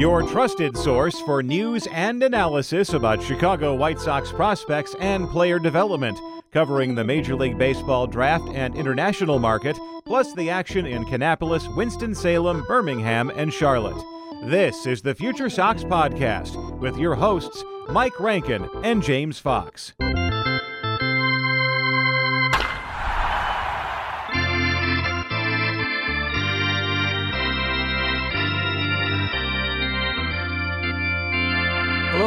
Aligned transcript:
Your 0.00 0.22
trusted 0.22 0.78
source 0.78 1.20
for 1.20 1.42
news 1.42 1.86
and 1.88 2.22
analysis 2.22 2.94
about 2.94 3.22
Chicago 3.22 3.74
White 3.74 4.00
Sox 4.00 4.32
prospects 4.32 4.96
and 4.98 5.28
player 5.28 5.58
development, 5.58 6.18
covering 6.52 6.94
the 6.94 7.04
Major 7.04 7.36
League 7.36 7.58
Baseball 7.58 8.06
draft 8.06 8.48
and 8.54 8.74
international 8.76 9.38
market, 9.38 9.78
plus 10.06 10.32
the 10.32 10.48
action 10.48 10.86
in 10.86 11.04
Kannapolis, 11.04 11.76
Winston-Salem, 11.76 12.64
Birmingham, 12.66 13.28
and 13.36 13.52
Charlotte. 13.52 14.02
This 14.44 14.86
is 14.86 15.02
the 15.02 15.14
Future 15.14 15.50
Sox 15.50 15.84
Podcast 15.84 16.78
with 16.78 16.96
your 16.96 17.14
hosts, 17.14 17.62
Mike 17.90 18.18
Rankin 18.18 18.70
and 18.82 19.02
James 19.02 19.38
Fox. 19.38 19.92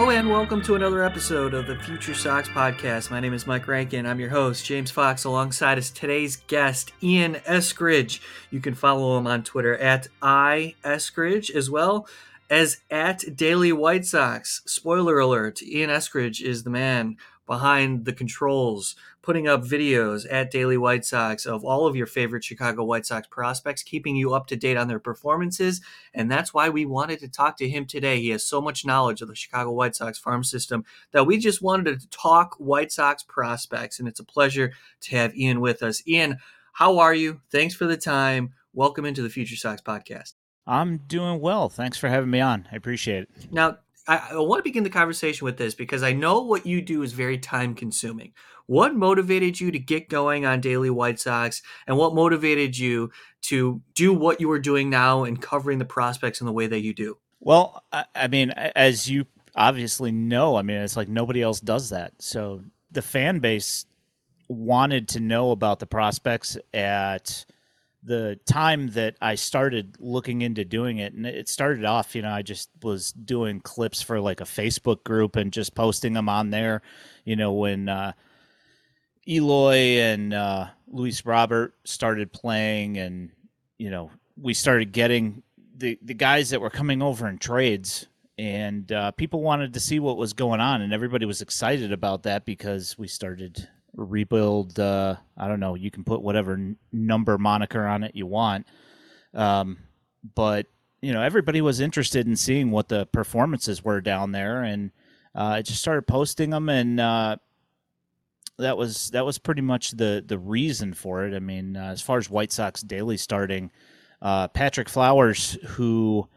And 0.04 0.30
welcome 0.30 0.62
to 0.64 0.76
another 0.76 1.04
episode 1.04 1.54
of 1.54 1.66
the 1.66 1.76
Future 1.76 2.14
Sox 2.14 2.48
podcast. 2.48 3.10
My 3.10 3.20
name 3.20 3.34
is 3.34 3.48
Mike 3.48 3.68
Rankin. 3.68 4.06
I'm 4.06 4.20
your 4.20 4.30
host, 4.30 4.66
James 4.66 4.92
Fox, 4.92 5.24
alongside 5.24 5.78
us 5.78 5.90
today's 5.90 6.36
guest, 6.36 6.94
Ian 7.02 7.36
Eskridge. 7.48 8.22
You 8.52 8.62
can 8.62 8.76
follow 8.76 9.18
him 9.18 9.28
on 9.28 9.44
Twitter 9.44 9.76
at 9.78 10.08
iEskridge 10.22 11.54
as 11.56 11.70
well 11.70 12.08
as 12.50 12.78
at 12.92 13.36
Daily 13.36 13.74
White 13.74 14.06
Sox. 14.06 14.62
Spoiler 14.66 15.20
alert, 15.20 15.64
Ian 15.64 15.90
Eskridge 15.90 16.42
is 16.42 16.64
the 16.64 16.70
man 16.70 17.18
behind 17.48 18.06
the 18.06 18.14
controls, 18.14 18.96
putting 19.24 19.48
up 19.48 19.64
videos 19.64 20.28
at 20.30 20.52
Daily 20.52 20.78
White 20.78 21.06
Sox 21.06 21.46
of 21.46 21.64
all 21.64 21.88
of 21.88 21.96
your 21.96 22.06
favorite 22.06 22.44
Chicago 22.44 22.84
White 22.84 23.06
Sox 23.06 23.26
prospects, 23.26 23.82
keeping 23.82 24.16
you 24.18 24.34
up 24.34 24.48
to 24.48 24.56
date 24.58 24.78
on 24.78 24.90
their 24.90 25.00
performances. 25.00 25.82
And 26.14 26.30
that's 26.30 26.54
why 26.54 26.70
we 26.70 26.86
wanted 26.86 27.20
to 27.22 27.30
talk 27.30 27.58
to 27.58 27.70
him 27.70 27.86
today. 27.86 28.20
He 28.20 28.30
has 28.30 28.44
so 28.44 28.62
much 28.62 28.86
knowledge 28.86 29.22
of 29.22 29.30
the 29.30 29.36
Chicago 29.36 29.72
White 29.72 29.96
Sox 29.96 30.20
farm 30.20 30.44
system 30.44 30.84
that 31.12 31.26
we 31.26 31.40
just 31.40 31.62
wanted 31.62 32.00
to 32.00 32.10
talk 32.10 32.56
White 32.58 32.92
Sox 32.92 33.24
prospects. 33.24 33.98
And 33.98 34.08
it's 34.08 34.20
a 34.20 34.26
pleasure 34.26 34.74
to 35.02 35.16
have 35.16 35.36
Ian 35.36 35.62
with 35.62 35.82
us. 35.82 36.06
Ian, 36.06 36.38
how 36.74 37.00
are 37.00 37.16
you? 37.16 37.40
Thanks 37.50 37.74
for 37.74 37.86
the 37.86 37.98
time. 37.98 38.54
Welcome 38.74 39.06
into 39.06 39.22
the 39.22 39.30
Future 39.30 39.56
Sox 39.56 39.82
podcast. 39.82 40.34
I'm 40.68 40.98
doing 40.98 41.40
well. 41.40 41.70
Thanks 41.70 41.98
for 41.98 42.10
having 42.10 42.30
me 42.30 42.42
on. 42.42 42.68
I 42.72 42.76
appreciate 42.76 43.24
it. 43.24 43.30
Now, 43.52 43.78
I, 44.08 44.30
I 44.32 44.38
want 44.38 44.60
to 44.60 44.64
begin 44.64 44.84
the 44.84 44.90
conversation 44.90 45.46
with 45.46 45.58
this 45.58 45.76
because 45.76 46.04
I 46.04 46.14
know 46.14 46.42
what 46.42 46.66
you 46.66 46.82
do 46.82 47.04
is 47.04 47.14
very 47.14 47.38
time 47.38 47.76
consuming. 47.76 48.34
What 48.66 48.96
motivated 48.96 49.60
you 49.60 49.72
to 49.72 49.80
get 49.80 50.10
going 50.10 50.46
on 50.46 50.62
Daily 50.62 50.90
White 50.90 51.20
Sox, 51.20 51.62
and 51.86 51.98
what 51.98 52.16
motivated 52.16 52.78
you 52.78 53.12
to 53.44 53.82
do 53.94 54.14
what 54.14 54.40
you 54.40 54.50
are 54.52 54.60
doing 54.60 54.90
now 54.90 55.26
and 55.26 55.42
covering 55.42 55.80
the 55.80 55.86
prospects 55.86 56.40
in 56.40 56.48
the 56.48 56.54
way 56.54 56.68
that 56.68 56.80
you 56.80 56.94
do? 56.94 57.18
Well, 57.42 57.84
I, 57.92 58.06
I 58.16 58.28
mean, 58.30 58.52
as 58.52 59.10
you 59.10 59.26
obviously 59.56 60.12
know, 60.12 60.56
I 60.56 60.62
mean, 60.62 60.78
it's 60.78 60.96
like 60.96 61.10
nobody 61.10 61.42
else 61.42 61.60
does 61.60 61.90
that. 61.90 62.14
So 62.20 62.64
the 62.92 63.02
fan 63.02 63.40
base 63.40 63.86
wanted 64.48 65.10
to 65.10 65.20
know 65.20 65.52
about 65.52 65.80
the 65.80 65.86
prospects 65.86 66.58
at 66.74 67.46
the 68.06 68.40
time 68.46 68.90
that 68.90 69.16
I 69.22 69.36
started 69.36 69.96
looking 70.00 70.42
into 70.42 70.66
doing 70.66 70.98
it, 70.98 71.14
and 71.14 71.26
it 71.26 71.48
started 71.48 71.86
off, 71.86 72.16
you 72.16 72.22
know, 72.22 72.32
I 72.32 72.42
just 72.42 72.70
was 72.82 73.12
doing 73.12 73.62
clips 73.62 74.02
for 74.02 74.20
like 74.20 74.42
a 74.42 74.46
Facebook 74.46 75.04
group 75.04 75.36
and 75.36 75.54
just 75.54 75.74
posting 75.74 76.14
them 76.14 76.28
on 76.28 76.50
there. 76.50 76.82
You 77.24 77.36
know, 77.36 77.54
when 77.54 77.88
uh, 77.88 78.14
Eloy 79.28 80.00
and 80.00 80.34
uh, 80.34 80.68
Luis 80.88 81.26
Robert 81.26 81.76
started 81.86 82.34
playing, 82.34 82.98
and 82.98 83.32
you 83.78 83.90
know, 83.90 84.12
we 84.42 84.54
started 84.54 84.92
getting 84.92 85.44
the 85.78 85.98
the 86.02 86.14
guys 86.14 86.50
that 86.50 86.62
were 86.62 86.70
coming 86.70 87.02
over 87.02 87.28
in 87.28 87.38
trades, 87.38 88.08
and 88.38 88.92
uh, 88.92 89.12
people 89.12 89.42
wanted 89.42 89.74
to 89.74 89.80
see 89.80 90.00
what 90.00 90.18
was 90.18 90.34
going 90.34 90.60
on, 90.60 90.82
and 90.82 90.94
everybody 90.94 91.26
was 91.26 91.42
excited 91.42 91.94
about 91.94 92.24
that 92.24 92.44
because 92.44 92.98
we 92.98 93.08
started 93.08 93.70
rebuild. 93.96 94.80
Uh, 94.80 95.16
I 95.38 95.48
don't 95.48 95.60
know. 95.60 95.76
You 95.76 95.92
can 95.92 96.04
put 96.04 96.22
whatever 96.22 96.54
n- 96.54 96.78
number 96.92 97.38
moniker 97.38 97.86
on 97.86 98.04
it 98.04 98.16
you 98.16 98.26
want, 98.26 98.68
um, 99.34 99.78
but 100.36 100.68
you 101.02 101.12
know, 101.12 101.22
everybody 101.22 101.60
was 101.62 101.82
interested 101.82 102.28
in 102.28 102.36
seeing 102.36 102.72
what 102.72 102.88
the 102.88 103.06
performances 103.08 103.84
were 103.84 104.00
down 104.00 104.32
there, 104.32 104.64
and 104.64 104.92
uh, 105.36 105.56
I 105.56 105.62
just 105.62 105.82
started 105.82 106.08
posting 106.08 106.52
them, 106.52 106.70
and 106.70 107.00
uh, 107.00 107.36
that 108.58 108.78
was 108.78 109.10
that 109.12 109.26
was 109.26 109.38
pretty 109.38 109.62
much 109.62 109.92
the 109.92 110.24
the 110.26 110.38
reason 110.38 110.94
for 110.94 111.26
it. 111.26 111.36
I 111.36 111.40
mean, 111.40 111.76
uh, 111.76 111.92
as 111.92 112.02
far 112.02 112.18
as 112.18 112.30
White 112.30 112.52
Sox 112.52 112.82
daily 112.82 113.18
starting, 113.18 113.72
uh, 114.22 114.48
Patrick 114.48 114.88
Flowers, 114.88 115.58
who 115.72 116.28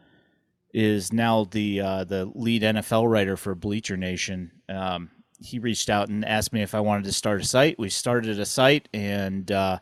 is 0.73 1.13
now 1.13 1.45
the 1.45 1.79
uh, 1.79 2.03
the 2.03 2.29
lead 2.35 2.63
NFL 2.63 3.09
writer 3.09 3.37
for 3.37 3.55
Bleacher 3.55 3.97
Nation, 3.97 4.51
um, 4.67 5.09
he 5.39 5.59
reached 5.59 5.89
out 5.89 6.09
and 6.09 6.25
asked 6.25 6.53
me 6.53 6.61
if 6.61 6.73
I 6.73 6.79
wanted 6.79 7.05
to 7.05 7.11
start 7.11 7.41
a 7.41 7.45
site. 7.45 7.77
We 7.77 7.89
started 7.89 8.39
a 8.39 8.45
site, 8.45 8.89
and 8.93 9.51
uh, 9.51 9.79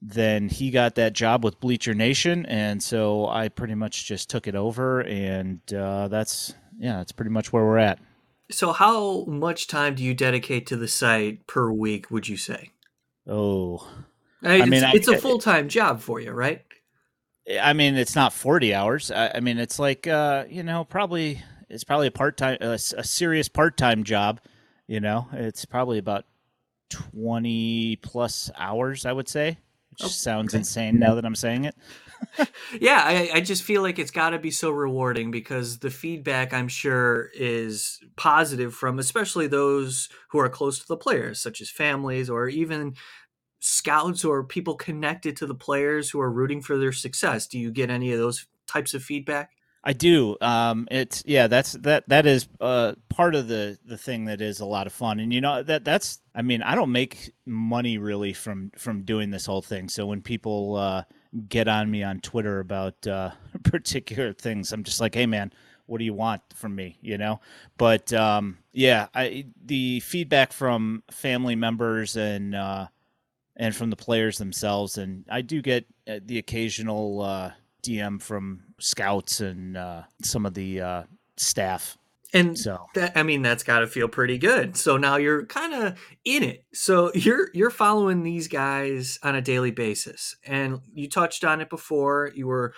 then 0.00 0.48
he 0.48 0.70
got 0.70 0.94
that 0.96 1.12
job 1.12 1.44
with 1.44 1.60
Bleacher 1.60 1.94
Nation, 1.94 2.46
and 2.46 2.82
so 2.82 3.26
I 3.26 3.48
pretty 3.48 3.74
much 3.74 4.06
just 4.06 4.30
took 4.30 4.46
it 4.46 4.54
over, 4.54 5.00
and 5.00 5.60
uh, 5.72 6.08
that's 6.08 6.54
yeah, 6.78 6.98
that's 6.98 7.12
pretty 7.12 7.30
much 7.30 7.52
where 7.52 7.64
we're 7.64 7.78
at. 7.78 7.98
So, 8.50 8.72
how 8.72 9.24
much 9.24 9.66
time 9.66 9.96
do 9.96 10.04
you 10.04 10.14
dedicate 10.14 10.66
to 10.68 10.76
the 10.76 10.88
site 10.88 11.46
per 11.46 11.70
week? 11.70 12.10
Would 12.10 12.28
you 12.28 12.36
say? 12.36 12.70
Oh, 13.26 13.88
I 14.42 14.58
mean, 14.58 14.62
I 14.62 14.66
mean 14.66 14.84
it's, 14.84 14.94
it's 14.94 15.08
a 15.08 15.18
full 15.18 15.38
time 15.38 15.68
job 15.68 16.00
for 16.00 16.20
you, 16.20 16.30
right? 16.30 16.62
I 17.60 17.72
mean, 17.72 17.96
it's 17.96 18.14
not 18.14 18.32
forty 18.32 18.74
hours. 18.74 19.10
I, 19.10 19.32
I 19.36 19.40
mean, 19.40 19.58
it's 19.58 19.78
like 19.78 20.06
uh, 20.06 20.44
you 20.48 20.62
know, 20.62 20.84
probably 20.84 21.42
it's 21.68 21.84
probably 21.84 22.06
a 22.06 22.12
part 22.12 22.36
time, 22.36 22.58
a, 22.60 22.72
a 22.72 22.78
serious 22.78 23.48
part 23.48 23.76
time 23.76 24.04
job. 24.04 24.40
You 24.86 25.00
know, 25.00 25.28
it's 25.32 25.64
probably 25.64 25.98
about 25.98 26.24
twenty 26.90 27.96
plus 27.96 28.50
hours, 28.56 29.06
I 29.06 29.12
would 29.12 29.28
say. 29.28 29.58
Which 29.90 30.04
oh, 30.04 30.08
sounds 30.08 30.52
okay. 30.52 30.58
insane 30.58 30.98
now 30.98 31.14
that 31.14 31.24
I'm 31.24 31.34
saying 31.34 31.64
it. 31.64 31.74
yeah, 32.80 33.02
I, 33.02 33.30
I, 33.34 33.40
just 33.40 33.62
feel 33.62 33.80
like 33.80 33.98
it's 33.98 34.10
got 34.10 34.30
to 34.30 34.38
be 34.38 34.50
so 34.50 34.70
rewarding 34.70 35.30
because 35.30 35.78
the 35.78 35.90
feedback 35.90 36.52
I'm 36.52 36.68
sure 36.68 37.30
is 37.34 37.98
positive 38.16 38.74
from 38.74 38.98
especially 38.98 39.46
those 39.46 40.10
who 40.30 40.38
are 40.38 40.50
close 40.50 40.78
to 40.80 40.86
the 40.86 40.98
players, 40.98 41.40
such 41.40 41.62
as 41.62 41.70
families 41.70 42.28
or 42.28 42.48
even 42.48 42.94
scouts 43.60 44.24
or 44.24 44.44
people 44.44 44.74
connected 44.74 45.36
to 45.38 45.46
the 45.46 45.54
players 45.54 46.10
who 46.10 46.20
are 46.20 46.30
rooting 46.30 46.60
for 46.60 46.76
their 46.76 46.92
success. 46.92 47.46
Do 47.46 47.58
you 47.58 47.70
get 47.70 47.90
any 47.90 48.12
of 48.12 48.18
those 48.18 48.46
types 48.66 48.92
of 48.92 49.02
feedback? 49.02 49.50
I 49.86 49.92
do. 49.92 50.36
Um, 50.40 50.88
it's 50.90 51.22
yeah, 51.26 51.46
that's 51.46 51.72
that 51.74 52.08
that 52.08 52.26
is 52.26 52.48
uh, 52.60 52.94
part 53.08 53.36
of 53.36 53.46
the 53.46 53.78
the 53.84 53.96
thing 53.96 54.24
that 54.24 54.40
is 54.40 54.58
a 54.58 54.66
lot 54.66 54.88
of 54.88 54.92
fun, 54.92 55.20
and 55.20 55.32
you 55.32 55.40
know 55.40 55.62
that 55.62 55.84
that's. 55.84 56.18
I 56.34 56.42
mean, 56.42 56.60
I 56.60 56.74
don't 56.74 56.90
make 56.90 57.32
money 57.46 57.96
really 57.96 58.32
from 58.32 58.72
from 58.76 59.04
doing 59.04 59.30
this 59.30 59.46
whole 59.46 59.62
thing. 59.62 59.88
So 59.88 60.04
when 60.04 60.22
people 60.22 60.74
uh, 60.74 61.04
get 61.48 61.68
on 61.68 61.88
me 61.88 62.02
on 62.02 62.18
Twitter 62.18 62.58
about 62.58 63.06
uh, 63.06 63.30
particular 63.62 64.32
things, 64.32 64.72
I'm 64.72 64.82
just 64.82 65.00
like, 65.00 65.14
hey 65.14 65.26
man, 65.26 65.52
what 65.86 65.98
do 65.98 66.04
you 66.04 66.14
want 66.14 66.42
from 66.52 66.74
me? 66.74 66.98
You 67.00 67.16
know. 67.16 67.38
But 67.78 68.12
um, 68.12 68.58
yeah, 68.72 69.06
I 69.14 69.46
the 69.64 70.00
feedback 70.00 70.52
from 70.52 71.04
family 71.12 71.54
members 71.54 72.16
and 72.16 72.56
uh, 72.56 72.88
and 73.54 73.74
from 73.74 73.90
the 73.90 73.96
players 73.96 74.38
themselves, 74.38 74.98
and 74.98 75.24
I 75.30 75.42
do 75.42 75.62
get 75.62 75.86
uh, 76.08 76.18
the 76.24 76.38
occasional 76.38 77.22
uh, 77.22 77.52
DM 77.84 78.20
from 78.20 78.64
scouts 78.78 79.40
and 79.40 79.76
uh, 79.76 80.02
some 80.22 80.46
of 80.46 80.54
the 80.54 80.80
uh, 80.80 81.02
staff. 81.36 81.96
And 82.32 82.58
so 82.58 82.86
that, 82.94 83.16
I 83.16 83.22
mean 83.22 83.42
that's 83.42 83.62
got 83.62 83.80
to 83.80 83.86
feel 83.86 84.08
pretty 84.08 84.36
good. 84.36 84.76
So 84.76 84.96
now 84.96 85.16
you're 85.16 85.46
kind 85.46 85.72
of 85.72 85.98
in 86.24 86.42
it. 86.42 86.64
So 86.72 87.12
you're 87.14 87.48
you're 87.54 87.70
following 87.70 88.22
these 88.22 88.48
guys 88.48 89.18
on 89.22 89.34
a 89.34 89.40
daily 89.40 89.70
basis. 89.70 90.36
And 90.44 90.80
you 90.92 91.08
touched 91.08 91.44
on 91.44 91.60
it 91.60 91.70
before. 91.70 92.32
You 92.34 92.48
were 92.48 92.74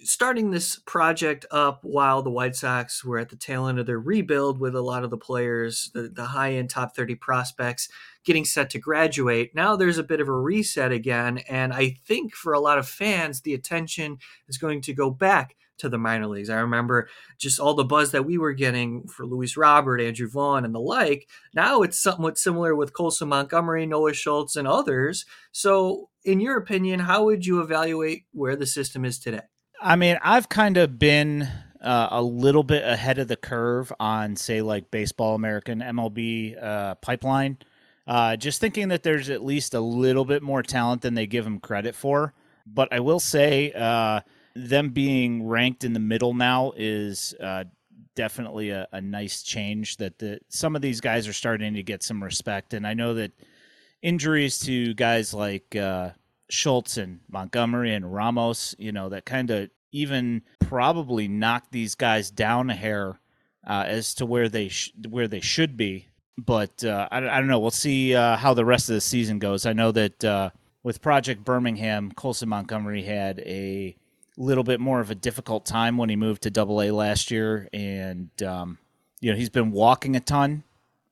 starting 0.00 0.50
this 0.50 0.78
project 0.86 1.44
up 1.50 1.80
while 1.82 2.22
the 2.22 2.30
White 2.30 2.54
Sox 2.54 3.04
were 3.04 3.18
at 3.18 3.30
the 3.30 3.36
tail 3.36 3.66
end 3.66 3.78
of 3.78 3.86
their 3.86 3.98
rebuild 3.98 4.60
with 4.60 4.74
a 4.76 4.80
lot 4.80 5.04
of 5.04 5.10
the 5.10 5.16
players, 5.16 5.90
the, 5.92 6.08
the 6.08 6.26
high 6.26 6.54
end 6.54 6.70
top 6.70 6.94
30 6.94 7.16
prospects 7.16 7.88
getting 8.24 8.44
set 8.44 8.70
to 8.70 8.78
graduate. 8.78 9.54
Now 9.54 9.76
there's 9.76 9.98
a 9.98 10.02
bit 10.02 10.20
of 10.20 10.28
a 10.28 10.38
reset 10.38 10.92
again. 10.92 11.38
And 11.48 11.72
I 11.72 11.96
think 12.06 12.34
for 12.34 12.52
a 12.52 12.60
lot 12.60 12.78
of 12.78 12.88
fans, 12.88 13.40
the 13.40 13.54
attention 13.54 14.18
is 14.48 14.58
going 14.58 14.82
to 14.82 14.94
go 14.94 15.10
back 15.10 15.56
to 15.78 15.88
the 15.88 15.98
minor 15.98 16.26
leagues. 16.26 16.50
I 16.50 16.58
remember 16.58 17.08
just 17.38 17.60
all 17.60 17.74
the 17.74 17.84
buzz 17.84 18.10
that 18.10 18.26
we 18.26 18.36
were 18.36 18.52
getting 18.52 19.06
for 19.06 19.24
Luis 19.24 19.56
Robert, 19.56 20.00
Andrew 20.00 20.28
Vaughn, 20.28 20.64
and 20.64 20.74
the 20.74 20.80
like. 20.80 21.28
Now 21.54 21.82
it's 21.82 21.98
somewhat 21.98 22.36
similar 22.36 22.74
with 22.74 22.92
Colson 22.92 23.28
Montgomery, 23.28 23.86
Noah 23.86 24.12
Schultz, 24.12 24.56
and 24.56 24.66
others. 24.66 25.24
So, 25.52 26.08
in 26.24 26.40
your 26.40 26.56
opinion, 26.56 27.00
how 27.00 27.24
would 27.24 27.46
you 27.46 27.60
evaluate 27.60 28.24
where 28.32 28.56
the 28.56 28.66
system 28.66 29.04
is 29.04 29.18
today? 29.18 29.42
I 29.80 29.96
mean, 29.96 30.18
I've 30.22 30.48
kind 30.48 30.76
of 30.76 30.98
been 30.98 31.48
uh, 31.80 32.08
a 32.10 32.22
little 32.22 32.62
bit 32.64 32.84
ahead 32.84 33.18
of 33.18 33.28
the 33.28 33.36
curve 33.36 33.92
on, 34.00 34.36
say, 34.36 34.62
like 34.62 34.90
Baseball 34.90 35.34
American 35.34 35.80
MLB 35.80 36.62
uh, 36.62 36.94
pipeline. 36.96 37.58
Uh, 38.06 38.36
just 38.36 38.60
thinking 38.60 38.88
that 38.88 39.02
there's 39.02 39.30
at 39.30 39.44
least 39.44 39.74
a 39.74 39.80
little 39.80 40.24
bit 40.24 40.42
more 40.42 40.62
talent 40.62 41.02
than 41.02 41.14
they 41.14 41.26
give 41.26 41.44
them 41.44 41.60
credit 41.60 41.94
for. 41.94 42.32
But 42.66 42.92
I 42.92 43.00
will 43.00 43.20
say, 43.20 43.72
uh, 43.72 44.20
them 44.54 44.90
being 44.90 45.46
ranked 45.46 45.84
in 45.84 45.92
the 45.92 46.00
middle 46.00 46.34
now 46.34 46.72
is 46.76 47.34
uh, 47.40 47.64
definitely 48.14 48.70
a, 48.70 48.88
a, 48.92 49.00
nice 49.00 49.42
change. 49.42 49.98
That 49.98 50.18
the 50.18 50.40
some 50.48 50.74
of 50.74 50.82
these 50.82 51.00
guys 51.00 51.28
are 51.28 51.32
starting 51.32 51.74
to 51.74 51.82
get 51.82 52.02
some 52.02 52.22
respect, 52.22 52.74
and 52.74 52.86
I 52.86 52.94
know 52.94 53.14
that 53.14 53.32
injuries 54.02 54.58
to 54.60 54.94
guys 54.94 55.32
like 55.32 55.76
uh, 55.76 56.10
Schultz 56.50 56.96
and 56.96 57.20
Montgomery 57.30 57.94
and 57.94 58.12
Ramos, 58.12 58.74
you 58.78 58.92
know, 58.92 59.08
that 59.10 59.24
kind 59.24 59.50
of 59.50 59.70
even 59.92 60.42
probably 60.60 61.28
knocked 61.28 61.72
these 61.72 61.94
guys 61.94 62.30
down 62.30 62.70
a 62.70 62.74
hair 62.74 63.20
uh, 63.66 63.84
as 63.86 64.14
to 64.14 64.26
where 64.26 64.48
they 64.48 64.68
sh- 64.68 64.92
where 65.08 65.28
they 65.28 65.40
should 65.40 65.76
be. 65.76 66.08
But 66.36 66.84
uh, 66.84 67.08
I, 67.10 67.18
I, 67.18 67.38
don't 67.38 67.48
know. 67.48 67.58
We'll 67.58 67.70
see 67.70 68.14
uh, 68.14 68.36
how 68.36 68.54
the 68.54 68.64
rest 68.64 68.88
of 68.88 68.94
the 68.94 69.00
season 69.00 69.38
goes. 69.38 69.66
I 69.66 69.72
know 69.72 69.90
that 69.92 70.24
uh, 70.24 70.50
with 70.82 71.02
Project 71.02 71.44
Birmingham, 71.44 72.12
Colson 72.12 72.48
Montgomery 72.48 73.02
had 73.02 73.40
a 73.40 73.96
little 74.36 74.62
bit 74.62 74.78
more 74.78 75.00
of 75.00 75.10
a 75.10 75.16
difficult 75.16 75.66
time 75.66 75.98
when 75.98 76.08
he 76.08 76.16
moved 76.16 76.42
to 76.42 76.50
Double 76.50 76.80
A 76.80 76.92
last 76.92 77.30
year, 77.30 77.68
and 77.72 78.30
um, 78.42 78.78
you 79.20 79.30
know 79.30 79.36
he's 79.36 79.50
been 79.50 79.72
walking 79.72 80.14
a 80.16 80.20
ton 80.20 80.62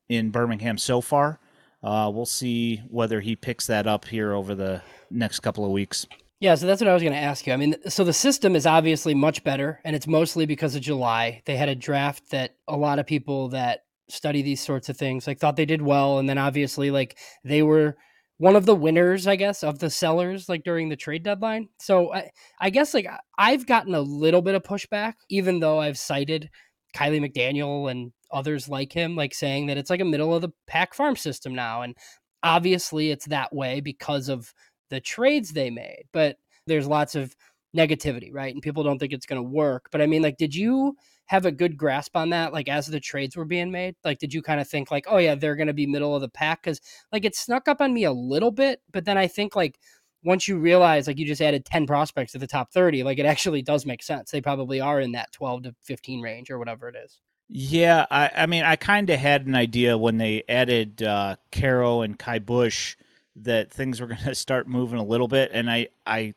in 0.08 0.30
Birmingham 0.30 0.78
so 0.78 1.00
far. 1.00 1.40
Uh, 1.86 2.10
we'll 2.10 2.26
see 2.26 2.78
whether 2.88 3.20
he 3.20 3.36
picks 3.36 3.68
that 3.68 3.86
up 3.86 4.04
here 4.06 4.32
over 4.32 4.56
the 4.56 4.82
next 5.08 5.38
couple 5.40 5.64
of 5.64 5.70
weeks. 5.70 6.04
Yeah, 6.40 6.56
so 6.56 6.66
that's 6.66 6.80
what 6.80 6.88
I 6.88 6.94
was 6.94 7.02
going 7.02 7.14
to 7.14 7.18
ask 7.18 7.46
you. 7.46 7.52
I 7.52 7.56
mean, 7.56 7.76
so 7.88 8.02
the 8.02 8.12
system 8.12 8.56
is 8.56 8.66
obviously 8.66 9.14
much 9.14 9.44
better, 9.44 9.80
and 9.84 9.94
it's 9.94 10.08
mostly 10.08 10.46
because 10.46 10.74
of 10.74 10.82
July. 10.82 11.42
They 11.46 11.56
had 11.56 11.68
a 11.68 11.76
draft 11.76 12.30
that 12.32 12.56
a 12.66 12.76
lot 12.76 12.98
of 12.98 13.06
people 13.06 13.50
that 13.50 13.84
study 14.08 14.42
these 14.42 14.60
sorts 14.60 14.88
of 14.88 14.96
things 14.96 15.28
like 15.28 15.38
thought 15.38 15.54
they 15.54 15.64
did 15.64 15.80
well, 15.80 16.18
and 16.18 16.28
then 16.28 16.38
obviously 16.38 16.90
like 16.90 17.18
they 17.44 17.62
were 17.62 17.96
one 18.38 18.56
of 18.56 18.66
the 18.66 18.74
winners, 18.74 19.28
I 19.28 19.36
guess, 19.36 19.62
of 19.62 19.78
the 19.78 19.88
sellers 19.88 20.48
like 20.48 20.64
during 20.64 20.88
the 20.88 20.96
trade 20.96 21.22
deadline. 21.22 21.68
So 21.78 22.12
I, 22.12 22.30
I 22.60 22.70
guess 22.70 22.94
like 22.94 23.06
I've 23.38 23.64
gotten 23.64 23.94
a 23.94 24.00
little 24.00 24.42
bit 24.42 24.56
of 24.56 24.64
pushback, 24.64 25.14
even 25.30 25.60
though 25.60 25.80
I've 25.80 25.98
cited 25.98 26.50
Kiley 26.96 27.20
McDaniel 27.20 27.90
and 27.90 28.12
others 28.30 28.68
like 28.68 28.92
him, 28.92 29.14
like 29.14 29.34
saying 29.34 29.66
that 29.66 29.76
it's 29.76 29.90
like 29.90 30.00
a 30.00 30.04
middle 30.04 30.34
of 30.34 30.42
the 30.42 30.50
pack 30.66 30.94
farm 30.94 31.14
system 31.16 31.54
now, 31.54 31.82
and 31.82 31.94
obviously 32.42 33.10
it's 33.10 33.26
that 33.26 33.54
way 33.54 33.80
because 33.80 34.28
of 34.28 34.52
the 34.88 35.00
trades 35.00 35.52
they 35.52 35.70
made, 35.70 36.04
but 36.12 36.36
there's 36.66 36.86
lots 36.86 37.14
of 37.14 37.34
negativity, 37.76 38.30
right? 38.32 38.54
And 38.54 38.62
people 38.62 38.82
don't 38.82 38.98
think 38.98 39.12
it's 39.12 39.26
going 39.26 39.42
to 39.42 39.48
work. 39.48 39.88
But 39.92 40.00
I 40.00 40.06
mean, 40.06 40.22
like, 40.22 40.38
did 40.38 40.54
you 40.54 40.96
have 41.26 41.44
a 41.44 41.52
good 41.52 41.76
grasp 41.76 42.16
on 42.16 42.30
that? 42.30 42.52
Like, 42.52 42.68
as 42.68 42.86
the 42.86 43.00
trades 43.00 43.36
were 43.36 43.44
being 43.44 43.70
made, 43.70 43.96
like, 44.04 44.18
did 44.18 44.32
you 44.32 44.42
kind 44.42 44.60
of 44.60 44.68
think, 44.68 44.90
like, 44.90 45.06
oh, 45.08 45.18
yeah, 45.18 45.34
they're 45.34 45.56
going 45.56 45.66
to 45.66 45.74
be 45.74 45.86
middle 45.86 46.14
of 46.14 46.22
the 46.22 46.28
pack? 46.28 46.62
Cause, 46.62 46.80
like, 47.12 47.24
it 47.24 47.36
snuck 47.36 47.68
up 47.68 47.80
on 47.80 47.92
me 47.92 48.04
a 48.04 48.12
little 48.12 48.52
bit. 48.52 48.80
But 48.92 49.04
then 49.04 49.18
I 49.18 49.26
think, 49.26 49.54
like, 49.54 49.78
once 50.26 50.48
you 50.48 50.58
realize, 50.58 51.06
like, 51.06 51.18
you 51.18 51.24
just 51.24 51.40
added 51.40 51.64
10 51.64 51.86
prospects 51.86 52.32
to 52.32 52.38
the 52.38 52.46
top 52.48 52.72
30, 52.72 53.04
like, 53.04 53.18
it 53.18 53.26
actually 53.26 53.62
does 53.62 53.86
make 53.86 54.02
sense. 54.02 54.30
They 54.30 54.40
probably 54.40 54.80
are 54.80 55.00
in 55.00 55.12
that 55.12 55.30
12 55.32 55.62
to 55.62 55.74
15 55.84 56.20
range 56.20 56.50
or 56.50 56.58
whatever 56.58 56.88
it 56.88 56.96
is. 56.96 57.20
Yeah. 57.48 58.06
I, 58.10 58.30
I 58.34 58.46
mean, 58.46 58.64
I 58.64 58.74
kind 58.74 59.08
of 59.08 59.20
had 59.20 59.46
an 59.46 59.54
idea 59.54 59.96
when 59.96 60.18
they 60.18 60.42
added 60.48 61.00
uh, 61.02 61.36
and 61.62 62.18
Ky 62.18 62.40
Bush 62.40 62.96
that 63.36 63.70
things 63.70 64.00
were 64.00 64.06
going 64.08 64.24
to 64.24 64.34
start 64.34 64.66
moving 64.66 64.98
a 64.98 65.04
little 65.04 65.28
bit, 65.28 65.50
and 65.52 65.70
I 65.70 65.88
I 66.04 66.34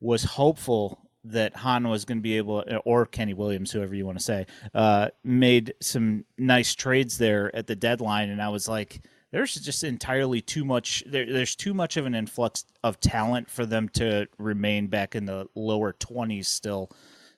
was 0.00 0.24
hopeful 0.24 1.00
that 1.24 1.54
Hahn 1.56 1.86
was 1.88 2.06
going 2.06 2.18
to 2.18 2.22
be 2.22 2.38
able, 2.38 2.64
or 2.84 3.04
Kenny 3.04 3.34
Williams, 3.34 3.72
whoever 3.72 3.94
you 3.94 4.06
want 4.06 4.16
to 4.16 4.24
say, 4.24 4.46
uh, 4.72 5.08
made 5.24 5.74
some 5.80 6.24
nice 6.38 6.74
trades 6.74 7.18
there 7.18 7.54
at 7.54 7.66
the 7.66 7.76
deadline, 7.76 8.30
and 8.30 8.40
I 8.40 8.48
was 8.48 8.68
like, 8.68 9.02
there's 9.30 9.54
just 9.54 9.84
entirely 9.84 10.40
too 10.40 10.64
much. 10.64 11.04
There, 11.06 11.26
there's 11.30 11.54
too 11.54 11.74
much 11.74 11.96
of 11.96 12.06
an 12.06 12.14
influx 12.14 12.64
of 12.82 13.00
talent 13.00 13.50
for 13.50 13.66
them 13.66 13.88
to 13.90 14.26
remain 14.38 14.86
back 14.86 15.14
in 15.14 15.26
the 15.26 15.48
lower 15.54 15.92
twenties 15.92 16.48
still. 16.48 16.90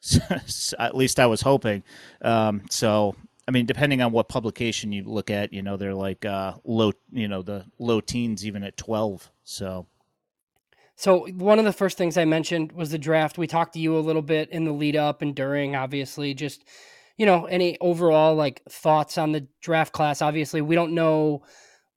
at 0.79 0.97
least 0.97 1.21
I 1.21 1.27
was 1.27 1.43
hoping. 1.43 1.83
Um, 2.23 2.63
so 2.71 3.15
I 3.51 3.53
mean, 3.53 3.67
depending 3.67 4.01
on 4.01 4.13
what 4.13 4.29
publication 4.29 4.93
you 4.93 5.03
look 5.03 5.29
at, 5.29 5.53
you 5.53 5.61
know, 5.61 5.77
they're 5.77 5.93
like 5.93 6.25
uh, 6.25 6.55
low, 6.63 6.93
you 7.11 7.27
know, 7.27 7.43
the 7.43 7.65
low 7.81 8.01
teens 8.01 8.47
even 8.47 8.63
at 8.63 8.77
12. 8.77 9.29
So, 9.43 9.87
so 10.95 11.27
one 11.33 11.59
of 11.59 11.65
the 11.65 11.73
first 11.73 11.99
things 11.99 12.17
I 12.17 12.25
mentioned 12.27 12.71
was 12.71 12.91
the 12.91 12.99
draft. 12.99 13.39
We 13.39 13.49
talked 13.49 13.73
to 13.73 13.81
you 13.81 13.97
a 13.97 13.99
little 13.99 14.23
bit 14.23 14.51
in 14.51 14.65
the 14.65 14.71
lead 14.71 14.95
up 14.95 15.21
and 15.21 15.35
during, 15.35 15.75
obviously, 15.75 16.33
just, 16.33 16.63
you 17.17 17.27
know, 17.27 17.47
any 17.47 17.77
overall 17.81 18.37
like 18.37 18.63
thoughts 18.69 19.19
on 19.19 19.33
the 19.33 19.49
draft 19.61 19.93
class. 19.93 20.23
Obviously, 20.23 20.61
we 20.61 20.77
don't 20.77 20.95
know 20.95 21.43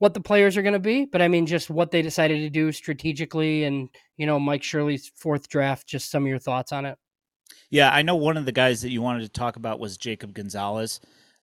what 0.03 0.13
the 0.13 0.19
players 0.19 0.57
are 0.57 0.61
going 0.61 0.73
to 0.73 0.79
be, 0.79 1.05
but 1.05 1.21
I 1.21 1.29
mean, 1.29 1.45
just 1.45 1.69
what 1.69 1.91
they 1.91 2.01
decided 2.01 2.39
to 2.39 2.49
do 2.49 2.73
strategically 2.73 3.63
and, 3.63 3.87
you 4.17 4.25
know, 4.25 4.37
Mike 4.37 4.61
Shirley's 4.61 5.09
fourth 5.15 5.47
draft, 5.47 5.87
just 5.87 6.11
some 6.11 6.23
of 6.23 6.27
your 6.27 6.39
thoughts 6.39 6.73
on 6.73 6.85
it. 6.85 6.97
Yeah, 7.69 7.89
I 7.89 8.01
know 8.01 8.17
one 8.17 8.35
of 8.35 8.43
the 8.43 8.51
guys 8.51 8.81
that 8.81 8.89
you 8.89 9.01
wanted 9.01 9.21
to 9.21 9.29
talk 9.29 9.55
about 9.55 9.79
was 9.79 9.95
Jacob 9.95 10.33
Gonzalez. 10.33 10.99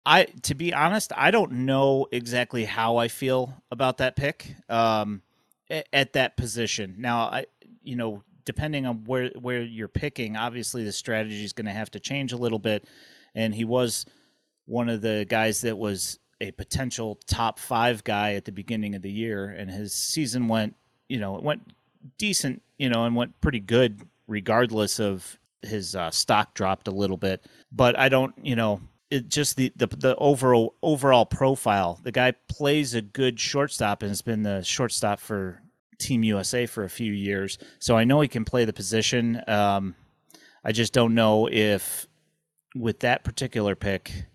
I 0.05 0.27
to 0.43 0.55
be 0.55 0.73
honest, 0.73 1.11
I 1.17 1.31
don't 1.31 1.51
know 1.65 2.07
exactly 2.13 2.63
how 2.63 2.95
I 2.95 3.09
feel 3.09 3.61
about 3.71 3.97
that 3.97 4.15
pick 4.15 4.55
um, 4.69 5.21
at 5.91 6.13
that 6.13 6.37
position. 6.37 6.95
Now, 6.97 7.23
I 7.23 7.47
you 7.83 7.97
know, 7.97 8.23
depending 8.45 8.85
on 8.85 9.03
where 9.03 9.31
where 9.37 9.63
you're 9.63 9.89
picking, 9.89 10.37
obviously 10.37 10.85
the 10.85 10.93
strategy 10.93 11.43
is 11.43 11.51
going 11.51 11.65
to 11.65 11.73
have 11.73 11.91
to 11.91 11.99
change 11.99 12.31
a 12.31 12.37
little 12.37 12.59
bit. 12.59 12.87
And 13.35 13.53
he 13.53 13.65
was 13.65 14.05
one 14.65 14.87
of 14.87 15.01
the 15.01 15.25
guys 15.27 15.59
that 15.59 15.77
was 15.77 16.19
a 16.41 16.51
potential 16.51 17.19
top 17.27 17.59
five 17.59 18.03
guy 18.03 18.33
at 18.33 18.45
the 18.45 18.51
beginning 18.51 18.95
of 18.95 19.01
the 19.01 19.11
year, 19.11 19.47
and 19.49 19.69
his 19.69 19.93
season 19.93 20.47
went, 20.47 20.75
you 21.07 21.19
know, 21.19 21.37
it 21.37 21.43
went 21.43 21.61
decent, 22.17 22.61
you 22.77 22.89
know, 22.89 23.05
and 23.05 23.15
went 23.15 23.39
pretty 23.41 23.59
good 23.59 24.01
regardless 24.27 24.99
of 24.99 25.37
his 25.61 25.95
uh, 25.95 26.11
stock 26.11 26.53
dropped 26.53 26.87
a 26.87 26.91
little 26.91 27.17
bit. 27.17 27.45
But 27.71 27.97
I 27.97 28.09
don't, 28.09 28.33
you 28.41 28.55
know, 28.55 28.81
it 29.09 29.29
just 29.29 29.55
the, 29.55 29.71
the 29.75 29.87
the 29.87 30.15
overall 30.17 30.75
overall 30.81 31.25
profile. 31.25 31.99
The 32.03 32.11
guy 32.11 32.31
plays 32.49 32.93
a 32.93 33.01
good 33.01 33.39
shortstop 33.39 34.01
and 34.01 34.09
has 34.09 34.21
been 34.21 34.43
the 34.43 34.61
shortstop 34.63 35.19
for 35.19 35.61
Team 35.99 36.23
USA 36.23 36.65
for 36.65 36.83
a 36.83 36.89
few 36.89 37.13
years, 37.13 37.57
so 37.79 37.97
I 37.97 38.03
know 38.03 38.21
he 38.21 38.27
can 38.27 38.45
play 38.45 38.65
the 38.65 38.73
position. 38.73 39.41
Um, 39.47 39.95
I 40.63 40.71
just 40.71 40.93
don't 40.93 41.13
know 41.13 41.47
if 41.49 42.07
with 42.75 42.99
that 43.01 43.23
particular 43.23 43.75
pick, 43.75 44.25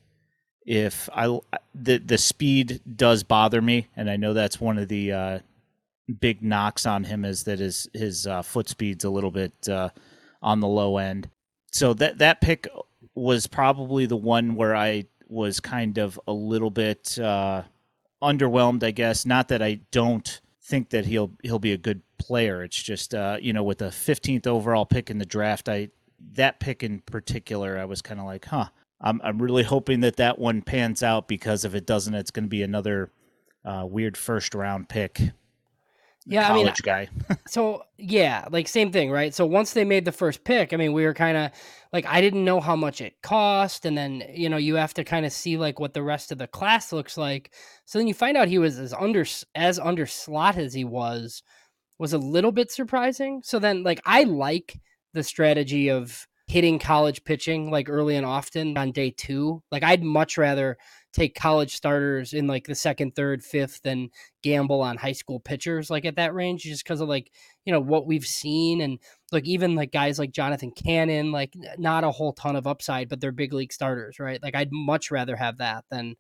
if 0.71 1.09
I 1.13 1.27
the 1.75 1.99
the 1.99 2.17
speed 2.17 2.81
does 2.97 3.25
bother 3.25 3.61
me, 3.61 3.89
and 3.97 4.09
I 4.09 4.17
know 4.17 4.33
that's 4.33 4.61
one 4.61 4.79
of 4.79 4.87
the 4.87 5.13
uh, 5.13 5.39
big 6.21 6.45
knocks 6.45 6.87
on 6.87 7.03
him 7.03 7.25
is 7.25 7.43
that 7.43 7.59
his 7.59 7.91
his 7.93 8.25
uh, 8.25 8.43
foot 8.43 8.69
speed's 8.69 9.03
a 9.05 9.11
little 9.11 9.33
bit 9.33 9.69
uh, 9.69 9.89
on 10.41 10.61
the 10.61 10.69
low 10.69 10.97
end. 10.97 11.29
So 11.73 11.93
that 11.95 12.19
that 12.19 12.41
pick 12.41 12.69
was 13.17 13.49
probably 13.49 14.07
the 14.07 14.17
one 14.17 14.55
where 14.55 14.77
I 14.77 15.07
was 15.27 15.59
kind 15.59 15.99
of 15.99 16.21
a 16.29 16.33
little 16.33 16.71
bit 16.71 17.19
uh, 17.19 17.65
underwhelmed, 18.23 18.85
I 18.85 18.93
guess. 18.93 19.27
Not 19.27 19.49
that 19.49 19.61
I 19.63 19.81
don't 19.91 20.41
think 20.63 20.91
that 20.91 21.07
he'll 21.07 21.33
he'll 21.43 21.59
be 21.59 21.73
a 21.73 21.79
good 21.79 22.03
player. 22.17 22.63
It's 22.63 22.81
just 22.81 23.13
uh, 23.13 23.39
you 23.41 23.53
know 23.53 23.65
with 23.65 23.79
the 23.79 23.87
15th 23.87 24.47
overall 24.47 24.87
pick 24.87 25.11
in 25.11 25.19
the 25.19 25.27
draft, 25.27 25.69
I 25.69 25.89
that 26.35 26.61
pick 26.61 26.85
in 26.85 27.01
particular, 27.01 27.77
I 27.77 27.87
was 27.87 28.03
kind 28.03 28.21
of 28.21 28.27
like, 28.27 28.45
huh. 28.45 28.67
I'm 29.01 29.21
I'm 29.23 29.41
really 29.41 29.63
hoping 29.63 30.01
that 30.01 30.17
that 30.17 30.39
one 30.39 30.63
pans 30.63 31.03
out 31.03 31.29
because 31.29 31.65
if 31.65 31.75
it 31.75 31.87
doesn't, 31.87 32.15
it's 32.15 32.31
going 32.31 32.45
to 32.45 32.51
be 32.51 32.63
another 32.63 33.11
uh, 33.65 33.85
weird 33.89 34.17
first 34.17 34.55
round 34.55 34.89
pick 34.89 35.21
yeah, 36.27 36.53
I 36.53 36.55
mean, 36.55 36.71
guy. 36.83 37.09
so 37.49 37.85
yeah, 37.97 38.47
like 38.51 38.69
same 38.69 38.93
thing, 38.93 39.11
right? 39.11 39.35
So 39.35 39.47
once 39.47 39.73
they 39.73 39.85
made 39.85 40.05
the 40.05 40.13
first 40.13 40.45
pick, 40.45 40.73
I 40.73 40.77
mean, 40.77 40.93
we 40.93 41.05
were 41.05 41.15
kind 41.15 41.37
of 41.37 41.51
like, 41.93 42.05
I 42.07 42.21
didn't 42.21 42.45
know 42.45 42.61
how 42.61 42.77
much 42.77 43.01
it 43.01 43.21
cost, 43.23 43.87
and 43.87 43.97
then 43.97 44.23
you 44.33 44.49
know 44.49 44.59
you 44.59 44.75
have 44.77 44.95
to 44.95 45.05
kind 45.05 45.25
of 45.25 45.33
see 45.33 45.57
like 45.57 45.81
what 45.81 45.95
the 45.95 46.03
rest 46.03 46.31
of 46.31 46.39
the 46.39 46.47
class 46.47 46.93
looks 46.93 47.17
like. 47.17 47.53
So 47.87 47.99
then 47.99 48.07
you 48.07 48.15
find 48.15 48.37
out 48.37 48.49
he 48.49 48.59
was 48.59 48.79
as 48.79 48.93
under 48.93 49.25
as 49.55 49.79
under 49.79 50.07
slot 50.07 50.57
as 50.57 50.75
he 50.75 50.85
was, 50.85 51.43
was 51.99 52.13
a 52.13 52.19
little 52.19 52.53
bit 52.53 52.71
surprising. 52.71 53.41
So 53.43 53.59
then 53.59 53.83
like 53.83 54.01
I 54.05 54.25
like 54.25 54.79
the 55.15 55.23
strategy 55.23 55.89
of 55.91 56.29
hitting 56.51 56.81
college 56.81 57.23
pitching 57.23 57.71
like 57.71 57.89
early 57.89 58.17
and 58.17 58.27
often 58.27 58.77
on 58.77 58.91
day 58.91 59.15
two. 59.17 59.63
Like 59.71 59.85
I'd 59.85 60.03
much 60.03 60.37
rather 60.37 60.77
take 61.13 61.37
college 61.37 61.77
starters 61.77 62.33
in 62.33 62.49
like 62.49 62.67
the 62.67 62.75
second, 62.75 63.15
third, 63.15 63.45
fifth, 63.45 63.83
and 63.85 64.11
gamble 64.43 64.81
on 64.81 64.97
high 64.97 65.13
school 65.13 65.39
pitchers 65.39 65.91
like 65.91 66.05
at 66.05 66.17
that 66.17 66.35
range, 66.35 66.65
just 66.65 66.83
because 66.83 67.01
of 67.01 67.09
like 67.09 67.31
you 67.65 67.73
know 67.73 67.79
what 67.81 68.05
we've 68.05 68.27
seen 68.27 68.81
and 68.81 68.99
like 69.31 69.47
even 69.47 69.77
like 69.77 69.93
guys 69.93 70.19
like 70.19 70.33
Jonathan 70.33 70.73
Cannon, 70.73 71.31
like 71.31 71.55
not 71.79 72.03
a 72.03 72.11
whole 72.11 72.33
ton 72.33 72.57
of 72.57 72.67
upside, 72.67 73.09
but 73.09 73.21
they're 73.21 73.31
big 73.31 73.53
league 73.53 73.73
starters, 73.73 74.19
right? 74.19 74.43
Like 74.43 74.57
I'd 74.57 74.73
much 74.73 75.13
rather 75.13 75.37
have 75.37 75.59
that 75.59 75.85
than 75.89 76.17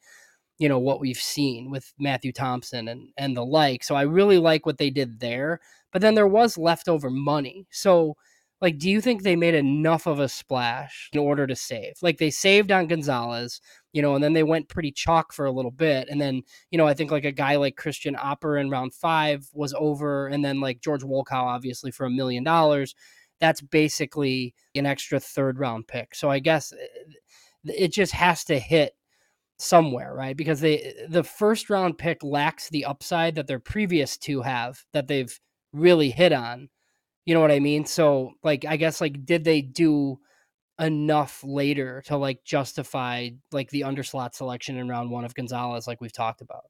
you 0.59 0.69
know 0.69 0.79
what 0.79 1.01
we've 1.01 1.17
seen 1.17 1.73
with 1.73 1.93
Matthew 1.99 2.33
Thompson 2.33 2.87
and 2.87 3.09
and 3.17 3.37
the 3.37 3.45
like. 3.45 3.83
So 3.83 3.97
I 3.97 4.03
really 4.03 4.39
like 4.39 4.65
what 4.65 4.79
they 4.79 4.91
did 4.91 5.19
there. 5.19 5.59
But 5.93 6.03
then 6.03 6.15
there 6.15 6.29
was 6.29 6.57
leftover 6.57 7.11
money. 7.11 7.67
So 7.73 8.17
like 8.61 8.79
do 8.79 8.91
you 8.91 9.01
think 9.01 9.23
they 9.23 9.37
made 9.37 9.55
enough 9.55 10.07
of 10.07 10.21
a 10.21 10.29
splash 10.29 11.09
in 11.13 11.19
order 11.21 11.47
to 11.47 11.57
save? 11.57 11.95
Like 12.03 12.19
they 12.19 12.31
saved 12.31 12.71
on 12.71 12.87
Gonzalez, 12.89 13.61
you 13.93 14.03
know, 14.03 14.15
and 14.15 14.23
then 14.23 14.35
they 14.35 14.43
went 14.43 14.69
pretty 14.69 14.93
chalk 14.93 15.33
for 15.33 15.47
a 15.47 15.53
little 15.53 15.71
bit. 15.71 16.09
And 16.11 16.21
then, 16.21 16.43
you 16.71 16.79
know, 16.79 16.87
I 16.87 16.95
think 16.95 17.11
like 17.11 17.25
a 17.25 17.33
guy 17.33 17.57
like 17.57 17.77
Christian 17.77 18.15
Oppor 18.17 18.61
in 18.61 18.71
round 18.71 18.95
five 18.95 19.49
was 19.55 19.75
over. 19.79 20.27
And 20.29 20.45
then 20.45 20.61
like 20.61 20.81
George 20.81 21.03
Wolkow, 21.03 21.33
obviously, 21.33 21.91
for 21.91 22.05
a 22.07 22.11
million 22.11 22.45
dollars. 22.45 22.95
that's 23.41 23.61
basically 23.63 24.55
an 24.75 24.87
extra 24.87 25.19
third 25.21 25.59
round 25.59 25.89
pick. 25.89 26.15
So 26.15 26.31
I 26.31 26.39
guess 26.39 26.73
eh, 26.73 26.87
it 27.65 27.93
just 27.93 28.13
has 28.13 28.45
to 28.45 28.59
hit 28.59 28.95
somewhere, 29.59 30.15
right? 30.15 30.37
Because 30.37 30.61
they 30.61 30.95
the 31.09 31.25
first 31.25 31.71
round 31.71 31.99
pick 31.99 32.23
lacks 32.23 32.69
the 32.69 32.85
upside 32.85 33.35
that 33.37 33.47
their 33.47 33.59
previous 33.59 34.17
two 34.17 34.43
have 34.43 34.85
that 34.93 35.09
they've 35.09 35.39
really 35.73 36.11
hit 36.11 36.33
on. 36.33 36.69
You 37.27 37.35
know 37.35 37.41
what 37.41 37.51
I 37.51 37.61
mean? 37.61 37.85
So 37.85 38.33
like 38.43 38.65
I 38.65 38.77
guess 38.77 39.01
like 39.01 39.25
did 39.25 39.45
they 39.45 39.61
do 39.63 40.19
enough 40.81 41.45
later 41.45 42.03
to 42.07 42.17
like 42.17 42.43
justify 42.45 43.29
like 43.53 43.71
the 43.71 43.83
underslot 43.83 44.35
selection 44.35 44.79
in 44.79 44.89
round 44.89 45.11
1 45.11 45.25
of 45.25 45.35
Gonzalez 45.35 45.87
like 45.87 46.01
we've 46.01 46.13
talked 46.13 46.41
about? 46.41 46.65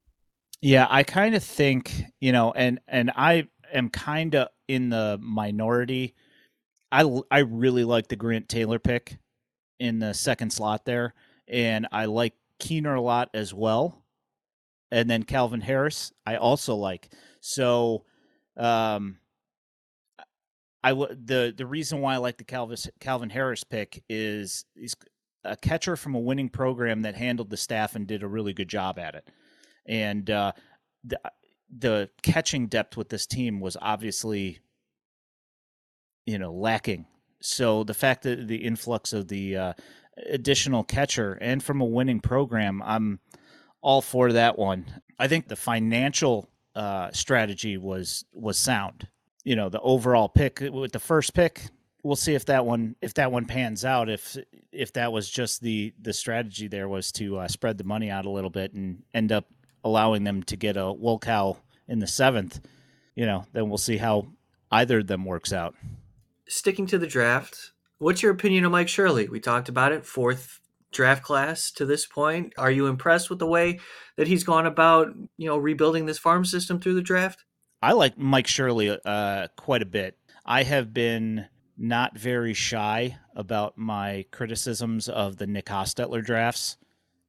Yeah, 0.61 0.87
I 0.91 1.05
kind 1.05 1.35
of 1.35 1.43
think, 1.43 2.05
you 2.21 2.33
know, 2.33 2.53
and 2.53 2.81
and 2.89 3.11
I 3.17 3.49
am 3.73 3.89
kind 3.89 4.35
of 4.35 4.49
in 4.69 4.91
the 4.91 5.19
minority. 5.23 6.15
I 6.93 7.09
I 7.31 7.39
really 7.41 7.85
like 7.85 8.09
the 8.09 8.17
Grant 8.17 8.49
Taylor 8.49 8.79
pick 8.79 9.19
in 9.79 9.99
the 9.99 10.13
second 10.13 10.53
slot 10.53 10.85
there 10.85 11.15
and 11.51 11.89
I 11.91 12.05
like 12.05 12.35
Keener 12.59 12.95
a 12.95 13.01
lot 13.01 13.31
as 13.35 13.53
well. 13.53 14.05
And 14.93 15.09
then 15.09 15.23
Calvin 15.23 15.61
Harris, 15.61 16.13
I 16.27 16.37
also 16.37 16.75
like. 16.75 17.13
So, 17.41 18.05
um, 18.57 19.19
I 20.83 20.91
w- 20.91 21.15
the 21.25 21.55
the 21.57 21.67
reason 21.67 22.01
why 22.01 22.15
I 22.15 22.19
like 22.19 22.39
the 22.39 22.45
Calvin 22.45 22.77
Calvin 23.01 23.31
Harris 23.31 23.65
pick 23.65 24.03
is 24.09 24.65
he's 24.75 24.97
a 25.45 25.57
catcher 25.57 25.97
from 25.97 26.15
a 26.15 26.21
winning 26.21 26.49
program 26.49 27.03
that 27.03 27.15
handled 27.15 27.51
the 27.51 27.57
staff 27.57 27.97
and 27.97 28.07
did 28.07 28.23
a 28.23 28.29
really 28.29 28.53
good 28.53 28.69
job 28.69 28.99
at 28.99 29.15
it. 29.15 29.29
And 29.87 30.29
uh, 30.31 30.53
the 31.05 31.21
the 31.77 32.11
catching 32.23 32.67
depth 32.67 32.97
with 32.97 33.09
this 33.09 33.27
team 33.27 33.61
was 33.61 33.77
obviously, 33.81 34.61
you 36.27 36.39
know, 36.39 36.53
lacking. 36.53 37.07
So 37.41 37.85
the 37.85 37.95
fact 37.95 38.23
that 38.25 38.49
the 38.49 38.57
influx 38.57 39.13
of 39.13 39.29
the 39.29 39.57
uh, 39.57 39.73
additional 40.29 40.85
catcher 40.85 41.39
and 41.41 41.63
from 41.63 41.81
a 41.81 41.87
winning 41.87 42.21
program, 42.21 42.83
I'm 42.85 43.21
all 43.83 44.03
for 44.03 44.33
that 44.33 44.59
one. 44.59 45.01
I 45.19 45.29
think 45.29 45.49
the 45.49 45.57
financial 45.57 46.49
uh, 46.75 47.11
strategy 47.13 47.77
was 47.77 48.25
was 48.33 48.59
sound. 48.59 49.09
You 49.45 49.57
know, 49.57 49.69
the 49.69 49.81
overall 49.81 50.29
pick 50.29 50.61
with 50.61 50.93
the 50.93 50.99
first 50.99 51.35
pick, 51.35 51.63
we'll 52.03 52.17
see 52.17 52.35
if 52.35 52.47
that 52.47 52.67
one 52.67 52.97
if 53.01 53.15
that 53.15 53.33
one 53.33 53.47
pans 53.47 53.85
out. 53.85 54.09
If 54.09 54.37
if 54.73 54.93
that 54.95 55.13
was 55.13 55.31
just 55.31 55.63
the 55.63 55.93
the 56.01 56.13
strategy 56.13 56.69
there 56.69 56.89
was 56.89 57.11
to 57.13 57.39
uh, 57.39 57.49
spread 57.49 57.79
the 57.79 57.85
money 57.85 58.11
out 58.11 58.27
a 58.27 58.31
little 58.31 58.51
bit 58.51 58.75
and 58.75 59.03
end 59.15 59.33
up 59.33 59.47
allowing 59.83 60.25
them 60.25 60.43
to 60.43 60.57
get 60.57 60.77
a 60.77 60.81
Wolkow 60.81 61.57
in 61.89 61.99
the 61.99 62.07
seventh, 62.07 62.61
you 63.15 63.25
know, 63.25 63.47
then 63.53 63.69
we'll 63.69 63.79
see 63.79 63.97
how 63.97 64.29
either 64.71 64.99
of 64.99 65.07
them 65.07 65.25
works 65.25 65.53
out. 65.53 65.75
Sticking 66.47 66.87
to 66.89 66.99
the 66.99 67.07
draft, 67.07 67.73
What's 68.01 68.23
your 68.23 68.33
opinion 68.33 68.65
of 68.65 68.73
Mike 68.73 68.89
Shirley? 68.89 69.29
We 69.29 69.41
talked 69.41 69.69
about 69.69 69.93
it, 69.93 70.07
fourth 70.07 70.59
draft 70.91 71.23
class 71.23 71.71
to 71.73 71.85
this 71.85 72.07
point. 72.07 72.55
Are 72.57 72.71
you 72.71 72.87
impressed 72.87 73.29
with 73.29 73.39
the 73.39 73.47
way 73.47 73.79
that 74.17 74.27
he's 74.27 74.43
gone 74.43 74.65
about, 74.65 75.09
you 75.37 75.47
know, 75.47 75.59
rebuilding 75.59 76.07
this 76.07 76.19
farm 76.19 76.47
system 76.47 76.81
through 76.81 76.95
the 76.95 77.03
draft? 77.03 77.45
I 77.83 77.93
like 77.93 78.19
Mike 78.19 78.47
Shirley 78.47 78.97
uh, 79.05 79.49
quite 79.57 79.83
a 79.83 79.87
bit. 79.87 80.19
I 80.45 80.63
have 80.65 80.93
been 80.93 81.47
not 81.79 82.19
very 82.19 82.53
shy 82.53 83.17
about 83.35 83.79
my 83.79 84.27
criticisms 84.31 85.09
of 85.09 85.39
the 85.39 85.47
Nick 85.47 85.67
Hostetler 85.67 86.25
drafts 86.25 86.77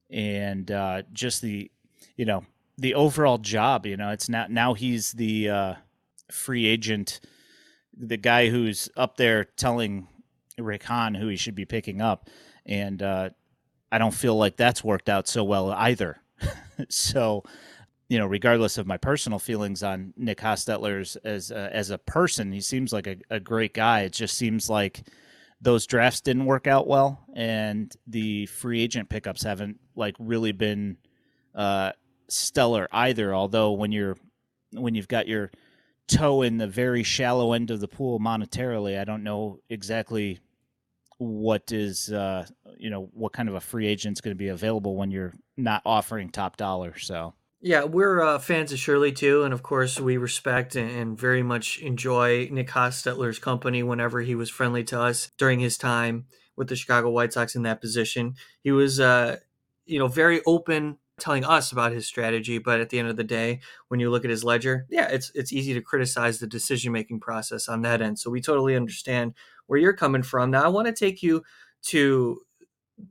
and 0.10 0.70
uh, 0.70 1.03
just 1.13 1.41
the, 1.41 1.72
you 2.17 2.25
know, 2.25 2.43
the 2.77 2.96
overall 2.96 3.38
job. 3.38 3.86
You 3.86 3.96
know, 3.96 4.10
it's 4.10 4.27
not 4.27 4.51
now 4.51 4.74
he's 4.74 5.13
the 5.13 5.50
uh, 5.50 5.74
free 6.29 6.65
agent, 6.65 7.22
the 7.98 8.17
guy 8.17 8.50
who's 8.50 8.89
up 8.98 9.15
there 9.15 9.46
telling 9.46 10.08
Rick 10.58 10.84
Hahn 10.84 11.15
who 11.15 11.27
he 11.27 11.38
should 11.38 11.55
be 11.55 11.65
picking 11.65 12.01
up, 12.01 12.29
and 12.65 13.01
uh, 13.01 13.29
I 13.91 13.98
don't 13.98 14.13
feel 14.13 14.36
like 14.36 14.58
that's 14.58 14.84
worked 14.84 15.10
out 15.10 15.27
so 15.27 15.43
well 15.43 15.72
either. 15.72 16.22
so, 16.89 17.43
you 18.12 18.20
know, 18.20 18.25
regardless 18.25 18.77
of 18.77 18.86
my 18.86 18.98
personal 18.98 19.39
feelings 19.39 19.84
on 19.84 20.13
Nick 20.18 20.39
Hostetler 20.39 21.18
as 21.24 21.50
a, 21.50 21.74
as 21.74 21.91
a 21.91 21.98
person, 21.98 22.51
he 22.51 22.60
seems 22.60 22.91
like 22.91 23.08
a, 23.08 23.15
a 23.30 23.39
great 23.39 23.74
guy. 23.74 24.01
It 24.01 24.12
just 24.12 24.36
seems 24.36 24.70
like 24.70 25.08
those 25.62 25.88
drafts 25.88 26.20
didn't 26.20 26.44
work 26.44 26.68
out 26.68 26.88
well, 26.88 27.24
and 27.34 27.96
the 28.08 28.48
free 28.48 28.82
agent 28.82 29.08
pickups 29.08 29.44
haven't 29.44 29.80
like 29.96 30.18
really 30.20 30.51
been 30.51 30.98
uh, 31.56 31.94
stellar 32.27 32.89
either. 32.91 33.34
Although 33.34 33.72
when 33.72 33.94
you're 33.94 34.18
when 34.74 34.94
you've 34.94 35.08
got 35.08 35.30
your 35.30 35.50
toe 36.10 36.41
in 36.41 36.58
the 36.58 36.68
very 36.68 37.03
shallow 37.03 37.53
end 37.53 37.72
of 37.72 37.80
the 37.80 37.88
pool 37.88 38.20
monetarily. 38.20 39.00
I 39.00 39.06
don't 39.06 39.24
know 39.24 39.60
exactly 39.70 40.41
what 41.18 41.72
is 41.72 42.12
uh, 42.12 42.46
you 42.77 42.89
know 42.89 43.10
what 43.13 43.32
kind 43.32 43.48
of 43.48 43.56
a 43.56 43.62
free 43.62 43.88
agent 43.88 44.18
is 44.18 44.22
going 44.22 44.36
to 44.36 44.38
be 44.38 44.50
available 44.50 44.98
when 44.98 45.12
you're 45.12 45.34
not 45.56 45.82
offering 45.86 46.27
top 46.27 46.58
dollar. 46.58 46.98
So 46.98 47.36
yeah, 47.62 47.84
we're 47.84 48.22
uh, 48.22 48.39
fans 48.39 48.72
of 48.72 48.80
Shirley 48.80 49.12
too, 49.12 49.44
and 49.44 49.53
of 49.53 49.62
course 49.62 50.00
we 50.00 50.18
respect 50.18 50.75
and 50.75 51.18
very 51.18 51.44
much 51.44 51.80
enjoy 51.80 52.50
Nick 52.51 52.70
Hostetler's 52.70 53.38
company 53.38 53.84
whenever 53.84 54.22
he 54.22 54.34
was 54.34 54.50
friendly 54.50 54.84
to 54.86 55.00
us 55.00 55.32
during 55.38 55.60
his 55.60 55.77
time 55.77 56.25
with 56.58 56.70
the 56.70 56.75
Chicago 56.75 57.12
White 57.12 57.34
Sox 57.34 57.56
in 57.56 57.62
that 57.63 57.80
position. 57.80 58.34
He 58.63 58.72
was, 58.72 59.00
uh, 59.00 59.38
you 59.86 60.00
know, 60.00 60.08
very 60.08 60.41
open 60.48 60.98
telling 61.20 61.46
us 61.46 61.72
about 61.72 61.91
his 61.91 62.08
strategy, 62.08 62.58
but 62.58 62.82
at 62.82 62.89
the 62.89 62.98
end 62.98 63.10
of 63.10 63.15
the 63.15 63.24
day, 63.24 63.60
when 63.89 64.00
you 64.00 64.10
look 64.10 64.25
at 64.25 64.32
his 64.32 64.44
ledger, 64.44 64.88
yeah, 64.89 65.08
it's 65.10 65.32
it's 65.36 65.53
easy 65.53 65.75
to 65.75 65.82
criticize 65.82 66.39
the 66.39 66.48
decision 66.48 66.91
making 66.91 67.20
process 67.20 67.70
on 67.70 67.84
that 67.84 68.01
end. 68.01 68.18
So 68.18 68.32
we 68.32 68.41
totally 68.41 68.75
understand 68.75 69.36
where 69.68 69.80
you're 69.80 69.94
coming 69.94 70.24
from. 70.24 70.50
Now 70.50 70.63
I 70.63 70.70
want 70.70 70.88
to 70.88 70.94
take 70.94 71.22
you 71.22 71.44
to 71.84 72.41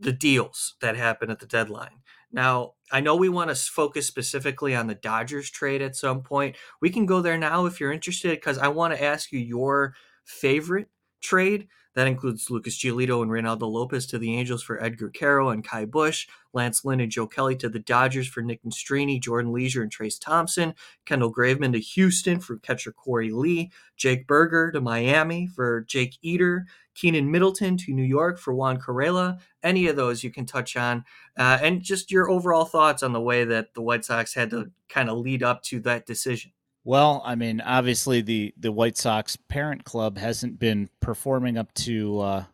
the 0.00 0.12
deals 0.12 0.75
that 0.80 0.97
happened 0.97 1.30
at 1.30 1.38
the 1.38 1.47
deadline. 1.47 2.00
Now, 2.32 2.75
I 2.92 3.00
know 3.00 3.16
we 3.16 3.28
want 3.28 3.50
to 3.50 3.56
focus 3.56 4.06
specifically 4.06 4.75
on 4.75 4.87
the 4.87 4.94
Dodgers 4.94 5.50
trade 5.50 5.82
at 5.82 5.96
some 5.96 6.22
point. 6.22 6.56
We 6.80 6.90
can 6.90 7.06
go 7.06 7.20
there 7.20 7.38
now 7.38 7.66
if 7.66 7.80
you're 7.80 7.92
interested 7.92 8.30
because 8.30 8.58
I 8.58 8.68
want 8.68 8.94
to 8.94 9.02
ask 9.02 9.32
you 9.32 9.38
your 9.40 9.94
favorite 10.25 10.88
trade. 11.20 11.68
That 11.94 12.06
includes 12.06 12.50
Lucas 12.50 12.78
Giolito 12.78 13.23
and 13.23 13.30
Reynaldo 13.30 13.70
Lopez 13.70 14.06
to 14.06 14.18
the 14.18 14.37
Angels 14.37 14.62
for 14.62 14.82
Edgar 14.82 15.11
Quero 15.11 15.50
and 15.50 15.68
Ky 15.68 15.85
Bush, 15.85 16.28
Lance 16.52 16.85
Lynn 16.85 17.00
and 17.00 17.11
Joe 17.11 17.26
Kelly 17.26 17.56
to 17.56 17.68
the 17.68 17.80
Dodgers 17.80 18.28
for 18.28 18.42
Nick 18.42 18.62
Nastrini, 18.62 19.20
Jordan 19.20 19.52
Leasure 19.52 19.82
and 19.82 19.90
Trayce 19.90 20.18
Thompson, 20.20 20.75
Kendall 21.04 21.35
Graveman 21.35 21.73
to 21.73 21.80
Houston 21.80 22.38
for 22.38 22.59
catcher 22.59 22.92
Korey 22.92 23.32
Lee, 23.32 23.73
Jake 23.97 24.26
Burger 24.26 24.70
to 24.70 24.80
Miami 24.80 25.49
for 25.49 25.82
Jake 25.82 26.16
Eder, 26.25 26.66
Keynan 26.94 27.30
Middleton 27.30 27.76
to 27.78 27.92
New 27.92 28.04
York 28.04 28.38
for 28.38 28.54
Juan 28.54 28.80
Carela. 28.80 29.38
Any 29.62 29.87
of 29.88 29.97
those 29.97 30.23
you 30.23 30.30
can 30.30 30.47
touch 30.47 30.76
on, 30.76 31.04
uh, 31.37 31.59
and 31.61 31.82
just 31.82 32.11
your 32.11 32.30
overall 32.30 32.64
thoughts 32.64 33.02
on 33.02 33.12
the 33.12 33.20
way 33.20 33.44
that 33.44 33.75
the 33.75 33.82
White 33.82 34.04
Sox 34.04 34.35
had 34.35 34.50
to 34.50 34.70
kind 34.88 35.11
of 35.11 35.18
lead 35.18 35.42
up 35.42 35.62
to 35.64 35.80
that 35.80 36.06
decision. 36.06 36.52
Well, 36.84 37.22
I 37.25 37.34
mean, 37.34 37.60
obviously 37.60 38.22
the 38.22 38.54
the 38.56 38.72
White 38.72 38.96
Sox 38.96 39.37
parent 39.37 39.84
club 39.84 40.16
hasn't 40.18 40.58
been 40.58 40.88
performing 41.00 41.58
up 41.58 41.72
to 41.75 42.20
uh, 42.20 42.44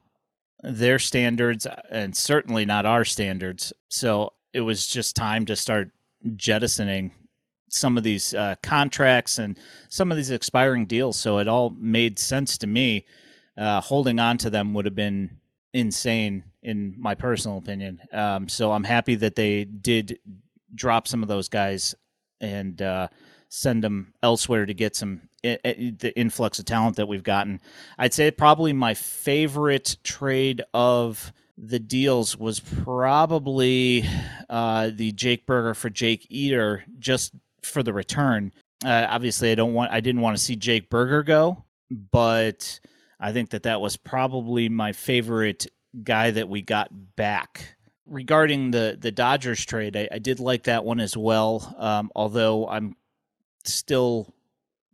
their 0.63 0.99
standards, 0.99 1.67
and 1.91 2.17
certainly 2.17 2.65
not 2.65 2.87
our 2.87 3.05
standards. 3.05 3.73
So 3.89 4.33
it 4.53 4.63
was 4.63 4.87
just 4.87 5.15
time 5.15 5.47
to 5.47 5.57
start 5.57 5.91
jettisoning 6.35 7.13
some 7.69 7.97
of 7.97 8.05
these 8.05 8.35
uh, 8.35 8.57
contracts 8.63 9.39
and 9.39 9.59
some 9.89 10.11
of 10.11 10.17
these 10.17 10.31
expiring 10.31 10.87
deals. 10.87 11.17
So 11.19 11.39
it 11.39 11.49
all 11.49 11.71
made 11.79 12.19
sense 12.19 12.59
to 12.59 12.67
me. 12.67 13.07
Uh, 13.57 13.81
holding 13.81 14.19
on 14.19 14.39
to 14.39 14.51
them 14.51 14.75
would 14.75 14.85
have 14.85 14.95
been 14.95 15.39
insane, 15.73 16.45
in 16.63 16.95
my 16.99 17.15
personal 17.15 17.59
opinion. 17.59 18.01
Um, 18.13 18.49
so 18.49 18.73
I'm 18.73 18.85
happy 18.85 19.15
that 19.17 19.35
they 19.35 19.65
did 19.65 20.19
drop 20.75 21.09
some 21.09 21.23
of 21.23 21.29
those 21.29 21.49
guys 21.49 21.95
and 22.41 22.81
uh, 22.83 23.09
send 23.57 23.83
them 23.83 24.13
elsewhere 24.23 24.67
to 24.67 24.75
get 24.75 24.95
some 24.95 25.23
the 25.43 26.13
influx 26.15 26.59
of 26.59 26.65
talent 26.65 26.97
that 26.97 27.09
we've 27.09 27.23
gotten. 27.23 27.61
I'd 27.99 28.13
say 28.13 28.31
probably 28.31 28.73
my 28.73 28.95
favorite 28.95 29.97
trade 30.05 30.63
of 30.75 31.33
the 31.57 31.79
deals 31.79 32.37
was 32.37 32.61
probably 32.61 34.05
uh, 34.51 34.91
the 34.93 35.13
Jake 35.13 35.47
Burger 35.47 35.73
for 35.73 35.89
Jake 35.89 36.27
Eder 36.31 36.85
just 36.99 37.33
for 37.63 37.83
the 37.83 37.95
return. 37.95 38.53
Uh, 38.85 39.07
obviously, 39.09 39.53
I 39.53 39.55
don't 39.55 39.73
want 39.73 39.91
I 39.91 40.01
didn't 40.01 40.21
want 40.21 40.37
to 40.37 40.43
see 40.43 40.57
Jake 40.57 40.91
Burger 40.91 41.23
go, 41.23 41.65
but 41.91 42.79
I 43.19 43.33
think 43.33 43.51
that 43.51 43.63
that 43.63 43.81
was 43.81 43.97
probably 43.97 44.69
my 44.69 44.93
favorite 44.93 45.67
guy 46.05 46.31
that 46.33 46.51
we 46.51 46.61
got 46.61 46.91
back 47.17 47.77
regarding 48.05 48.71
the 48.71 48.99
the 49.01 49.13
Dodgers 49.13 49.65
trade, 49.65 49.97
I, 49.97 50.09
I, 50.13 50.19
did 50.19 50.41
like 50.41 50.65
that 50.65 50.85
one 50.85 51.01
as 51.01 51.17
well. 51.17 51.75
Um, 51.79 52.11
although 52.15 52.69
I'm 52.69 52.97
still 53.73 54.35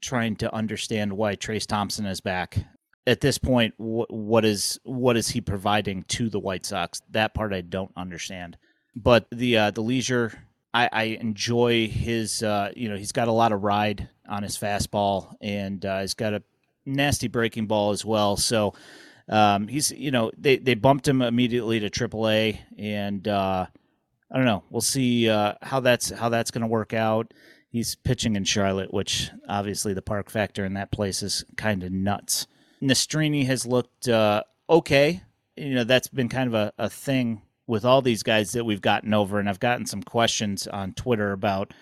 trying 0.01 0.37
to 0.37 0.53
understand 0.55 1.13
why 1.13 1.37
Trayce 1.37 1.67
Thompson 1.67 2.07
is 2.07 2.21
back. 2.21 2.59
At 3.07 3.21
this 3.21 3.39
point, 3.39 3.75
wh- 3.77 4.11
what 4.11 4.45
is 4.45 4.79
what 4.85 5.17
is 5.17 5.29
he 5.29 5.41
providing 5.41 6.05
to 6.05 6.29
the 6.29 6.39
White 6.39 6.67
Sox? 6.67 7.03
That 7.11 7.35
part 7.35 7.53
I 7.53 7.63
don't 7.63 7.93
understand. 7.97 8.57
But 8.95 9.27
the 9.31 9.57
uh, 9.57 9.71
the 9.71 9.81
Leasure, 9.81 10.33
I, 10.73 10.89
I 10.93 11.03
enjoy 11.05 11.89
his. 11.89 12.43
Uh, 12.43 12.71
you 12.77 12.89
know, 12.89 12.97
he's 12.97 13.13
got 13.13 13.29
a 13.29 13.33
lot 13.33 13.53
of 13.53 13.63
ride 13.63 14.09
on 14.29 14.43
his 14.43 14.57
fastball, 14.57 15.35
and 15.41 15.85
uh, 15.85 16.01
he's 16.01 16.15
got 16.15 16.35
a 16.35 16.43
nasty 16.87 17.29
breaking 17.29 17.67
ball 17.67 17.91
as 17.91 18.05
well. 18.05 18.37
So 18.37 18.75
um, 19.29 19.69
he's 19.69 19.91
you 19.91 20.11
know 20.11 20.31
they 20.37 20.59
they 20.59 20.75
bumped 20.75 21.09
him 21.09 21.23
immediately 21.23 21.81
to 21.81 21.91
AAA, 21.91 22.59
and 22.79 23.27
uh, 23.27 23.67
I 24.31 24.37
don't 24.37 24.47
know. 24.47 24.63
We'll 24.71 24.81
see 24.81 25.29
uh, 25.29 25.55
how 25.63 25.81
that's 25.81 26.11
how 26.11 26.29
that's 26.29 26.51
going 26.51 26.63
to 26.63 26.69
work 26.69 26.93
out. 26.93 27.33
He's 27.73 27.95
pitching 27.95 28.37
in 28.37 28.45
Charlotte, 28.45 28.93
which 28.93 29.31
obviously 29.49 29.95
the 29.95 30.03
park 30.03 30.29
factor 30.29 30.63
in 30.63 30.75
that 30.75 30.93
place 30.93 31.23
is 31.23 31.43
kind 31.57 31.83
of 31.83 31.91
nuts. 31.91 32.47
Nastrini 32.83 33.47
has 33.47 33.65
looked 33.65 34.09
uh, 34.09 34.43
okay. 34.69 35.23
You 35.57 35.77
know 35.77 35.85
that's 35.85 36.09
been 36.09 36.29
kind 36.29 36.49
of 36.49 36.55
a, 36.55 36.73
a 36.77 36.91
thing 36.91 37.41
with 37.67 37.87
all 37.87 38.03
these 38.03 38.23
guys 38.23 38.53
that 38.53 38.67
we've 38.67 38.83
gotten 38.83 39.15
over, 39.15 39.41
and 39.41 39.49
I've 39.49 39.59
gotten 39.59 39.87
some 39.87 40.03
questions 40.03 40.67
on 40.67 40.93
Twitter 40.93 41.33
about, 41.33 41.73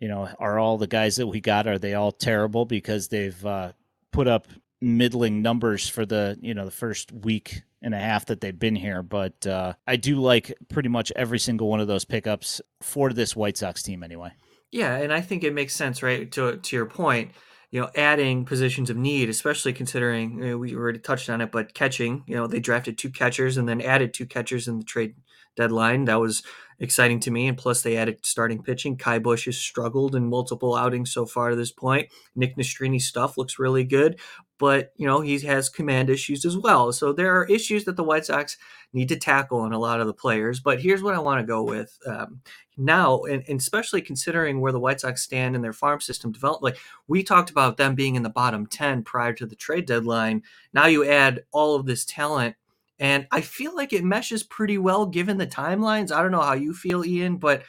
you 0.00 0.08
know, 0.08 0.30
are 0.38 0.58
all 0.58 0.78
the 0.78 0.86
guys 0.86 1.16
that 1.16 1.26
we 1.26 1.42
got 1.42 1.66
are 1.66 1.78
they 1.78 1.92
all 1.92 2.10
terrible 2.10 2.64
because 2.64 3.08
they've 3.08 3.44
uh, 3.44 3.72
put 4.12 4.26
up 4.26 4.48
middling 4.80 5.42
numbers 5.42 5.86
for 5.86 6.06
the 6.06 6.38
you 6.40 6.54
know 6.54 6.64
the 6.64 6.70
first 6.70 7.12
week 7.12 7.62
and 7.82 7.94
a 7.94 7.98
half 7.98 8.24
that 8.26 8.40
they've 8.40 8.58
been 8.58 8.76
here, 8.76 9.02
but 9.02 9.46
uh, 9.46 9.74
I 9.86 9.96
do 9.96 10.16
like 10.16 10.54
pretty 10.70 10.88
much 10.88 11.12
every 11.14 11.38
single 11.38 11.68
one 11.68 11.80
of 11.80 11.86
those 11.86 12.06
pickups 12.06 12.62
for 12.80 13.12
this 13.12 13.36
White 13.36 13.58
Sox 13.58 13.82
team 13.82 14.02
anyway. 14.02 14.32
Yeah, 14.74 14.96
and 14.96 15.12
I 15.12 15.20
think 15.20 15.44
it 15.44 15.54
makes 15.54 15.72
sense, 15.76 16.02
right? 16.02 16.30
To 16.32 16.56
to 16.56 16.76
your 16.76 16.86
point, 16.86 17.30
you 17.70 17.80
know, 17.80 17.90
adding 17.94 18.44
positions 18.44 18.90
of 18.90 18.96
need, 18.96 19.28
especially 19.28 19.72
considering 19.72 20.38
you 20.38 20.48
know, 20.50 20.58
we 20.58 20.74
already 20.74 20.98
touched 20.98 21.30
on 21.30 21.40
it, 21.40 21.52
but 21.52 21.74
catching, 21.74 22.24
you 22.26 22.34
know, 22.34 22.48
they 22.48 22.58
drafted 22.58 22.98
two 22.98 23.10
catchers 23.10 23.56
and 23.56 23.68
then 23.68 23.80
added 23.80 24.12
two 24.12 24.26
catchers 24.26 24.66
in 24.66 24.78
the 24.78 24.84
trade 24.84 25.14
deadline. 25.56 26.06
That 26.06 26.18
was 26.20 26.42
exciting 26.80 27.20
to 27.20 27.30
me. 27.30 27.46
And 27.46 27.56
plus, 27.56 27.82
they 27.82 27.96
added 27.96 28.26
starting 28.26 28.64
pitching. 28.64 28.96
Ky 28.96 29.20
Bush 29.20 29.44
has 29.44 29.56
struggled 29.56 30.16
in 30.16 30.28
multiple 30.28 30.74
outings 30.74 31.12
so 31.12 31.24
far 31.24 31.50
to 31.50 31.56
this 31.56 31.70
point. 31.70 32.08
Nick 32.34 32.56
Nastrini's 32.56 33.06
stuff 33.06 33.38
looks 33.38 33.60
really 33.60 33.84
good, 33.84 34.18
but 34.58 34.92
you 34.96 35.06
know 35.06 35.20
he 35.20 35.38
has 35.40 35.68
command 35.68 36.10
issues 36.10 36.44
as 36.44 36.56
well. 36.56 36.92
So 36.92 37.12
there 37.12 37.36
are 37.36 37.46
issues 37.46 37.84
that 37.84 37.96
the 37.96 38.04
White 38.04 38.26
Sox 38.26 38.56
need 38.92 39.08
to 39.08 39.16
tackle 39.16 39.64
in 39.66 39.72
a 39.72 39.78
lot 39.78 40.00
of 40.00 40.06
the 40.06 40.14
players. 40.14 40.60
But 40.60 40.80
here's 40.80 41.02
what 41.02 41.14
I 41.14 41.18
want 41.18 41.40
to 41.40 41.46
go 41.46 41.62
with 41.62 41.98
um, 42.06 42.40
now, 42.76 43.22
and, 43.22 43.42
and, 43.48 43.60
especially 43.60 44.02
considering 44.02 44.60
where 44.60 44.72
the 44.72 44.80
White 44.80 45.00
Sox 45.00 45.22
stand 45.22 45.56
in 45.56 45.62
their 45.62 45.72
farm 45.72 46.00
system 46.00 46.32
development. 46.32 46.74
Like 46.74 46.82
we 47.08 47.22
talked 47.22 47.50
about 47.50 47.76
them 47.76 47.94
being 47.94 48.14
in 48.14 48.22
the 48.22 48.30
bottom 48.30 48.66
ten 48.66 49.02
prior 49.02 49.32
to 49.34 49.46
the 49.46 49.56
trade 49.56 49.86
deadline. 49.86 50.42
Now 50.72 50.86
you 50.86 51.04
add 51.04 51.44
all 51.52 51.74
of 51.74 51.86
this 51.86 52.04
talent 52.04 52.56
and 52.98 53.26
I 53.32 53.40
feel 53.40 53.74
like 53.74 53.92
it 53.92 54.04
meshes 54.04 54.42
pretty 54.42 54.78
well 54.78 55.06
given 55.06 55.36
the 55.36 55.46
timelines. 55.46 56.12
I 56.12 56.22
don't 56.22 56.30
know 56.30 56.40
how 56.40 56.54
you 56.54 56.72
feel, 56.72 57.04
Ian, 57.04 57.36
but 57.38 57.64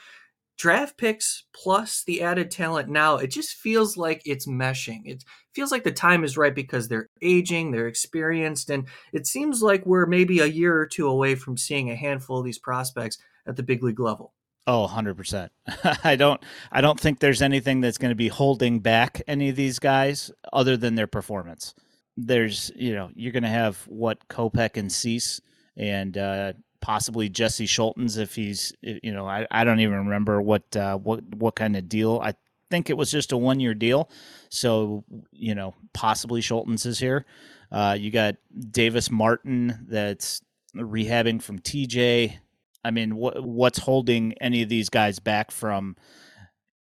draft 0.58 0.98
picks 0.98 1.44
plus 1.54 2.04
the 2.06 2.22
added 2.22 2.52
talent 2.52 2.90
now, 2.90 3.18
it 3.18 3.28
just 3.28 3.54
feels 3.54 3.98
like 3.98 4.22
it's 4.26 4.48
meshing. 4.48 5.02
It 5.06 5.24
feels 5.54 5.72
like 5.72 5.84
the 5.84 5.92
time 5.92 6.24
is 6.24 6.38
right 6.38 6.54
because 6.54 6.88
they're 6.88 7.10
aging, 7.22 7.72
they're 7.72 7.88
experienced, 7.88 8.70
and 8.70 8.88
it 9.14 9.28
seems 9.28 9.62
like 9.62 9.86
we're 9.86 10.06
maybe 10.06 10.40
a 10.40 10.46
year 10.46 10.78
or 10.78 10.86
two 10.86 11.08
away 11.08 11.36
from 11.36 11.58
seeing 11.58 11.90
a 11.90 11.96
handful 11.96 12.40
of 12.40 12.46
these 12.46 12.60
prospects 12.60 13.18
at 13.48 13.56
the 13.56 13.64
big 13.64 13.84
league 13.84 14.00
level. 14.00 14.34
Oh, 14.68 14.88
100%. 14.92 15.50
I 16.04 16.16
don't 16.16 16.42
I 16.72 16.82
don't 16.82 17.00
think 17.00 17.20
there's 17.20 17.44
anything 17.44 17.82
that's 17.82 18.00
going 18.00 18.10
to 18.10 18.16
be 18.16 18.30
holding 18.30 18.80
back 18.80 19.22
any 19.28 19.50
of 19.50 19.56
these 19.56 19.78
guys 19.78 20.32
other 20.52 20.76
than 20.76 20.96
their 20.96 21.08
performance 21.08 21.76
there's 22.18 22.72
you 22.76 22.94
know 22.94 23.10
you're 23.16 23.32
going 23.32 23.44
to 23.44 23.50
have 23.50 23.78
what 23.88 24.28
Kopech 24.28 24.78
and 24.78 24.92
Cease 24.92 25.42
and 25.78 26.18
uh, 26.18 26.54
possibly 26.86 27.30
Jesse 27.30 27.66
Scholtens 27.66 28.20
if 28.20 28.36
he's 28.36 28.72
you 28.84 29.12
know 29.12 29.28
I, 29.28 29.48
I 29.50 29.64
don't 29.64 29.80
even 29.80 30.06
remember 30.06 30.40
what 30.40 30.76
uh, 30.78 30.96
what 31.00 31.24
what 31.36 31.56
kind 31.56 31.76
of 31.76 31.90
deal 31.90 32.22
I 32.24 32.36
think 32.70 32.92
it 32.92 32.94
was 32.96 33.10
just 33.10 33.32
a 33.32 33.38
one 33.38 33.60
year 33.60 33.74
deal 33.74 34.08
so 34.50 35.04
you 35.32 35.56
know 35.56 35.74
possibly 35.96 36.42
Scholtens 36.42 36.86
is 36.86 37.00
here 37.00 37.26
uh, 37.72 37.98
you 38.00 38.12
got 38.12 38.36
Davis 38.70 39.10
Martin 39.10 39.88
that's 39.90 40.44
rehabbing 40.76 41.42
from 41.42 41.58
TJ 41.58 42.38
I 42.84 42.92
mean 42.92 43.16
what 43.16 43.44
what's 43.44 43.80
holding 43.80 44.34
any 44.34 44.62
of 44.62 44.70
these 44.70 44.90
guys 44.90 45.18
back 45.18 45.50
from 45.50 45.96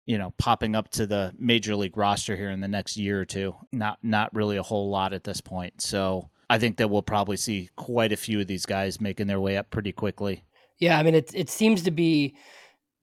you 0.05 0.19
know, 0.19 0.31
popping 0.37 0.75
up 0.75 0.87
to 0.87 1.07
the 1.07 1.33
major 1.39 1.75
league 1.75 1.97
roster 1.97 2.35
here 2.35 2.51
in 2.51 2.59
the 2.59 2.67
next 2.67 2.95
year 2.95 3.19
or 3.19 3.25
two. 3.25 3.55
Not 3.71 3.97
not 4.03 4.31
really 4.35 4.57
a 4.57 4.61
whole 4.61 4.91
lot 4.91 5.13
at 5.13 5.23
this 5.23 5.41
point. 5.41 5.81
So 5.81 6.29
I 6.49 6.59
think 6.59 6.77
that 6.77 6.89
we'll 6.89 7.01
probably 7.01 7.37
see 7.37 7.69
quite 7.75 8.11
a 8.11 8.17
few 8.17 8.39
of 8.39 8.47
these 8.47 8.65
guys 8.65 9.01
making 9.01 9.27
their 9.27 9.39
way 9.39 9.57
up 9.57 9.69
pretty 9.69 9.91
quickly. 9.91 10.43
Yeah, 10.79 10.99
I 10.99 11.03
mean 11.03 11.15
it 11.15 11.31
it 11.33 11.49
seems 11.49 11.83
to 11.83 11.91
be 11.91 12.35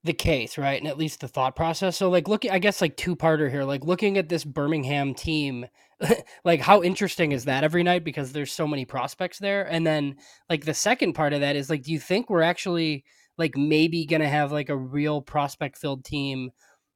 the 0.04 0.12
case, 0.12 0.58
right? 0.58 0.80
And 0.80 0.88
at 0.88 0.98
least 0.98 1.20
the 1.20 1.28
thought 1.28 1.54
process. 1.54 1.96
So 1.96 2.10
like 2.10 2.28
looking 2.28 2.50
I 2.50 2.58
guess 2.58 2.80
like 2.80 2.96
two 2.96 3.16
parter 3.16 3.50
here, 3.50 3.64
like 3.64 3.84
looking 3.84 4.18
at 4.18 4.28
this 4.28 4.44
Birmingham 4.44 5.14
team, 5.14 5.66
like 6.44 6.60
how 6.60 6.82
interesting 6.82 7.32
is 7.32 7.44
that 7.44 7.64
every 7.64 7.82
night 7.82 8.04
because 8.04 8.32
there's 8.32 8.52
so 8.52 8.66
many 8.66 8.84
prospects 8.84 9.38
there. 9.38 9.64
And 9.64 9.86
then 9.86 10.16
like 10.50 10.64
the 10.64 10.74
second 10.74 11.14
part 11.14 11.32
of 11.32 11.40
that 11.40 11.56
is 11.56 11.70
like 11.70 11.82
do 11.82 11.92
you 11.92 12.00
think 12.00 12.30
we're 12.30 12.42
actually 12.42 13.04
like 13.38 13.56
maybe 13.56 14.04
gonna 14.06 14.28
have 14.28 14.52
like 14.52 14.68
a 14.68 14.76
real 14.76 15.22
prospect 15.22 15.78
filled 15.78 16.04
team 16.04 16.50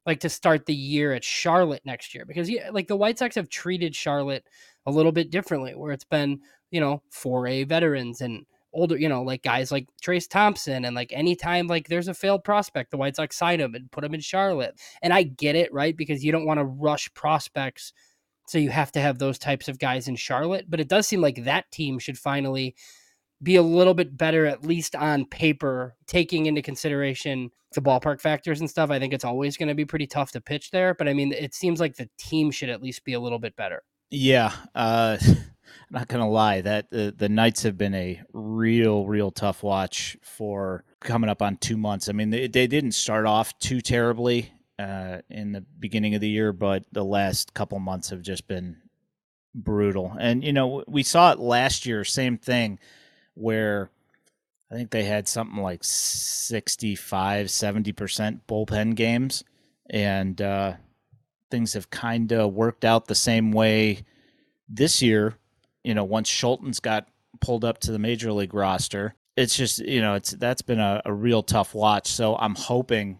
like 0.05 0.21
to 0.21 0.29
start 0.29 0.65
the 0.65 0.73
year 0.73 1.11
at 1.13 1.23
Charlotte 1.23 1.81
next 1.85 2.15
year 2.15 2.25
because 2.25 2.49
yeah, 2.49 2.69
like 2.71 2.87
the 2.87 2.95
White 2.95 3.19
Sox 3.19 3.35
have 3.35 3.49
treated 3.49 3.93
Charlotte 3.93 4.45
a 4.87 4.91
little 4.91 5.11
bit 5.11 5.29
differently 5.29 5.75
where 5.75 5.91
it's 5.91 6.05
been, 6.05 6.39
you 6.71 6.79
know, 6.79 7.03
4A 7.13 7.67
veterans 7.67 8.21
and 8.21 8.45
older, 8.73 8.97
you 8.97 9.09
know, 9.09 9.21
like 9.21 9.43
guys 9.43 9.71
like 9.71 9.87
Trayce 10.01 10.29
Thompson 10.29 10.85
and 10.85 10.95
like 10.95 11.11
anytime 11.13 11.67
like 11.67 11.89
there's 11.89 12.07
a 12.07 12.13
failed 12.13 12.43
prospect, 12.43 12.91
the 12.91 12.97
White 12.97 13.17
Sox 13.17 13.35
sign 13.35 13.59
him 13.59 13.75
and 13.75 13.91
put 13.91 14.03
him 14.03 14.13
in 14.13 14.21
Charlotte. 14.21 14.79
And 15.01 15.13
I 15.13 15.23
get 15.23 15.55
it, 15.55 15.71
right? 15.73 15.95
Because 15.95 16.23
you 16.23 16.31
don't 16.31 16.45
want 16.45 16.59
to 16.59 16.65
rush 16.65 17.13
prospects. 17.13 17.91
So 18.47 18.57
you 18.57 18.69
have 18.69 18.93
to 18.93 19.01
have 19.01 19.19
those 19.19 19.37
types 19.37 19.67
of 19.67 19.77
guys 19.77 20.07
in 20.07 20.15
Charlotte, 20.15 20.65
but 20.69 20.79
it 20.79 20.87
does 20.87 21.05
seem 21.05 21.19
like 21.19 21.43
that 21.43 21.69
team 21.69 21.99
should 21.99 22.17
finally 22.17 22.75
be 23.43 23.57
a 23.57 23.61
little 23.61 23.93
bit 23.93 24.17
better, 24.17 24.45
at 24.45 24.65
least 24.65 24.95
on 24.95 25.25
paper, 25.25 25.95
taking 26.07 26.45
into 26.45 26.61
consideration 26.61 27.51
the 27.73 27.81
ballpark 27.81 28.21
factors 28.21 28.61
and 28.61 28.69
stuff. 28.69 28.89
I 28.89 28.99
think 28.99 29.13
it's 29.13 29.25
always 29.25 29.57
going 29.57 29.67
to 29.67 29.75
be 29.75 29.85
pretty 29.85 30.07
tough 30.07 30.31
to 30.31 30.41
pitch 30.41 30.71
there, 30.71 30.93
but 30.93 31.07
I 31.07 31.13
mean, 31.13 31.33
it 31.33 31.53
seems 31.53 31.79
like 31.79 31.97
the 31.97 32.09
team 32.17 32.51
should 32.51 32.69
at 32.69 32.81
least 32.81 33.03
be 33.03 33.13
a 33.13 33.19
little 33.19 33.37
bit 33.37 33.55
better. 33.55 33.83
Yeah, 34.09 34.53
uh, 34.73 35.17
not 35.91 36.07
gonna 36.07 36.29
lie 36.29 36.61
that 36.61 36.89
the 36.89 37.13
the 37.15 37.29
Knights 37.29 37.63
have 37.63 37.77
been 37.77 37.93
a 37.93 38.21
real, 38.33 39.05
real 39.05 39.31
tough 39.31 39.63
watch 39.63 40.17
for 40.21 40.83
coming 41.01 41.29
up 41.29 41.41
on 41.41 41.57
two 41.57 41.77
months. 41.77 42.09
I 42.09 42.13
mean, 42.13 42.29
they, 42.29 42.47
they 42.47 42.67
didn't 42.67 42.93
start 42.93 43.25
off 43.25 43.57
too 43.59 43.81
terribly 43.81 44.51
uh, 44.79 45.19
in 45.29 45.51
the 45.51 45.61
beginning 45.79 46.15
of 46.15 46.21
the 46.21 46.29
year, 46.29 46.53
but 46.53 46.85
the 46.91 47.03
last 47.03 47.53
couple 47.53 47.79
months 47.79 48.09
have 48.09 48.21
just 48.21 48.47
been 48.47 48.77
brutal. 49.53 50.15
And 50.19 50.43
you 50.43 50.53
know, 50.53 50.83
we 50.87 51.03
saw 51.03 51.31
it 51.31 51.39
last 51.39 51.85
year, 51.85 52.03
same 52.03 52.37
thing 52.37 52.79
where 53.33 53.89
I 54.71 54.75
think 54.75 54.91
they 54.91 55.03
had 55.03 55.27
something 55.27 55.61
like 55.61 55.83
65, 55.83 57.47
70% 57.47 58.41
bullpen 58.47 58.95
games. 58.95 59.43
And 59.89 60.41
uh, 60.41 60.73
things 61.49 61.73
have 61.73 61.89
kind 61.89 62.31
of 62.31 62.53
worked 62.53 62.85
out 62.85 63.05
the 63.07 63.15
same 63.15 63.51
way 63.51 64.03
this 64.67 65.01
year. 65.01 65.35
You 65.83 65.93
know, 65.93 66.03
once 66.03 66.29
Scholtens 66.29 66.81
got 66.81 67.07
pulled 67.39 67.63
up 67.63 67.79
to 67.79 67.91
the 67.91 67.99
major 67.99 68.31
league 68.31 68.53
roster, 68.53 69.15
it's 69.35 69.55
just, 69.55 69.79
you 69.79 70.01
know, 70.01 70.15
it's 70.15 70.31
that's 70.31 70.61
been 70.61 70.79
a, 70.79 71.01
a 71.05 71.13
real 71.13 71.43
tough 71.43 71.73
watch. 71.73 72.07
So 72.07 72.35
I'm 72.35 72.55
hoping 72.55 73.19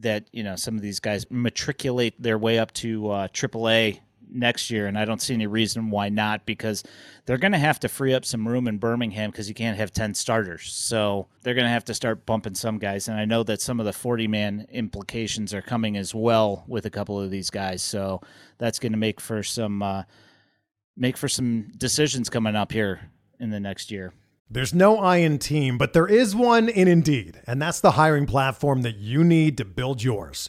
that, 0.00 0.28
you 0.32 0.44
know, 0.44 0.56
some 0.56 0.76
of 0.76 0.82
these 0.82 1.00
guys 1.00 1.26
matriculate 1.30 2.20
their 2.22 2.38
way 2.38 2.58
up 2.58 2.72
to 2.74 3.10
uh, 3.10 3.28
AAA 3.28 4.00
next 4.30 4.70
year, 4.70 4.86
and 4.86 4.98
I 4.98 5.04
don't 5.04 5.20
see 5.20 5.34
any 5.34 5.46
reason 5.46 5.90
why 5.90 6.08
not 6.08 6.46
because 6.46 6.82
they're 7.26 7.38
going 7.38 7.52
to 7.52 7.58
have 7.58 7.80
to 7.80 7.88
free 7.88 8.14
up 8.14 8.24
some 8.24 8.46
room 8.46 8.68
in 8.68 8.78
Birmingham 8.78 9.30
because 9.30 9.48
you 9.48 9.54
can't 9.54 9.76
have 9.78 9.92
10 9.92 10.14
starters. 10.14 10.72
So 10.72 11.28
they're 11.42 11.54
going 11.54 11.66
to 11.66 11.70
have 11.70 11.84
to 11.86 11.94
start 11.94 12.26
bumping 12.26 12.54
some 12.54 12.78
guys. 12.78 13.08
And 13.08 13.18
I 13.18 13.24
know 13.24 13.42
that 13.44 13.60
some 13.60 13.80
of 13.80 13.86
the 13.86 13.92
40 13.92 14.28
man 14.28 14.66
implications 14.70 15.52
are 15.54 15.62
coming 15.62 15.96
as 15.96 16.14
well 16.14 16.64
with 16.66 16.86
a 16.86 16.90
couple 16.90 17.20
of 17.20 17.30
these 17.30 17.50
guys. 17.50 17.82
So 17.82 18.20
that's 18.58 18.78
going 18.78 18.92
to 18.92 18.98
make 18.98 19.20
for 19.20 19.42
some. 19.42 19.82
Uh, 19.82 20.02
make 20.98 21.16
for 21.16 21.28
some 21.28 21.70
decisions 21.76 22.28
coming 22.28 22.56
up 22.56 22.72
here 22.72 23.10
in 23.38 23.50
the 23.50 23.60
next 23.60 23.90
year. 23.90 24.12
There's 24.50 24.74
no 24.74 24.98
I 24.98 25.18
in 25.18 25.38
team, 25.38 25.76
but 25.76 25.92
there 25.92 26.06
is 26.06 26.34
one 26.34 26.70
in 26.70 26.88
Indeed, 26.88 27.40
and 27.46 27.60
that's 27.60 27.80
the 27.80 27.92
hiring 27.92 28.24
platform 28.24 28.80
that 28.80 28.96
you 28.96 29.22
need 29.22 29.58
to 29.58 29.64
build 29.66 30.02
yours. 30.02 30.48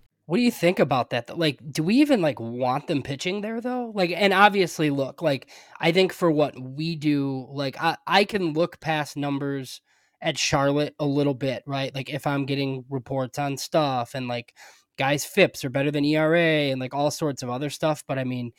What 0.31 0.37
do 0.37 0.43
you 0.43 0.51
think 0.51 0.79
about 0.79 1.09
that? 1.09 1.37
Like, 1.37 1.59
do 1.73 1.83
we 1.83 1.95
even 1.95 2.21
like 2.21 2.39
want 2.39 2.87
them 2.87 3.01
pitching 3.01 3.41
there 3.41 3.59
though? 3.59 3.91
Like, 3.93 4.11
and 4.15 4.31
obviously, 4.31 4.89
look, 4.89 5.21
like 5.21 5.49
I 5.77 5.91
think 5.91 6.13
for 6.13 6.31
what 6.31 6.57
we 6.57 6.95
do, 6.95 7.47
like 7.51 7.75
I, 7.77 7.97
I 8.07 8.23
can 8.23 8.53
look 8.53 8.79
past 8.79 9.17
numbers 9.17 9.81
at 10.21 10.37
Charlotte 10.37 10.95
a 10.99 11.05
little 11.05 11.33
bit, 11.33 11.63
right? 11.67 11.93
Like 11.93 12.09
if 12.09 12.25
I'm 12.25 12.45
getting 12.45 12.85
reports 12.89 13.37
on 13.39 13.57
stuff 13.57 14.15
and 14.15 14.29
like 14.29 14.55
guys 14.97 15.25
FIPS 15.25 15.65
are 15.65 15.69
better 15.69 15.91
than 15.91 16.05
ERA 16.05 16.39
and 16.71 16.79
like 16.79 16.93
all 16.93 17.11
sorts 17.11 17.43
of 17.43 17.49
other 17.49 17.69
stuff. 17.69 18.05
But 18.07 18.17
I 18.17 18.23
mean, 18.23 18.53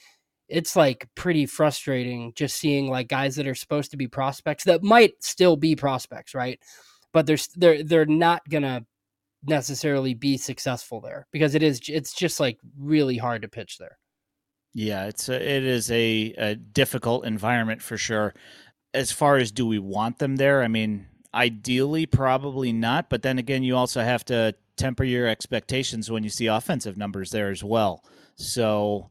it's 0.48 0.76
like 0.76 1.08
pretty 1.14 1.46
frustrating 1.46 2.34
just 2.36 2.56
seeing 2.56 2.90
like 2.90 3.08
guys 3.08 3.36
that 3.36 3.48
are 3.48 3.54
supposed 3.54 3.92
to 3.92 3.96
be 3.96 4.08
prospects 4.08 4.64
that 4.64 4.82
might 4.82 5.14
still 5.24 5.56
be 5.56 5.74
prospects, 5.74 6.34
right? 6.34 6.60
But 7.14 7.24
they're 7.24 7.38
they're 7.56 7.82
they're 7.82 8.04
not 8.04 8.46
gonna 8.46 8.84
necessarily 9.44 10.14
be 10.14 10.36
successful 10.36 11.00
there 11.00 11.26
because 11.32 11.54
it 11.54 11.62
is 11.62 11.80
it's 11.88 12.14
just 12.14 12.40
like 12.40 12.58
really 12.78 13.16
hard 13.16 13.42
to 13.42 13.48
pitch 13.48 13.78
there. 13.78 13.98
Yeah, 14.74 15.06
it's 15.06 15.28
a, 15.28 15.34
it 15.34 15.64
is 15.64 15.90
a, 15.90 16.34
a 16.38 16.54
difficult 16.54 17.26
environment 17.26 17.82
for 17.82 17.96
sure. 17.96 18.34
As 18.94 19.12
far 19.12 19.36
as 19.36 19.52
do 19.52 19.66
we 19.66 19.78
want 19.78 20.18
them 20.18 20.36
there? 20.36 20.62
I 20.62 20.68
mean, 20.68 21.06
ideally 21.34 22.06
probably 22.06 22.72
not, 22.72 23.10
but 23.10 23.22
then 23.22 23.38
again 23.38 23.62
you 23.62 23.76
also 23.76 24.02
have 24.02 24.24
to 24.26 24.54
temper 24.76 25.04
your 25.04 25.26
expectations 25.26 26.10
when 26.10 26.22
you 26.22 26.30
see 26.30 26.46
offensive 26.46 26.96
numbers 26.96 27.30
there 27.30 27.50
as 27.50 27.62
well. 27.62 28.04
So, 28.36 29.10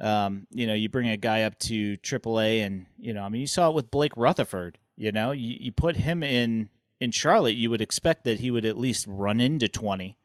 um, 0.00 0.46
you 0.50 0.66
know, 0.66 0.74
you 0.74 0.88
bring 0.88 1.08
a 1.08 1.16
guy 1.16 1.42
up 1.42 1.58
to 1.60 1.96
AAA, 1.98 2.64
and 2.64 2.86
you 2.98 3.12
know, 3.12 3.22
I 3.22 3.28
mean, 3.28 3.40
you 3.40 3.46
saw 3.46 3.68
it 3.68 3.74
with 3.74 3.90
Blake 3.90 4.16
Rutherford. 4.16 4.78
You 4.96 5.12
know, 5.12 5.32
you, 5.32 5.56
you 5.60 5.72
put 5.72 5.96
him 5.96 6.22
in 6.22 6.68
in 7.00 7.10
Charlotte, 7.10 7.56
you 7.56 7.70
would 7.70 7.80
expect 7.80 8.24
that 8.24 8.40
he 8.40 8.50
would 8.50 8.64
at 8.64 8.78
least 8.78 9.06
run 9.08 9.40
into 9.40 9.68
twenty, 9.68 10.16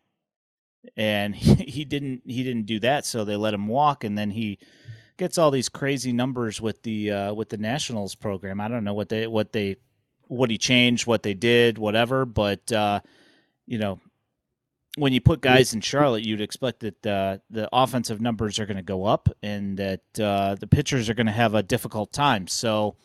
and 0.95 1.35
he, 1.35 1.53
he 1.71 1.85
didn't. 1.85 2.23
He 2.25 2.43
didn't 2.43 2.65
do 2.65 2.79
that, 2.81 3.05
so 3.05 3.23
they 3.23 3.35
let 3.35 3.53
him 3.53 3.67
walk, 3.67 4.03
and 4.03 4.17
then 4.17 4.31
he 4.31 4.59
gets 5.17 5.38
all 5.38 5.51
these 5.51 5.69
crazy 5.69 6.11
numbers 6.11 6.59
with 6.59 6.83
the 6.83 7.11
uh, 7.11 7.33
with 7.33 7.49
the 7.49 7.57
Nationals 7.57 8.15
program. 8.15 8.59
I 8.59 8.67
don't 8.67 8.83
know 8.83 8.93
what 8.93 9.09
they 9.09 9.27
what 9.27 9.53
they 9.53 9.77
what 10.27 10.49
he 10.49 10.57
changed, 10.57 11.07
what 11.07 11.23
they 11.23 11.33
did, 11.33 11.77
whatever, 11.77 12.25
but 12.25 12.71
uh, 12.71 12.99
you 13.65 13.77
know, 13.77 13.99
when 14.97 15.13
you 15.13 15.21
put 15.21 15.41
guys 15.41 15.73
in 15.73 15.81
Charlotte, 15.81 16.23
you'd 16.23 16.41
expect 16.41 16.79
that 16.81 17.05
uh, 17.05 17.38
the 17.49 17.69
offensive 17.71 18.21
numbers 18.21 18.59
are 18.59 18.65
going 18.65 18.77
to 18.77 18.83
go 18.83 19.05
up 19.05 19.29
and 19.43 19.77
that 19.77 20.01
uh, 20.19 20.55
the 20.55 20.67
pitchers 20.67 21.09
are 21.09 21.13
going 21.13 21.25
to 21.27 21.31
have 21.31 21.53
a 21.53 21.63
difficult 21.63 22.11
time. 22.11 22.47
So, 22.47 22.95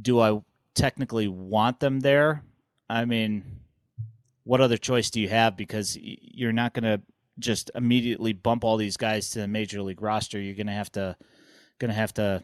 do 0.00 0.20
I 0.20 0.40
technically 0.74 1.28
want 1.28 1.80
them 1.80 2.00
there? 2.00 2.42
I 2.88 3.04
mean, 3.04 3.44
what 4.44 4.60
other 4.60 4.76
choice 4.76 5.10
do 5.10 5.20
you 5.20 5.28
have? 5.28 5.56
Because 5.56 5.98
you're 6.00 6.52
not 6.52 6.72
going 6.72 6.84
to 6.84 7.02
just 7.38 7.70
immediately 7.74 8.32
bump 8.32 8.64
all 8.64 8.76
these 8.76 8.96
guys 8.96 9.30
to 9.30 9.40
the 9.40 9.48
major 9.48 9.82
league 9.82 10.02
roster. 10.02 10.40
You're 10.40 10.54
going 10.54 10.68
to 10.68 10.72
have 10.72 10.92
to 10.92 11.16
going 11.78 11.90
to 11.90 11.96
have 11.96 12.14
to 12.14 12.42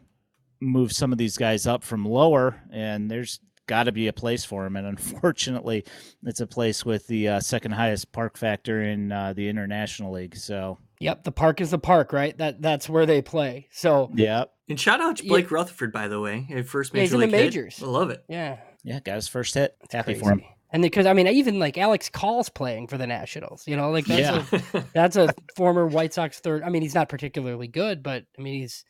move 0.61 0.93
some 0.93 1.13
of 1.13 1.19
these 1.19 1.37
guys 1.37 1.67
up 1.67 1.83
from 1.83 2.05
lower, 2.05 2.61
and 2.71 3.11
there's 3.11 3.41
got 3.67 3.85
to 3.85 3.93
be 3.93 4.09
a 4.09 4.13
place 4.13 4.45
for 4.45 4.65
them. 4.65 4.77
And 4.77 4.87
unfortunately, 4.87 5.85
it's 6.25 6.41
a 6.41 6.47
place 6.47 6.85
with 6.85 7.07
the 7.07 7.29
uh, 7.29 7.41
second 7.41 7.73
highest 7.73 8.13
park 8.13 8.37
factor 8.37 8.83
in 8.83 9.13
uh, 9.13 9.33
the 9.33 9.49
International 9.49 10.13
League. 10.13 10.37
So. 10.37 10.79
Yep, 11.01 11.25
the 11.25 11.33
park 11.33 11.61
is 11.61 11.73
the 11.73 11.81
park, 11.81 12.13
right? 12.13 12.39
That 12.39 12.63
that's 12.63 12.89
where 12.89 13.07
they 13.07 13.23
play. 13.23 13.67
So 13.73 14.13
yeah. 14.15 14.45
And 14.69 14.79
shout 14.79 15.01
out 15.01 15.17
to 15.17 15.27
Blake 15.27 15.51
yeah. 15.51 15.57
Rutherford, 15.57 15.93
by 15.93 16.07
the 16.07 16.21
way, 16.21 16.47
first 16.65 16.95
major 16.95 17.17
yeah, 17.17 17.23
league 17.23 17.33
majors. 17.33 17.79
Hit. 17.79 17.89
I 17.89 17.91
love 17.91 18.11
it. 18.11 18.25
Yeah, 18.29 18.59
yeah, 18.83 19.01
got 19.01 19.17
his 19.17 19.29
first 19.29 19.55
hit. 19.55 19.77
That's 19.81 19.95
Happy 19.95 20.13
crazy. 20.13 20.25
for 20.25 20.33
him. 20.33 20.43
And 20.73 20.83
because 20.83 21.05
I 21.05 21.13
mean, 21.13 21.27
even 21.29 21.59
like 21.59 21.77
Alex 21.77 22.09
Call's 22.09 22.49
playing 22.49 22.87
for 22.87 22.97
the 22.97 23.07
Nationals, 23.07 23.67
you 23.67 23.77
know, 23.77 23.91
like 23.91 24.07
that's 24.07 24.53
yeah. 24.53 24.61
a 24.73 24.85
that's 24.95 25.17
a 25.17 25.35
former 25.55 25.87
White 25.87 26.15
Sox 26.15 26.41
third. 26.41 26.63
I 26.63 26.71
mean, 26.71 26.83
he's 26.83 26.95
not 26.95 27.11
particularly 27.11 27.69
good, 27.69 28.03
but 28.03 28.25
I 28.39 28.43
mean, 28.43 28.61
he's 28.61 28.85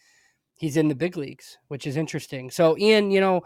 he's 0.58 0.76
in 0.76 0.88
the 0.88 0.94
big 0.94 1.16
leagues, 1.16 1.58
which 1.68 1.86
is 1.86 1.96
interesting. 1.96 2.50
So, 2.50 2.78
Ian, 2.78 3.10
you 3.10 3.20
know, 3.20 3.42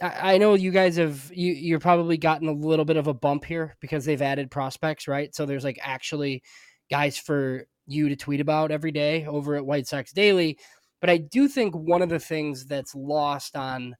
I 0.00 0.38
know 0.38 0.54
you 0.54 0.70
guys 0.70 0.96
have 0.96 1.30
you 1.34 1.52
you're 1.52 1.80
probably 1.80 2.18
gotten 2.18 2.48
a 2.48 2.52
little 2.52 2.84
bit 2.84 2.98
of 2.98 3.08
a 3.08 3.14
bump 3.14 3.44
here 3.44 3.76
because 3.80 4.04
they've 4.04 4.22
added 4.22 4.50
prospects, 4.50 5.08
right? 5.08 5.34
So 5.34 5.44
there's 5.44 5.64
like 5.64 5.78
actually 5.82 6.42
guys 6.88 7.18
for 7.18 7.66
you 7.86 8.08
to 8.08 8.16
tweet 8.16 8.40
about 8.40 8.70
every 8.70 8.92
day 8.92 9.26
over 9.26 9.56
at 9.56 9.66
White 9.66 9.88
Sox 9.88 10.12
Daily. 10.12 10.58
But 11.00 11.10
I 11.10 11.18
do 11.18 11.48
think 11.48 11.74
one 11.74 12.02
of 12.02 12.08
the 12.10 12.18
things 12.18 12.66
that's 12.66 12.94
lost 12.94 13.56
on 13.56 13.96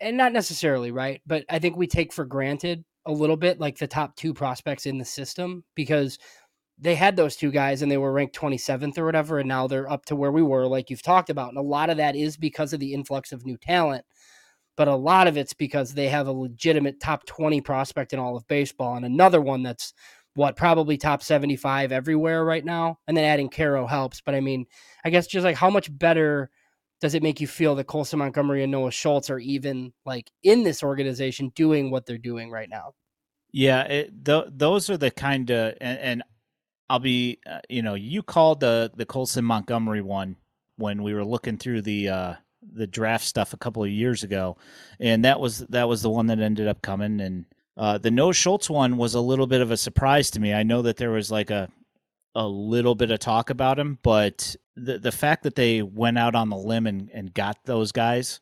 and 0.00 0.16
not 0.16 0.32
necessarily, 0.32 0.90
right? 0.90 1.20
But 1.26 1.44
I 1.48 1.58
think 1.58 1.76
we 1.76 1.86
take 1.86 2.12
for 2.12 2.24
granted 2.24 2.84
a 3.06 3.12
little 3.12 3.36
bit 3.36 3.60
like 3.60 3.78
the 3.78 3.86
top 3.86 4.16
two 4.16 4.34
prospects 4.34 4.86
in 4.86 4.98
the 4.98 5.04
system 5.04 5.64
because 5.74 6.18
they 6.78 6.94
had 6.94 7.16
those 7.16 7.36
two 7.36 7.50
guys 7.50 7.80
and 7.80 7.90
they 7.90 7.96
were 7.96 8.12
ranked 8.12 8.36
27th 8.36 8.98
or 8.98 9.04
whatever 9.04 9.38
and 9.38 9.48
now 9.48 9.66
they're 9.66 9.90
up 9.90 10.04
to 10.04 10.16
where 10.16 10.32
we 10.32 10.42
were 10.42 10.66
like 10.66 10.90
you've 10.90 11.02
talked 11.02 11.30
about 11.30 11.48
and 11.48 11.58
a 11.58 11.62
lot 11.62 11.88
of 11.88 11.96
that 11.96 12.16
is 12.16 12.36
because 12.36 12.72
of 12.72 12.80
the 12.80 12.92
influx 12.92 13.32
of 13.32 13.46
new 13.46 13.56
talent 13.56 14.04
but 14.76 14.88
a 14.88 14.94
lot 14.94 15.26
of 15.26 15.38
it's 15.38 15.54
because 15.54 15.94
they 15.94 16.08
have 16.08 16.26
a 16.26 16.32
legitimate 16.32 17.00
top 17.00 17.24
20 17.24 17.62
prospect 17.62 18.12
in 18.12 18.18
all 18.18 18.36
of 18.36 18.46
baseball 18.48 18.96
and 18.96 19.06
another 19.06 19.40
one 19.40 19.62
that's 19.62 19.94
what 20.34 20.54
probably 20.54 20.98
top 20.98 21.22
75 21.22 21.92
everywhere 21.92 22.44
right 22.44 22.64
now 22.64 22.98
and 23.06 23.16
then 23.16 23.24
adding 23.24 23.48
Quero 23.48 23.86
helps 23.86 24.20
but 24.20 24.34
I 24.34 24.40
mean 24.40 24.66
I 25.04 25.10
guess 25.10 25.26
just 25.26 25.44
like 25.44 25.56
how 25.56 25.70
much 25.70 25.96
better 25.96 26.50
does 27.00 27.14
it 27.14 27.22
make 27.22 27.40
you 27.40 27.46
feel 27.46 27.74
that 27.74 27.86
Colson 27.86 28.18
Montgomery 28.18 28.62
and 28.62 28.72
Noah 28.72 28.90
Schultz 28.90 29.30
are 29.30 29.38
even 29.38 29.92
like 30.04 30.30
in 30.42 30.62
this 30.62 30.82
organization 30.82 31.52
doing 31.54 31.90
what 31.90 32.06
they're 32.06 32.18
doing 32.18 32.50
right 32.50 32.68
now 32.68 32.94
yeah 33.52 33.82
it, 33.82 34.24
th- 34.24 34.46
those 34.50 34.90
are 34.90 34.96
the 34.96 35.10
kind 35.10 35.50
of 35.50 35.74
and, 35.80 35.98
and, 35.98 36.22
I'll 36.88 37.00
be 37.00 37.40
uh, 37.50 37.58
you 37.68 37.82
know 37.82 37.94
you 37.94 38.22
called 38.22 38.60
the 38.60 38.92
the 38.94 39.04
Colson 39.04 39.44
Montgomery 39.44 40.02
one 40.02 40.36
when 40.76 41.02
we 41.02 41.14
were 41.14 41.24
looking 41.24 41.58
through 41.58 41.82
the 41.82 42.08
uh 42.08 42.34
the 42.72 42.86
draft 42.86 43.24
stuff 43.24 43.52
a 43.52 43.56
couple 43.56 43.82
of 43.82 43.90
years 43.90 44.22
ago, 44.22 44.56
and 45.00 45.24
that 45.24 45.40
was 45.40 45.60
that 45.68 45.88
was 45.88 46.02
the 46.02 46.10
one 46.10 46.26
that 46.26 46.40
ended 46.40 46.68
up 46.68 46.82
coming. 46.82 47.20
And 47.20 47.44
uh, 47.76 47.98
the 47.98 48.10
Noah 48.10 48.34
Schultz 48.34 48.70
one 48.70 48.96
was 48.96 49.14
a 49.14 49.20
little 49.20 49.46
bit 49.46 49.60
of 49.60 49.70
a 49.70 49.76
surprise 49.76 50.30
to 50.32 50.40
me. 50.40 50.52
I 50.52 50.62
know 50.62 50.82
that 50.82 50.96
there 50.96 51.10
was 51.10 51.30
like 51.30 51.50
a 51.50 51.68
a 52.36 52.46
little 52.46 52.94
bit 52.94 53.10
of 53.10 53.18
talk 53.18 53.48
about 53.48 53.78
him, 53.78 53.98
but 54.02 54.54
the 54.76 54.98
the 54.98 55.10
fact 55.10 55.42
that 55.44 55.54
they 55.54 55.82
went 55.82 56.18
out 56.18 56.34
on 56.34 56.50
the 56.50 56.56
limb 56.56 56.86
and, 56.86 57.10
and 57.12 57.32
got 57.32 57.64
those 57.64 57.92
guys 57.92 58.40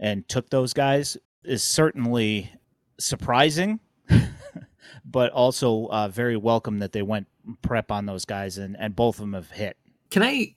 and 0.00 0.26
took 0.26 0.48
those 0.48 0.72
guys 0.72 1.18
is 1.44 1.62
certainly 1.62 2.50
surprising, 2.98 3.78
but 5.04 5.30
also 5.32 5.86
uh, 5.88 6.08
very 6.08 6.36
welcome 6.36 6.78
that 6.78 6.92
they 6.92 7.02
went 7.02 7.28
prep 7.60 7.92
on 7.92 8.06
those 8.06 8.24
guys 8.24 8.56
and, 8.56 8.74
and 8.78 8.96
both 8.96 9.16
of 9.16 9.20
them 9.20 9.34
have 9.34 9.50
hit. 9.50 9.76
Can 10.10 10.22
I 10.22 10.54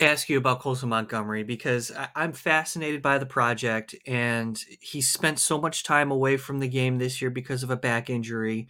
ask 0.00 0.28
you 0.28 0.38
about 0.38 0.60
Colson 0.60 0.88
Montgomery 0.88 1.42
because 1.42 1.90
I, 1.90 2.24
am 2.24 2.32
fascinated 2.32 3.02
by 3.02 3.18
the 3.18 3.26
project, 3.26 3.94
and 4.06 4.58
he 4.80 5.00
spent 5.00 5.40
so 5.40 5.60
much 5.60 5.82
time 5.82 6.12
away 6.12 6.36
from 6.36 6.60
the 6.60 6.68
game 6.68 6.98
this 6.98 7.20
year 7.20 7.30
because 7.30 7.62
of 7.62 7.70
a 7.70 7.76
back 7.76 8.08
injury. 8.08 8.68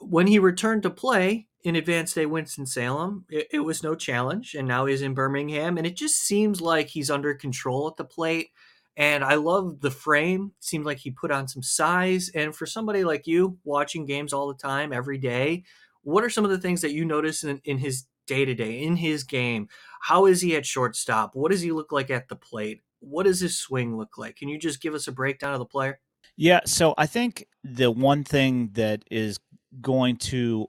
When 0.00 0.26
he 0.26 0.38
returned 0.38 0.84
to 0.84 0.90
play 0.90 1.48
in 1.64 1.76
Advanced 1.76 2.14
Day 2.14 2.26
Winston 2.26 2.66
Salem, 2.66 3.24
it, 3.28 3.48
it 3.50 3.60
was 3.60 3.82
no 3.82 3.94
challenge, 3.94 4.54
and 4.54 4.68
now 4.68 4.86
he's 4.86 5.02
in 5.02 5.14
Birmingham, 5.14 5.76
and 5.76 5.86
it 5.86 5.96
just 5.96 6.16
seems 6.16 6.60
like 6.60 6.88
he's 6.88 7.10
under 7.10 7.34
control 7.34 7.88
at 7.88 7.96
the 7.96 8.04
plate. 8.04 8.50
And 8.96 9.24
I 9.24 9.34
love 9.34 9.80
the 9.80 9.90
frame. 9.90 10.52
Seems 10.60 10.86
like 10.86 10.98
he 10.98 11.10
put 11.10 11.32
on 11.32 11.48
some 11.48 11.64
size. 11.64 12.30
And 12.32 12.54
for 12.54 12.64
somebody 12.64 13.02
like 13.02 13.26
you, 13.26 13.58
watching 13.64 14.06
games 14.06 14.32
all 14.32 14.46
the 14.46 14.54
time, 14.54 14.92
every 14.92 15.18
day, 15.18 15.64
what 16.02 16.22
are 16.22 16.30
some 16.30 16.44
of 16.44 16.52
the 16.52 16.58
things 16.58 16.80
that 16.82 16.92
you 16.92 17.04
notice 17.04 17.42
in, 17.42 17.60
in 17.64 17.78
his 17.78 18.06
day 18.26 18.44
to 18.44 18.54
day 18.54 18.82
in 18.82 18.96
his 18.96 19.24
game. 19.24 19.68
How 20.00 20.26
is 20.26 20.40
he 20.40 20.56
at 20.56 20.66
shortstop? 20.66 21.34
What 21.34 21.50
does 21.50 21.60
he 21.60 21.72
look 21.72 21.92
like 21.92 22.10
at 22.10 22.28
the 22.28 22.36
plate? 22.36 22.82
What 23.00 23.24
does 23.24 23.40
his 23.40 23.58
swing 23.58 23.96
look 23.96 24.16
like? 24.16 24.36
Can 24.36 24.48
you 24.48 24.58
just 24.58 24.80
give 24.80 24.94
us 24.94 25.08
a 25.08 25.12
breakdown 25.12 25.52
of 25.52 25.58
the 25.58 25.66
player? 25.66 26.00
Yeah, 26.36 26.60
so 26.64 26.94
I 26.96 27.06
think 27.06 27.46
the 27.62 27.90
one 27.90 28.24
thing 28.24 28.70
that 28.74 29.04
is 29.10 29.38
going 29.80 30.16
to 30.16 30.68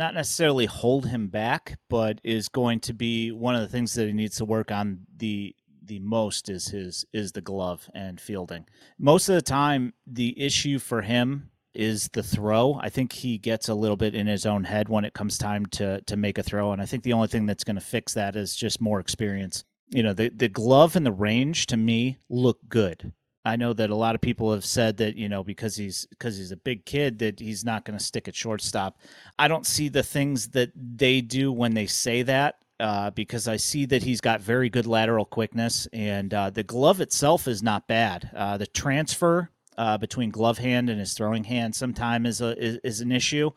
not 0.00 0.14
necessarily 0.14 0.64
hold 0.64 1.06
him 1.06 1.28
back, 1.28 1.78
but 1.90 2.22
is 2.24 2.48
going 2.48 2.80
to 2.80 2.94
be 2.94 3.30
one 3.30 3.54
of 3.54 3.60
the 3.60 3.68
things 3.68 3.92
that 3.92 4.06
he 4.06 4.14
needs 4.14 4.38
to 4.38 4.46
work 4.46 4.72
on 4.72 5.00
the 5.14 5.54
the 5.84 5.98
most 5.98 6.48
is 6.48 6.68
his 6.68 7.04
is 7.12 7.32
the 7.32 7.40
glove 7.42 7.90
and 7.94 8.18
fielding. 8.18 8.64
Most 8.98 9.28
of 9.28 9.34
the 9.34 9.42
time 9.42 9.92
the 10.06 10.40
issue 10.40 10.78
for 10.78 11.02
him 11.02 11.50
is 11.74 12.08
the 12.14 12.22
throw. 12.22 12.78
I 12.80 12.88
think 12.88 13.12
he 13.12 13.36
gets 13.36 13.68
a 13.68 13.74
little 13.74 13.96
bit 13.96 14.14
in 14.14 14.26
his 14.26 14.46
own 14.46 14.64
head 14.64 14.88
when 14.88 15.04
it 15.04 15.12
comes 15.12 15.36
time 15.36 15.66
to 15.66 16.00
to 16.00 16.16
make 16.16 16.38
a 16.38 16.42
throw, 16.42 16.72
and 16.72 16.80
I 16.80 16.86
think 16.86 17.02
the 17.02 17.12
only 17.12 17.28
thing 17.28 17.44
that's 17.44 17.64
going 17.64 17.76
to 17.76 17.82
fix 17.82 18.14
that 18.14 18.36
is 18.36 18.56
just 18.56 18.80
more 18.80 19.00
experience. 19.00 19.64
You 19.90 20.02
know, 20.02 20.14
the 20.14 20.30
the 20.30 20.48
glove 20.48 20.96
and 20.96 21.04
the 21.04 21.12
range 21.12 21.66
to 21.66 21.76
me 21.76 22.16
look 22.30 22.58
good. 22.70 23.12
I 23.44 23.56
know 23.56 23.72
that 23.72 23.90
a 23.90 23.94
lot 23.94 24.14
of 24.14 24.20
people 24.20 24.52
have 24.52 24.64
said 24.64 24.98
that 24.98 25.16
you 25.16 25.28
know 25.28 25.42
because 25.42 25.76
he's 25.76 26.06
because 26.06 26.36
he's 26.36 26.52
a 26.52 26.56
big 26.56 26.84
kid 26.84 27.18
that 27.20 27.40
he's 27.40 27.64
not 27.64 27.84
going 27.84 27.98
to 27.98 28.04
stick 28.04 28.28
at 28.28 28.34
shortstop. 28.34 28.98
I 29.38 29.48
don't 29.48 29.66
see 29.66 29.88
the 29.88 30.02
things 30.02 30.48
that 30.48 30.72
they 30.74 31.20
do 31.20 31.50
when 31.50 31.74
they 31.74 31.86
say 31.86 32.22
that 32.22 32.56
uh, 32.78 33.10
because 33.10 33.48
I 33.48 33.56
see 33.56 33.86
that 33.86 34.02
he's 34.02 34.20
got 34.20 34.40
very 34.40 34.68
good 34.68 34.86
lateral 34.86 35.24
quickness 35.24 35.88
and 35.92 36.32
uh, 36.34 36.50
the 36.50 36.62
glove 36.62 37.00
itself 37.00 37.48
is 37.48 37.62
not 37.62 37.86
bad. 37.88 38.30
Uh, 38.34 38.56
the 38.58 38.66
transfer 38.66 39.50
uh, 39.78 39.96
between 39.96 40.30
glove 40.30 40.58
hand 40.58 40.90
and 40.90 41.00
his 41.00 41.14
throwing 41.14 41.44
hand 41.44 41.74
sometimes 41.74 42.28
is 42.28 42.40
a 42.42 42.62
is, 42.62 42.78
is 42.84 43.00
an 43.00 43.10
issue, 43.12 43.50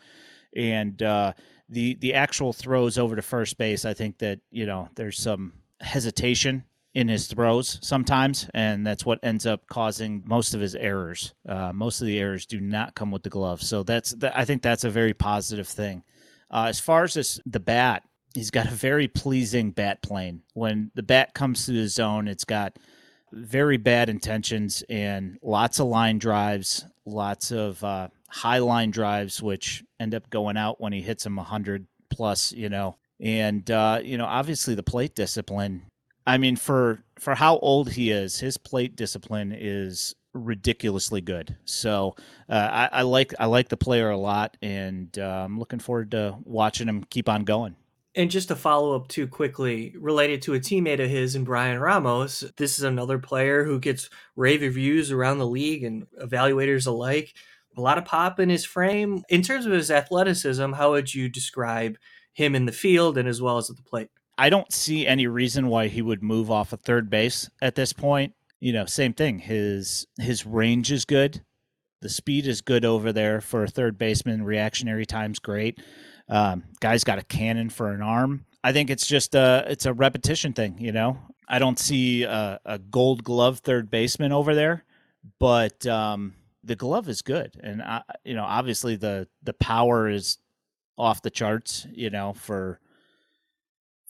and 0.56 1.04
uh, 1.04 1.34
the 1.68 1.96
the 1.96 2.14
actual 2.14 2.54
throws 2.54 2.98
over 2.98 3.16
to 3.16 3.22
first 3.22 3.58
base. 3.58 3.84
I 3.84 3.94
think 3.94 4.20
that 4.20 4.40
you 4.50 4.66
know 4.66 4.88
there's 4.96 5.20
some 5.20 5.54
hesitation 5.82 6.64
in 6.94 7.08
his 7.08 7.28
throws 7.28 7.80
sometimes, 7.82 8.50
and 8.54 8.86
that's 8.86 9.06
what 9.06 9.20
ends 9.24 9.46
up 9.46 9.66
causing 9.68 10.24
most 10.26 10.54
of 10.54 10.62
his 10.62 10.76
errors. 10.76 11.34
Uh, 11.48 11.72
most 11.74 12.02
of 12.02 12.08
the 12.08 12.20
errors 12.20 12.46
do 12.46 12.60
not 12.60 12.96
come 12.96 13.12
with 13.12 13.24
the 13.24 13.30
glove, 13.30 13.62
so 13.62 13.84
that's 13.84 14.12
that, 14.12 14.38
I 14.38 14.46
think 14.46 14.62
that's 14.62 14.84
a 14.84 14.90
very 14.90 15.14
positive 15.14 15.68
thing. 15.68 16.04
Uh, 16.52 16.66
as 16.70 16.80
far 16.80 17.04
as 17.04 17.16
this, 17.16 17.40
the 17.46 17.60
bat, 17.60 18.04
he's 18.36 18.52
got 18.52 18.68
a 18.68 18.72
very 18.72 19.08
pleasing 19.08 19.72
bat 19.72 20.04
plane. 20.04 20.44
When 20.54 20.92
the 20.94 21.04
bat 21.04 21.34
comes 21.34 21.66
through 21.66 21.82
the 21.82 21.88
zone, 21.88 22.28
it's 22.28 22.46
got 22.46 22.78
very 23.32 23.78
bad 23.78 24.10
intentions 24.10 24.84
and 24.90 25.38
lots 25.42 25.80
of 25.80 25.88
line 25.88 26.20
drives, 26.20 26.86
lots 27.06 27.52
of 27.52 27.84
uh, 27.84 28.10
high 28.30 28.60
line 28.60 28.92
drives, 28.92 29.42
which 29.42 29.84
end 30.00 30.14
up 30.14 30.30
going 30.30 30.58
out 30.58 30.80
when 30.80 30.94
he 30.94 31.02
hits 31.02 31.24
them 31.24 31.36
100 31.38 31.88
plus, 32.12 32.52
you 32.52 32.70
know. 32.70 32.98
And, 33.20 33.70
uh, 33.72 34.02
you 34.04 34.18
know, 34.18 34.26
obviously 34.26 34.76
the 34.76 34.84
plate 34.84 35.16
discipline. 35.16 35.84
I 36.26 36.38
mean, 36.38 36.56
for 36.56 37.04
for 37.20 37.36
how 37.36 37.58
old 37.60 37.92
he 37.92 38.12
is, 38.12 38.40
his 38.40 38.58
plate 38.58 38.96
discipline 38.96 39.54
is 39.58 40.16
ridiculously 40.34 41.22
good. 41.22 41.56
So 41.66 42.16
uh, 42.50 42.54
I, 42.54 42.90
I, 42.92 43.02
like 43.04 43.34
I 43.40 43.46
like 43.46 43.70
the 43.70 43.78
player 43.78 44.10
a 44.10 44.18
lot, 44.18 44.58
and 44.62 45.18
uh, 45.18 45.44
I'm 45.46 45.60
looking 45.60 45.80
forward 45.80 46.12
to 46.12 46.38
watching 46.44 46.88
him 46.88 47.04
keep 47.04 47.30
on 47.30 47.44
going. 47.44 47.76
And 48.16 48.30
just 48.30 48.50
to 48.50 48.56
follow 48.56 48.96
up 48.96 49.08
too 49.08 49.28
quickly, 49.28 49.96
related 49.98 50.44
to 50.44 50.54
a 50.54 50.60
teammate 50.60 51.04
of 51.04 51.10
his 51.10 51.36
and 51.36 51.46
Bryan 51.46 51.80
Ramos, 51.80 52.44
this 52.58 52.78
is 52.78 52.84
another 52.84 53.18
player 53.18 53.64
who 53.64 53.80
gets 53.80 54.10
rave 54.36 54.62
reviews 54.62 55.12
around 55.12 55.40
the 55.40 55.48
league 55.48 55.84
and 55.84 56.06
evaluators 56.22 56.86
alike. 56.86 57.34
A 57.76 57.82
lot 57.82 57.98
of 57.98 58.06
pop 58.06 58.40
in 58.40 58.50
his 58.50 58.66
frame. 58.66 59.24
In 59.30 59.42
terms 59.42 59.66
of 59.66 59.72
his 59.72 59.90
athleticism, 59.90 60.74
how 60.74 60.92
would 60.92 61.14
you 61.16 61.28
describe 61.28 61.98
him 62.34 62.54
in 62.54 62.68
the 62.68 62.72
field 62.72 63.18
and 63.18 63.28
as 63.28 63.42
well 63.42 63.58
as 63.58 63.72
at 63.72 63.78
the 63.78 63.84
plate? 63.84 64.10
I 64.38 64.50
don't 64.50 64.72
see 64.72 65.06
any 65.06 65.28
reason 65.28 65.68
why 65.68 65.88
he 65.88 66.02
would 66.02 66.24
move 66.24 66.50
off 66.50 66.74
of 66.74 66.82
third 66.82 67.10
base 67.10 67.50
at 67.62 67.76
this 67.76 67.94
point. 67.94 68.34
You 68.60 68.74
know, 68.74 68.86
same 68.86 69.14
thing. 69.14 69.40
His 69.40 70.08
his 70.20 70.46
range 70.46 70.92
is 70.92 71.06
good. 71.06 71.44
The 72.02 72.10
speed 72.10 72.48
is 72.48 72.62
good 72.62 72.84
over 72.86 73.14
there 73.14 73.42
for 73.42 73.64
a 73.64 73.68
third 73.70 73.98
baseman. 73.98 74.44
Reactionary 74.44 75.06
time's 75.06 75.40
great. 75.40 75.80
Um, 76.30 76.64
guy's 76.80 77.04
got 77.04 77.20
a 77.20 77.24
cannon 77.24 77.70
for 77.70 77.92
an 77.92 78.02
arm. 78.02 78.46
I 78.64 78.72
think 78.72 78.90
it's 78.90 79.06
just 79.06 79.36
a 79.36 79.66
it's 79.68 79.86
a 79.86 79.94
repetition 79.94 80.54
thing. 80.54 80.78
You 80.80 80.92
know, 80.92 81.18
I 81.48 81.60
don't 81.60 81.78
see 81.78 82.24
a, 82.24 82.60
a 82.66 82.80
Gold 82.80 83.24
Glove 83.24 83.60
third 83.60 83.92
baseman 83.92 84.32
over 84.32 84.56
there, 84.56 84.86
but 85.40 85.86
um, 85.86 86.36
the 86.64 86.76
glove 86.76 87.10
is 87.10 87.22
good, 87.22 87.60
and 87.62 87.82
I, 87.82 88.02
you 88.24 88.34
know, 88.34 88.46
obviously 88.46 88.96
the 88.96 89.28
the 89.44 89.54
power 89.54 90.10
is 90.10 90.38
off 90.98 91.22
the 91.22 91.30
charts. 91.30 91.86
You 91.92 92.10
know, 92.10 92.34
for 92.34 92.80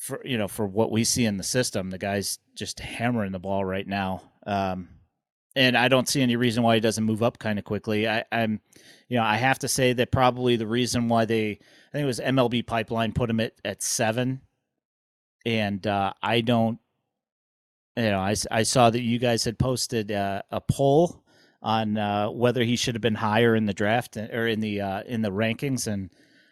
for 0.03 0.19
you 0.25 0.37
know 0.37 0.49
for 0.49 0.67
what 0.67 0.91
we 0.91 1.05
see 1.05 1.23
in 1.23 1.37
the 1.37 1.43
system, 1.43 1.89
the 1.89 1.97
guy's 1.97 2.37
just 2.55 2.81
hammering 2.81 3.31
the 3.31 3.39
ball 3.39 3.63
right 3.63 3.87
now. 3.87 4.21
Um, 4.45 4.89
and 5.55 5.77
I 5.77 5.87
don't 5.87 6.09
see 6.09 6.21
any 6.21 6.35
reason 6.35 6.61
why 6.61 6.75
he 6.75 6.81
doesn't 6.81 7.05
move 7.05 7.23
up 7.23 7.39
kind 7.39 7.57
of 7.57 7.63
quickly. 7.63 8.07
I, 8.07 8.25
am 8.31 8.59
you 9.07 9.17
know, 9.17 9.23
I 9.23 9.37
have 9.37 9.59
to 9.59 9.69
say 9.69 9.93
that 9.93 10.11
probably 10.11 10.57
the 10.57 10.67
reason 10.67 11.07
why 11.07 11.25
they, 11.25 11.51
I 11.51 11.91
think 11.91 12.03
it 12.03 12.05
was 12.05 12.19
MLB 12.19 12.67
Pipeline 12.67 13.13
put 13.13 13.29
him 13.29 13.39
at 13.39 13.53
at 13.63 13.81
seven, 13.81 14.41
and 15.45 15.87
uh, 15.87 16.11
I 16.21 16.41
don't, 16.41 16.79
you 17.95 18.03
know, 18.03 18.19
I, 18.19 18.35
I 18.51 18.63
saw 18.63 18.89
that 18.89 19.01
you 19.01 19.19
guys 19.19 19.45
had 19.45 19.57
posted 19.57 20.11
uh, 20.11 20.41
a 20.51 20.59
poll 20.59 21.23
on 21.61 21.97
uh, 21.97 22.29
whether 22.29 22.65
he 22.65 22.75
should 22.75 22.95
have 22.95 23.01
been 23.01 23.15
higher 23.15 23.55
in 23.55 23.67
the 23.67 23.73
draft 23.73 24.17
uh, 24.17 24.27
or 24.33 24.47
in 24.47 24.59
the 24.59 24.81
uh, 24.81 25.03
in 25.03 25.21
the 25.21 25.31
rankings, 25.31 25.87
and 25.87 26.09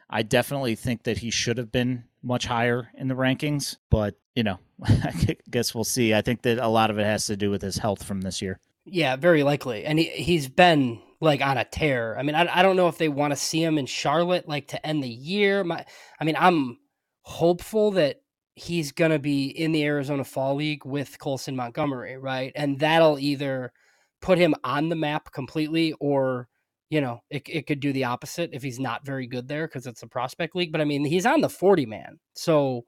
I 0.09 0.23
definitely 0.23 0.75
think 0.75 1.03
that 1.03 1.17
he 1.17 1.31
should 1.31 1.57
have 1.57 1.73
been 1.73 2.05
much 2.23 2.45
higher 2.45 2.89
in 2.95 3.07
the 3.07 3.15
rankings. 3.15 3.77
But 3.89 4.15
you 4.35 4.43
know, 4.43 4.59
I 4.83 5.37
guess 5.49 5.75
we'll 5.75 5.83
see. 5.83 6.13
I 6.13 6.21
think 6.21 6.43
that 6.43 6.57
a 6.57 6.67
lot 6.67 6.89
of 6.89 6.99
it 6.99 7.05
has 7.05 7.25
to 7.27 7.37
do 7.37 7.49
with 7.49 7.61
his 7.61 7.77
health 7.77 8.03
from 8.03 8.21
this 8.21 8.41
year. 8.41 8.59
Yeah, 8.85 9.15
very 9.15 9.43
likely. 9.43 9.85
And 9.85 9.99
he, 9.99 10.05
he's 10.05 10.49
been 10.49 11.01
like 11.19 11.41
on 11.41 11.57
a 11.57 11.63
tear. 11.63 12.17
I 12.17 12.23
mean, 12.23 12.35
I, 12.35 12.59
I 12.59 12.63
don't 12.63 12.75
know 12.75 12.87
if 12.87 12.97
they 12.97 13.09
want 13.09 13.31
to 13.31 13.37
see 13.37 13.63
him 13.63 13.77
in 13.77 13.85
Charlotte 13.85 14.47
like 14.47 14.69
to 14.69 14.85
end 14.85 15.03
the 15.03 15.09
year. 15.09 15.63
My, 15.63 15.85
I 16.19 16.23
mean, 16.23 16.35
I'm 16.37 16.79
hopeful 17.21 17.91
that 17.91 18.21
he's 18.55 18.91
going 18.91 19.11
to 19.11 19.19
be 19.19 19.47
in 19.47 19.71
the 19.71 19.83
Arizona 19.85 20.23
Fall 20.23 20.55
League 20.55 20.85
with 20.85 21.19
Colson 21.19 21.55
Montgomery, 21.55 22.17
right? 22.17 22.51
And 22.55 22.79
that'll 22.79 23.19
either 23.19 23.71
put 24.19 24.37
him 24.37 24.55
on 24.63 24.89
the 24.89 24.95
map 24.95 25.31
completely 25.31 25.93
or, 25.99 26.47
you 26.91 26.99
know, 26.99 27.23
it, 27.29 27.43
it 27.47 27.67
could 27.67 27.79
do 27.79 27.93
the 27.93 28.03
opposite 28.03 28.49
if 28.51 28.61
he's 28.61 28.79
not 28.79 29.05
very 29.05 29.25
good 29.25 29.47
there 29.47 29.65
because 29.65 29.87
it's 29.87 30.03
a 30.03 30.07
prospect 30.07 30.57
league. 30.57 30.73
But 30.73 30.81
I 30.81 30.83
mean, 30.83 31.05
he's 31.05 31.25
on 31.25 31.39
the 31.39 31.49
40 31.49 31.85
man. 31.85 32.19
So, 32.35 32.83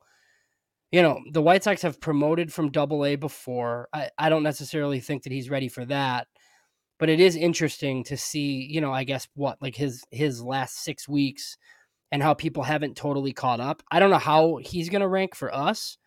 you 0.92 1.02
know, 1.02 1.22
the 1.32 1.42
White 1.42 1.64
Sox 1.64 1.82
have 1.84 2.02
promoted 2.02 2.52
from 2.52 2.70
double 2.70 3.06
A 3.06 3.16
before. 3.16 3.88
I, 3.94 4.10
I 4.18 4.28
don't 4.28 4.44
necessarily 4.44 5.00
think 5.00 5.24
that 5.24 5.32
he's 5.32 5.50
ready 5.50 5.70
for 5.70 5.86
that. 5.86 6.28
But 7.00 7.10
it 7.10 7.22
is 7.22 7.38
interesting 7.38 8.04
to 8.04 8.18
see, 8.18 8.68
you 8.70 8.82
know, 8.82 8.94
I 8.94 9.06
guess 9.06 9.28
what, 9.36 9.62
like 9.62 9.76
his 9.76 10.04
his 10.12 10.44
last 10.44 10.84
six 10.84 11.08
weeks 11.08 11.58
and 12.12 12.22
how 12.22 12.34
people 12.34 12.64
haven't 12.64 12.98
totally 12.98 13.32
caught 13.32 13.62
up. 13.62 13.84
I 13.90 14.00
don't 14.00 14.12
know 14.12 14.18
how 14.18 14.58
he's 14.58 14.90
gonna 14.90 15.08
rank 15.08 15.34
for 15.34 15.54
us. 15.56 15.98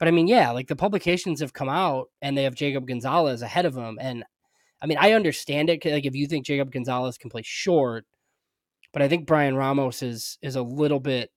But 0.00 0.08
I 0.08 0.10
mean, 0.10 0.26
yeah, 0.26 0.50
like 0.50 0.66
the 0.66 0.76
publications 0.76 1.40
have 1.40 1.52
come 1.52 1.68
out 1.68 2.08
and 2.20 2.36
they 2.36 2.42
have 2.42 2.56
Jacob 2.56 2.88
Gonzalez 2.88 3.40
ahead 3.40 3.66
of 3.66 3.76
him. 3.76 3.98
And 4.00 4.24
I 4.80 4.86
mean, 4.86 4.98
I 4.98 5.12
understand 5.12 5.70
it. 5.70 5.84
Like 5.84 6.06
if 6.06 6.14
you 6.14 6.26
think 6.26 6.46
Jacob 6.46 6.70
Gonzalez 6.70 7.18
can 7.18 7.30
play 7.30 7.42
short, 7.44 8.04
but 8.92 9.02
I 9.02 9.08
think 9.08 9.26
Bryan 9.26 9.56
Ramos 9.56 10.02
is 10.02 10.38
is 10.42 10.56
a 10.56 10.62
little 10.62 11.00
bit 11.00 11.30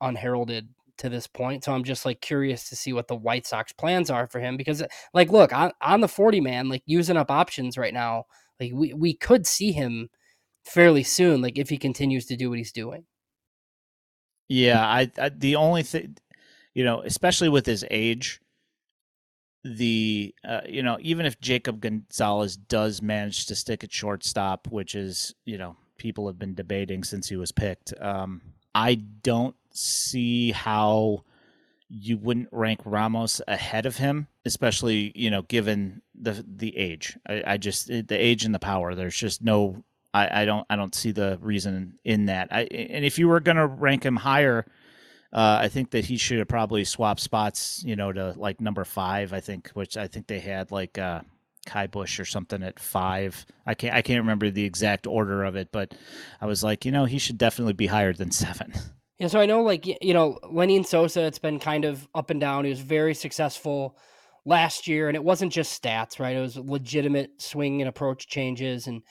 unheralded 0.00 0.68
to 0.98 1.08
this 1.08 1.26
point. 1.26 1.64
So 1.64 1.72
I'm 1.72 1.84
just 1.84 2.04
like 2.04 2.20
curious 2.20 2.68
to 2.68 2.76
see 2.76 2.92
what 2.92 3.08
the 3.08 3.16
White 3.16 3.46
Sox 3.46 3.72
plans 3.72 4.10
are 4.10 4.26
for 4.26 4.40
him 4.40 4.56
because 4.56 4.82
like 5.14 5.30
look, 5.30 5.52
on, 5.52 5.72
on 5.80 6.00
the 6.00 6.08
40 6.08 6.40
man, 6.40 6.68
like 6.68 6.82
using 6.86 7.16
up 7.16 7.30
options 7.30 7.78
right 7.78 7.94
now, 7.94 8.24
like 8.60 8.72
we, 8.74 8.92
we 8.92 9.14
could 9.14 9.46
see 9.46 9.72
him 9.72 10.08
fairly 10.64 11.02
soon, 11.02 11.40
like 11.40 11.58
if 11.58 11.70
he 11.70 11.78
continues 11.78 12.26
to 12.26 12.36
do 12.36 12.50
what 12.50 12.58
he's 12.58 12.72
doing. 12.72 13.04
Yeah, 14.48 14.84
I, 14.84 15.10
I 15.18 15.30
the 15.30 15.56
only 15.56 15.82
thing 15.82 16.16
you 16.74 16.84
know, 16.84 17.02
especially 17.02 17.48
with 17.48 17.66
his 17.66 17.84
age, 17.90 18.40
the 19.64 20.34
uh, 20.46 20.60
you 20.68 20.82
know, 20.82 20.98
even 21.00 21.26
if 21.26 21.40
Jacob 21.40 21.80
Gonzalez 21.80 22.56
does 22.56 23.00
manage 23.00 23.46
to 23.46 23.54
stick 23.54 23.84
at 23.84 23.92
shortstop, 23.92 24.68
which 24.68 24.94
is, 24.94 25.34
you 25.44 25.58
know, 25.58 25.76
people 25.98 26.26
have 26.26 26.38
been 26.38 26.54
debating 26.54 27.04
since 27.04 27.28
he 27.28 27.36
was 27.36 27.52
picked. 27.52 27.94
Um, 28.00 28.42
I 28.74 28.94
don't 28.94 29.54
see 29.70 30.50
how 30.50 31.24
you 31.88 32.16
wouldn't 32.16 32.48
rank 32.52 32.80
Ramos 32.84 33.40
ahead 33.46 33.86
of 33.86 33.96
him, 33.98 34.26
especially 34.44 35.12
you 35.14 35.30
know 35.30 35.42
given 35.42 36.02
the 36.14 36.44
the 36.46 36.76
age. 36.76 37.16
I, 37.28 37.42
I 37.46 37.56
just 37.56 37.86
the 37.86 38.16
age 38.16 38.44
and 38.44 38.54
the 38.54 38.58
power. 38.58 38.94
There's 38.94 39.16
just 39.16 39.42
no. 39.42 39.84
I, 40.14 40.42
I 40.42 40.44
don't 40.44 40.66
I 40.68 40.76
don't 40.76 40.94
see 40.94 41.12
the 41.12 41.38
reason 41.40 41.98
in 42.04 42.26
that. 42.26 42.48
I 42.50 42.62
and 42.62 43.04
if 43.04 43.18
you 43.18 43.28
were 43.28 43.40
gonna 43.40 43.66
rank 43.66 44.04
him 44.04 44.16
higher, 44.16 44.66
uh, 45.32 45.58
I 45.60 45.68
think 45.68 45.90
that 45.90 46.04
he 46.04 46.16
should 46.16 46.38
have 46.38 46.48
probably 46.48 46.84
swapped 46.84 47.20
spots. 47.20 47.82
You 47.84 47.96
know, 47.96 48.12
to 48.12 48.34
like 48.36 48.60
number 48.60 48.84
five. 48.84 49.32
I 49.32 49.40
think, 49.40 49.70
which 49.70 49.96
I 49.96 50.06
think 50.06 50.26
they 50.26 50.40
had 50.40 50.70
like 50.70 50.98
uh, 50.98 51.22
Ky 51.66 51.86
Bush 51.86 52.18
or 52.18 52.24
something 52.24 52.62
at 52.62 52.80
five. 52.80 53.46
I 53.66 53.74
can't 53.74 53.94
I 53.94 54.02
can't 54.02 54.20
remember 54.20 54.50
the 54.50 54.64
exact 54.64 55.06
order 55.06 55.44
of 55.44 55.56
it, 55.56 55.68
but 55.72 55.94
I 56.40 56.46
was 56.46 56.62
like, 56.62 56.84
you 56.84 56.92
know, 56.92 57.04
he 57.04 57.18
should 57.18 57.38
definitely 57.38 57.74
be 57.74 57.86
higher 57.86 58.12
than 58.12 58.30
seven. 58.30 58.72
Yeah, 59.18 59.28
so 59.28 59.38
I 59.38 59.46
know, 59.46 59.62
like 59.62 59.86
you 60.02 60.14
know, 60.14 60.40
Lenyn 60.42 60.84
Sosa. 60.84 61.22
It's 61.22 61.38
been 61.38 61.60
kind 61.60 61.84
of 61.84 62.08
up 62.12 62.30
and 62.30 62.40
down. 62.40 62.64
He 62.64 62.70
was 62.70 62.80
very 62.80 63.14
successful 63.14 63.96
last 64.44 64.88
year, 64.88 65.06
and 65.06 65.14
it 65.14 65.22
wasn't 65.22 65.52
just 65.52 65.80
stats, 65.80 66.18
right? 66.18 66.34
It 66.34 66.40
was 66.40 66.56
legitimate 66.56 67.40
swing 67.40 67.80
and 67.80 67.88
approach 67.88 68.26
changes, 68.26 68.88
and 68.88 69.02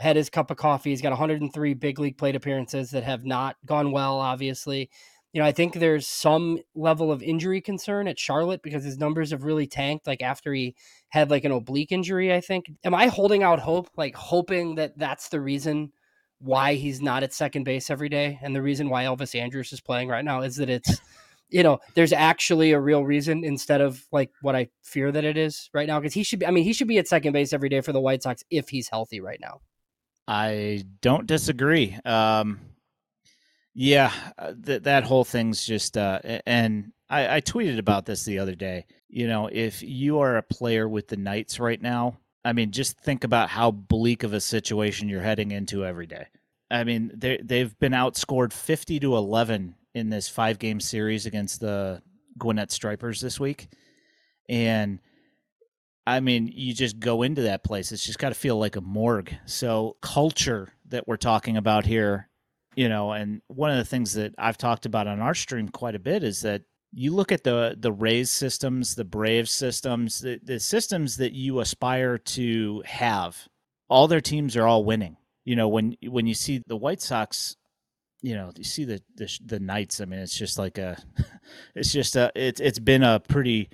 had 0.00 0.16
his 0.16 0.30
cup 0.30 0.50
of 0.50 0.56
coffee. 0.56 0.90
He's 0.90 1.00
got 1.00 1.10
103 1.10 1.74
big 1.74 2.00
league 2.00 2.18
plate 2.18 2.34
appearances 2.34 2.90
that 2.90 3.04
have 3.04 3.24
not 3.24 3.54
gone 3.64 3.92
well. 3.92 4.18
Obviously, 4.18 4.90
you 5.32 5.40
know, 5.40 5.46
I 5.46 5.52
think 5.52 5.74
there's 5.74 6.06
some 6.06 6.58
level 6.74 7.10
of 7.10 7.22
injury 7.22 7.60
concern 7.60 8.06
at 8.06 8.18
Charlotte 8.18 8.62
because 8.62 8.84
his 8.84 8.98
numbers 8.98 9.30
have 9.30 9.44
really 9.44 9.66
tanked. 9.66 10.06
Like 10.06 10.22
after 10.22 10.52
he 10.52 10.74
had 11.08 11.30
like 11.30 11.44
an 11.44 11.52
oblique 11.52 11.92
injury, 11.92 12.32
I 12.32 12.40
think. 12.40 12.70
Am 12.84 12.94
I 12.94 13.06
holding 13.06 13.42
out 13.42 13.58
hope, 13.58 13.90
like 13.96 14.14
hoping 14.14 14.76
that 14.76 14.98
that's 14.98 15.28
the 15.28 15.40
reason? 15.40 15.92
why 16.44 16.74
he's 16.74 17.00
not 17.00 17.22
at 17.22 17.32
second 17.32 17.62
base 17.62 17.88
every 17.88 18.08
day, 18.08 18.36
and 18.42 18.52
the 18.52 18.60
reason 18.60 18.88
why 18.88 19.04
Elvis 19.04 19.38
Andrus 19.38 19.72
is 19.72 19.80
playing 19.80 20.08
right 20.08 20.24
now 20.24 20.42
is 20.42 20.56
that 20.56 20.68
it's 20.68 21.00
you 21.52 21.62
know, 21.62 21.78
there's 21.94 22.12
actually 22.12 22.72
a 22.72 22.80
real 22.80 23.04
reason 23.04 23.44
instead 23.44 23.82
of 23.82 24.02
like 24.10 24.30
what 24.40 24.56
I 24.56 24.68
fear 24.82 25.12
that 25.12 25.22
it 25.22 25.36
is 25.36 25.68
right 25.74 25.86
now. 25.86 26.00
Because 26.00 26.14
he 26.14 26.22
should 26.22 26.38
be, 26.38 26.46
I 26.46 26.50
mean, 26.50 26.64
he 26.64 26.72
should 26.72 26.88
be 26.88 26.98
at 26.98 27.06
second 27.06 27.32
base 27.34 27.52
every 27.52 27.68
day 27.68 27.82
for 27.82 27.92
the 27.92 28.00
White 28.00 28.22
Sox 28.22 28.42
if 28.50 28.70
he's 28.70 28.88
healthy 28.88 29.20
right 29.20 29.38
now. 29.40 29.60
I 30.26 30.84
don't 31.02 31.26
disagree. 31.26 31.98
Um, 32.06 32.60
yeah, 33.74 34.12
uh, 34.38 34.52
th- 34.64 34.82
that 34.82 35.04
whole 35.04 35.24
thing's 35.24 35.64
just, 35.64 35.96
uh, 35.96 36.20
and 36.46 36.92
I-, 37.08 37.36
I 37.36 37.40
tweeted 37.40 37.78
about 37.78 38.06
this 38.06 38.24
the 38.24 38.38
other 38.38 38.54
day. 38.54 38.86
You 39.08 39.26
know, 39.26 39.48
if 39.50 39.82
you 39.82 40.20
are 40.20 40.36
a 40.36 40.42
player 40.42 40.88
with 40.88 41.08
the 41.08 41.16
Knights 41.16 41.60
right 41.60 41.80
now, 41.80 42.18
I 42.44 42.52
mean, 42.52 42.70
just 42.70 42.98
think 42.98 43.24
about 43.24 43.50
how 43.50 43.70
bleak 43.70 44.22
of 44.24 44.32
a 44.32 44.40
situation 44.40 45.08
you're 45.08 45.20
heading 45.22 45.52
into 45.52 45.84
every 45.84 46.06
day. 46.06 46.26
I 46.70 46.84
mean, 46.84 47.12
they 47.14 47.38
they've 47.42 47.78
been 47.78 47.92
outscored 47.92 48.52
50 48.52 48.98
to 49.00 49.16
11 49.16 49.74
in 49.94 50.08
this 50.08 50.28
five 50.28 50.58
game 50.58 50.80
series 50.80 51.26
against 51.26 51.60
the 51.60 52.02
Gwinnett 52.38 52.72
Stripers 52.72 53.20
this 53.20 53.38
week. 53.38 53.68
And 54.48 54.98
I 56.06 56.20
mean, 56.20 56.50
you 56.52 56.74
just 56.74 56.98
go 56.98 57.22
into 57.22 57.42
that 57.42 57.62
place, 57.62 57.92
it's 57.92 58.04
just 58.04 58.18
got 58.18 58.30
to 58.30 58.34
feel 58.34 58.58
like 58.58 58.76
a 58.76 58.80
morgue. 58.80 59.34
So, 59.46 59.96
culture 60.00 60.72
that 60.88 61.06
we're 61.06 61.16
talking 61.16 61.56
about 61.56 61.86
here, 61.86 62.28
you 62.74 62.88
know, 62.88 63.12
and 63.12 63.42
one 63.48 63.70
of 63.70 63.76
the 63.76 63.84
things 63.84 64.14
that 64.14 64.34
I've 64.38 64.58
talked 64.58 64.86
about 64.86 65.06
on 65.06 65.20
our 65.20 65.34
stream 65.34 65.68
quite 65.68 65.94
a 65.94 66.00
bit 66.00 66.22
is 66.24 66.42
that 66.42 66.62
you 66.92 67.14
look 67.14 67.32
at 67.32 67.44
the 67.44 67.76
the 67.78 67.92
Rays 67.92 68.30
systems, 68.30 68.94
the 68.94 69.04
brave 69.04 69.48
systems, 69.48 70.20
the, 70.20 70.40
the 70.42 70.60
systems 70.60 71.16
that 71.16 71.32
you 71.32 71.60
aspire 71.60 72.18
to 72.18 72.82
have. 72.86 73.48
All 73.88 74.08
their 74.08 74.20
teams 74.20 74.56
are 74.56 74.66
all 74.66 74.84
winning. 74.84 75.16
You 75.44 75.56
know, 75.56 75.68
when 75.68 75.96
when 76.06 76.26
you 76.26 76.34
see 76.34 76.62
the 76.66 76.76
White 76.76 77.00
Sox 77.00 77.56
you 78.22 78.36
know, 78.36 78.52
you 78.56 78.64
see 78.64 78.84
the, 78.84 79.02
the 79.16 79.38
the 79.44 79.60
Knights. 79.60 80.00
I 80.00 80.04
mean, 80.04 80.20
it's 80.20 80.38
just 80.38 80.56
like 80.56 80.78
a, 80.78 80.96
it's 81.74 81.92
just 81.92 82.16
a, 82.16 82.30
it's 82.34 82.60
it's 82.60 82.78
been 82.78 83.02
a 83.02 83.20
pretty, 83.20 83.68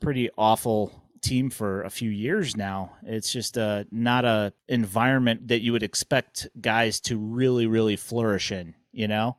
pretty 0.00 0.28
awful 0.36 1.07
team 1.22 1.50
for 1.50 1.82
a 1.82 1.90
few 1.90 2.10
years 2.10 2.56
now. 2.56 2.92
It's 3.02 3.32
just 3.32 3.56
a 3.56 3.86
not 3.90 4.24
a 4.24 4.52
environment 4.68 5.48
that 5.48 5.60
you 5.60 5.72
would 5.72 5.82
expect 5.82 6.48
guys 6.60 7.00
to 7.02 7.16
really 7.16 7.66
really 7.66 7.96
flourish 7.96 8.52
in. 8.52 8.74
You 8.92 9.08
know, 9.08 9.36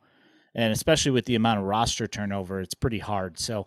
and 0.54 0.72
especially 0.72 1.12
with 1.12 1.26
the 1.26 1.34
amount 1.34 1.60
of 1.60 1.66
roster 1.66 2.06
turnover, 2.06 2.60
it's 2.60 2.74
pretty 2.74 3.00
hard. 3.00 3.38
So, 3.38 3.66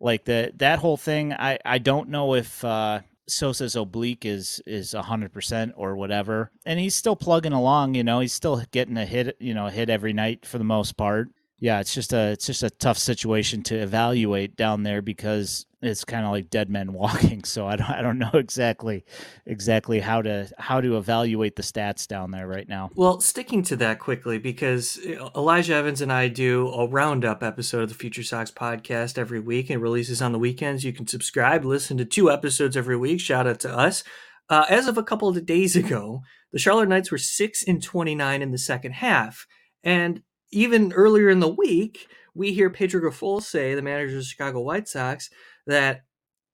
like 0.00 0.24
the 0.24 0.52
that 0.56 0.78
whole 0.78 0.96
thing, 0.96 1.32
I 1.32 1.58
I 1.64 1.78
don't 1.78 2.08
know 2.08 2.34
if. 2.34 2.64
uh 2.64 3.00
Sosa's 3.30 3.76
oblique 3.76 4.24
is 4.24 4.62
is 4.66 4.92
hundred 4.92 5.34
percent 5.34 5.74
or 5.76 5.96
whatever, 5.96 6.50
and 6.64 6.80
he's 6.80 6.94
still 6.94 7.14
plugging 7.14 7.52
along. 7.52 7.94
You 7.94 8.02
know, 8.02 8.20
he's 8.20 8.32
still 8.32 8.62
getting 8.70 8.96
a 8.96 9.04
hit. 9.04 9.36
You 9.38 9.52
know, 9.52 9.66
a 9.66 9.70
hit 9.70 9.90
every 9.90 10.14
night 10.14 10.46
for 10.46 10.56
the 10.56 10.64
most 10.64 10.96
part. 10.96 11.28
Yeah, 11.60 11.80
it's 11.80 11.92
just 11.92 12.12
a 12.12 12.30
it's 12.30 12.46
just 12.46 12.62
a 12.62 12.70
tough 12.70 12.98
situation 12.98 13.62
to 13.64 13.76
evaluate 13.76 14.54
down 14.54 14.84
there 14.84 15.02
because 15.02 15.66
it's 15.82 16.04
kind 16.04 16.24
of 16.24 16.30
like 16.30 16.50
dead 16.50 16.70
men 16.70 16.92
walking. 16.92 17.42
So 17.44 17.66
I 17.66 17.76
don't 17.76 17.90
I 17.90 18.00
don't 18.00 18.18
know 18.18 18.30
exactly 18.34 19.04
exactly 19.44 19.98
how 19.98 20.22
to 20.22 20.48
how 20.58 20.80
to 20.80 20.96
evaluate 20.96 21.56
the 21.56 21.62
stats 21.62 22.06
down 22.06 22.30
there 22.30 22.46
right 22.46 22.68
now. 22.68 22.90
Well, 22.94 23.20
sticking 23.20 23.62
to 23.64 23.76
that 23.76 23.98
quickly 23.98 24.38
because 24.38 24.98
uh, 25.04 25.30
Elijah 25.34 25.74
Evans 25.74 26.00
and 26.00 26.12
I 26.12 26.28
do 26.28 26.68
a 26.68 26.86
roundup 26.86 27.42
episode 27.42 27.82
of 27.82 27.88
the 27.88 27.94
Future 27.96 28.22
Sox 28.22 28.52
podcast 28.52 29.18
every 29.18 29.40
week 29.40 29.68
and 29.68 29.82
releases 29.82 30.22
on 30.22 30.32
the 30.32 30.38
weekends. 30.38 30.84
You 30.84 30.92
can 30.92 31.08
subscribe, 31.08 31.64
listen 31.64 31.96
to 31.98 32.04
two 32.04 32.30
episodes 32.30 32.76
every 32.76 32.96
week. 32.96 33.20
Shout 33.20 33.46
out 33.46 33.60
to 33.60 33.76
us. 33.76 34.04
Uh, 34.48 34.64
as 34.70 34.86
of 34.86 34.96
a 34.96 35.02
couple 35.02 35.28
of 35.28 35.44
days 35.44 35.76
ago, 35.76 36.22
the 36.52 36.58
Charlotte 36.58 36.88
Knights 36.88 37.10
were 37.10 37.18
six 37.18 37.64
and 37.66 37.82
twenty 37.82 38.14
nine 38.14 38.42
in 38.42 38.52
the 38.52 38.58
second 38.58 38.92
half, 38.92 39.46
and 39.82 40.22
even 40.50 40.92
earlier 40.92 41.28
in 41.28 41.40
the 41.40 41.48
week, 41.48 42.08
we 42.34 42.52
hear 42.52 42.70
Pedro 42.70 43.00
Grifol 43.00 43.42
say, 43.42 43.74
the 43.74 43.82
manager 43.82 44.12
of 44.12 44.22
the 44.22 44.24
Chicago 44.24 44.60
White 44.60 44.88
Sox, 44.88 45.28
that 45.66 46.02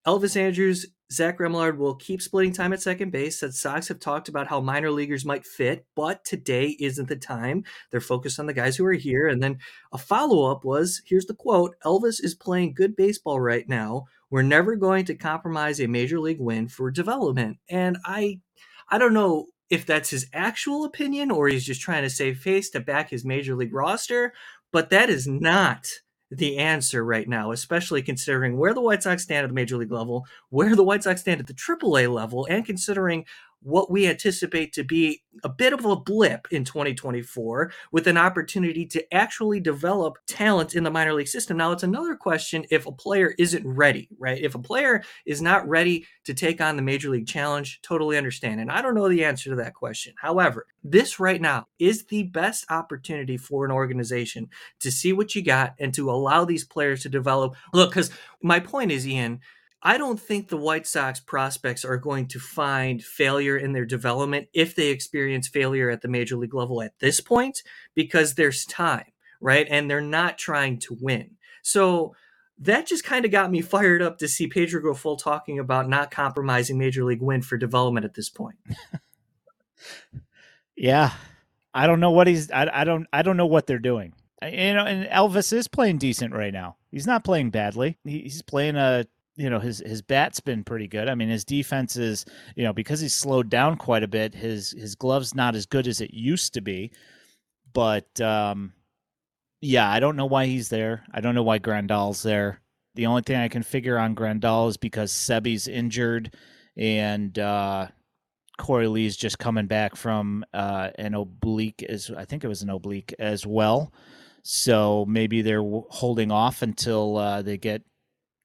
Elvis 0.06 0.36
Andrus, 0.36 0.86
Zach 1.12 1.38
Remillard 1.38 1.76
will 1.76 1.94
keep 1.94 2.20
splitting 2.20 2.52
time 2.52 2.72
at 2.72 2.82
second 2.82 3.10
base. 3.10 3.40
That 3.40 3.54
Sox 3.54 3.88
have 3.88 4.00
talked 4.00 4.28
about 4.28 4.48
how 4.48 4.60
minor 4.60 4.90
leaguers 4.90 5.24
might 5.24 5.46
fit, 5.46 5.86
but 5.94 6.24
today 6.24 6.76
isn't 6.80 7.08
the 7.08 7.16
time. 7.16 7.64
They're 7.90 8.00
focused 8.00 8.40
on 8.40 8.46
the 8.46 8.54
guys 8.54 8.76
who 8.76 8.86
are 8.86 8.94
here. 8.94 9.28
And 9.28 9.42
then 9.42 9.58
a 9.92 9.98
follow 9.98 10.50
up 10.50 10.64
was 10.64 11.02
here's 11.06 11.26
the 11.26 11.34
quote 11.34 11.76
Elvis 11.84 12.22
is 12.22 12.34
playing 12.34 12.74
good 12.74 12.96
baseball 12.96 13.40
right 13.40 13.68
now. 13.68 14.04
We're 14.30 14.42
never 14.42 14.76
going 14.76 15.04
to 15.06 15.14
compromise 15.14 15.80
a 15.80 15.86
major 15.86 16.18
league 16.18 16.40
win 16.40 16.68
for 16.68 16.90
development. 16.90 17.58
And 17.68 17.98
I 18.04 18.40
I 18.88 18.98
don't 18.98 19.14
know 19.14 19.46
if 19.70 19.86
that's 19.86 20.10
his 20.10 20.26
actual 20.32 20.84
opinion 20.84 21.30
or 21.30 21.48
he's 21.48 21.64
just 21.64 21.80
trying 21.80 22.02
to 22.02 22.10
save 22.10 22.38
face 22.38 22.70
to 22.70 22.80
back 22.80 23.10
his 23.10 23.24
major 23.24 23.54
league 23.54 23.74
roster, 23.74 24.32
but 24.72 24.90
that 24.90 25.08
is 25.08 25.26
not 25.26 25.88
the 26.30 26.58
answer 26.58 27.04
right 27.04 27.28
now, 27.28 27.52
especially 27.52 28.02
considering 28.02 28.56
where 28.56 28.74
the 28.74 28.80
White 28.80 29.02
Sox 29.02 29.22
stand 29.22 29.44
at 29.44 29.48
the 29.48 29.54
major 29.54 29.76
league 29.76 29.92
level, 29.92 30.26
where 30.50 30.74
the 30.74 30.82
White 30.82 31.02
Sox 31.02 31.20
stand 31.20 31.40
at 31.40 31.46
the 31.46 31.54
AAA 31.54 32.12
level, 32.12 32.46
and 32.50 32.64
considering 32.64 33.24
what 33.64 33.90
we 33.90 34.06
anticipate 34.06 34.72
to 34.74 34.84
be 34.84 35.22
a 35.42 35.48
bit 35.48 35.72
of 35.72 35.84
a 35.84 35.96
blip 35.96 36.46
in 36.50 36.64
2024 36.64 37.72
with 37.90 38.06
an 38.06 38.16
opportunity 38.16 38.86
to 38.86 39.14
actually 39.14 39.58
develop 39.58 40.18
talent 40.26 40.74
in 40.74 40.84
the 40.84 40.90
minor 40.90 41.14
league 41.14 41.26
system. 41.26 41.56
Now, 41.56 41.72
it's 41.72 41.82
another 41.82 42.14
question 42.14 42.64
if 42.70 42.86
a 42.86 42.92
player 42.92 43.34
isn't 43.38 43.66
ready, 43.66 44.08
right? 44.18 44.40
If 44.40 44.54
a 44.54 44.58
player 44.58 45.02
is 45.26 45.42
not 45.42 45.66
ready 45.66 46.06
to 46.24 46.34
take 46.34 46.60
on 46.60 46.76
the 46.76 46.82
major 46.82 47.08
league 47.08 47.26
challenge, 47.26 47.80
totally 47.82 48.16
understand. 48.18 48.60
And 48.60 48.70
I 48.70 48.82
don't 48.82 48.94
know 48.94 49.08
the 49.08 49.24
answer 49.24 49.50
to 49.50 49.56
that 49.56 49.74
question. 49.74 50.14
However, 50.18 50.66
this 50.82 51.18
right 51.18 51.40
now 51.40 51.66
is 51.78 52.04
the 52.04 52.24
best 52.24 52.66
opportunity 52.70 53.38
for 53.38 53.64
an 53.64 53.72
organization 53.72 54.48
to 54.80 54.90
see 54.90 55.12
what 55.12 55.34
you 55.34 55.42
got 55.42 55.74
and 55.80 55.92
to 55.94 56.10
allow 56.10 56.44
these 56.44 56.64
players 56.64 57.02
to 57.02 57.08
develop. 57.08 57.56
Look, 57.72 57.90
because 57.90 58.10
my 58.42 58.60
point 58.60 58.92
is, 58.92 59.08
Ian, 59.08 59.40
I 59.86 59.98
don't 59.98 60.18
think 60.18 60.48
the 60.48 60.56
White 60.56 60.86
Sox 60.86 61.20
prospects 61.20 61.84
are 61.84 61.98
going 61.98 62.26
to 62.28 62.40
find 62.40 63.04
failure 63.04 63.58
in 63.58 63.72
their 63.72 63.84
development 63.84 64.48
if 64.54 64.74
they 64.74 64.88
experience 64.88 65.46
failure 65.46 65.90
at 65.90 66.00
the 66.00 66.08
major 66.08 66.36
league 66.36 66.54
level 66.54 66.80
at 66.80 66.98
this 67.00 67.20
point 67.20 67.62
because 67.94 68.34
there's 68.34 68.64
time, 68.64 69.12
right? 69.42 69.66
And 69.68 69.90
they're 69.90 70.00
not 70.00 70.38
trying 70.38 70.78
to 70.80 70.96
win. 70.98 71.32
So 71.60 72.14
that 72.58 72.86
just 72.86 73.04
kind 73.04 73.26
of 73.26 73.30
got 73.30 73.50
me 73.50 73.60
fired 73.60 74.00
up 74.00 74.16
to 74.18 74.28
see 74.28 74.46
Pedro 74.46 74.80
Grifol 74.80 75.18
talking 75.18 75.58
about 75.58 75.86
not 75.86 76.10
compromising 76.10 76.78
major 76.78 77.04
league 77.04 77.22
win 77.22 77.42
for 77.42 77.58
development 77.58 78.06
at 78.06 78.14
this 78.14 78.30
point. 78.30 78.56
yeah. 80.76 81.12
I 81.74 81.86
don't 81.86 82.00
know 82.00 82.12
what 82.12 82.26
he's 82.26 82.50
I, 82.50 82.70
I 82.72 82.84
don't 82.84 83.06
I 83.12 83.22
don't 83.22 83.36
know 83.36 83.46
what 83.46 83.66
they're 83.66 83.78
doing. 83.78 84.14
You 84.42 84.74
know, 84.74 84.84
and 84.84 85.08
Elvis 85.08 85.52
is 85.52 85.68
playing 85.68 85.98
decent 85.98 86.34
right 86.34 86.52
now. 86.52 86.76
He's 86.90 87.06
not 87.06 87.24
playing 87.24 87.50
badly. 87.50 87.98
He's 88.04 88.42
playing 88.42 88.76
a 88.76 89.06
you 89.36 89.50
know 89.50 89.58
his 89.58 89.82
his 89.84 90.02
bat's 90.02 90.40
been 90.40 90.64
pretty 90.64 90.86
good. 90.86 91.08
I 91.08 91.14
mean, 91.14 91.28
his 91.28 91.44
defense 91.44 91.96
is 91.96 92.24
you 92.56 92.64
know 92.64 92.72
because 92.72 93.00
he's 93.00 93.14
slowed 93.14 93.50
down 93.50 93.76
quite 93.76 94.02
a 94.02 94.08
bit. 94.08 94.34
His 94.34 94.70
his 94.70 94.94
gloves 94.94 95.34
not 95.34 95.54
as 95.54 95.66
good 95.66 95.86
as 95.86 96.00
it 96.00 96.14
used 96.14 96.54
to 96.54 96.60
be, 96.60 96.92
but 97.72 98.20
um, 98.20 98.72
yeah, 99.60 99.90
I 99.90 100.00
don't 100.00 100.16
know 100.16 100.26
why 100.26 100.46
he's 100.46 100.68
there. 100.68 101.04
I 101.12 101.20
don't 101.20 101.34
know 101.34 101.42
why 101.42 101.58
Grandal's 101.58 102.22
there. 102.22 102.60
The 102.94 103.06
only 103.06 103.22
thing 103.22 103.36
I 103.36 103.48
can 103.48 103.62
figure 103.62 103.98
on 103.98 104.14
Grandal 104.14 104.68
is 104.68 104.76
because 104.76 105.10
Seby's 105.10 105.66
injured 105.66 106.34
and 106.76 107.36
uh, 107.38 107.88
Korey 108.58 108.90
Lee's 108.90 109.16
just 109.16 109.38
coming 109.38 109.66
back 109.66 109.96
from 109.96 110.44
uh, 110.54 110.90
an 110.96 111.14
oblique, 111.14 111.82
as 111.82 112.10
I 112.16 112.24
think 112.24 112.44
it 112.44 112.48
was 112.48 112.62
an 112.62 112.70
oblique 112.70 113.14
as 113.18 113.46
well. 113.46 113.92
So 114.42 115.06
maybe 115.08 115.42
they're 115.42 115.62
holding 115.62 116.30
off 116.30 116.62
until 116.62 117.16
uh, 117.16 117.42
they 117.42 117.56
get 117.56 117.82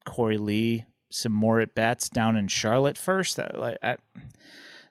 Korey 0.10 0.40
Lee 0.40 0.86
some 1.12 1.32
more 1.32 1.60
at 1.60 1.76
bats 1.76 2.10
down 2.10 2.36
in 2.36 2.48
Charlotte 2.48 2.98
first. 2.98 3.40
I, 3.40 3.78
I, 3.82 3.98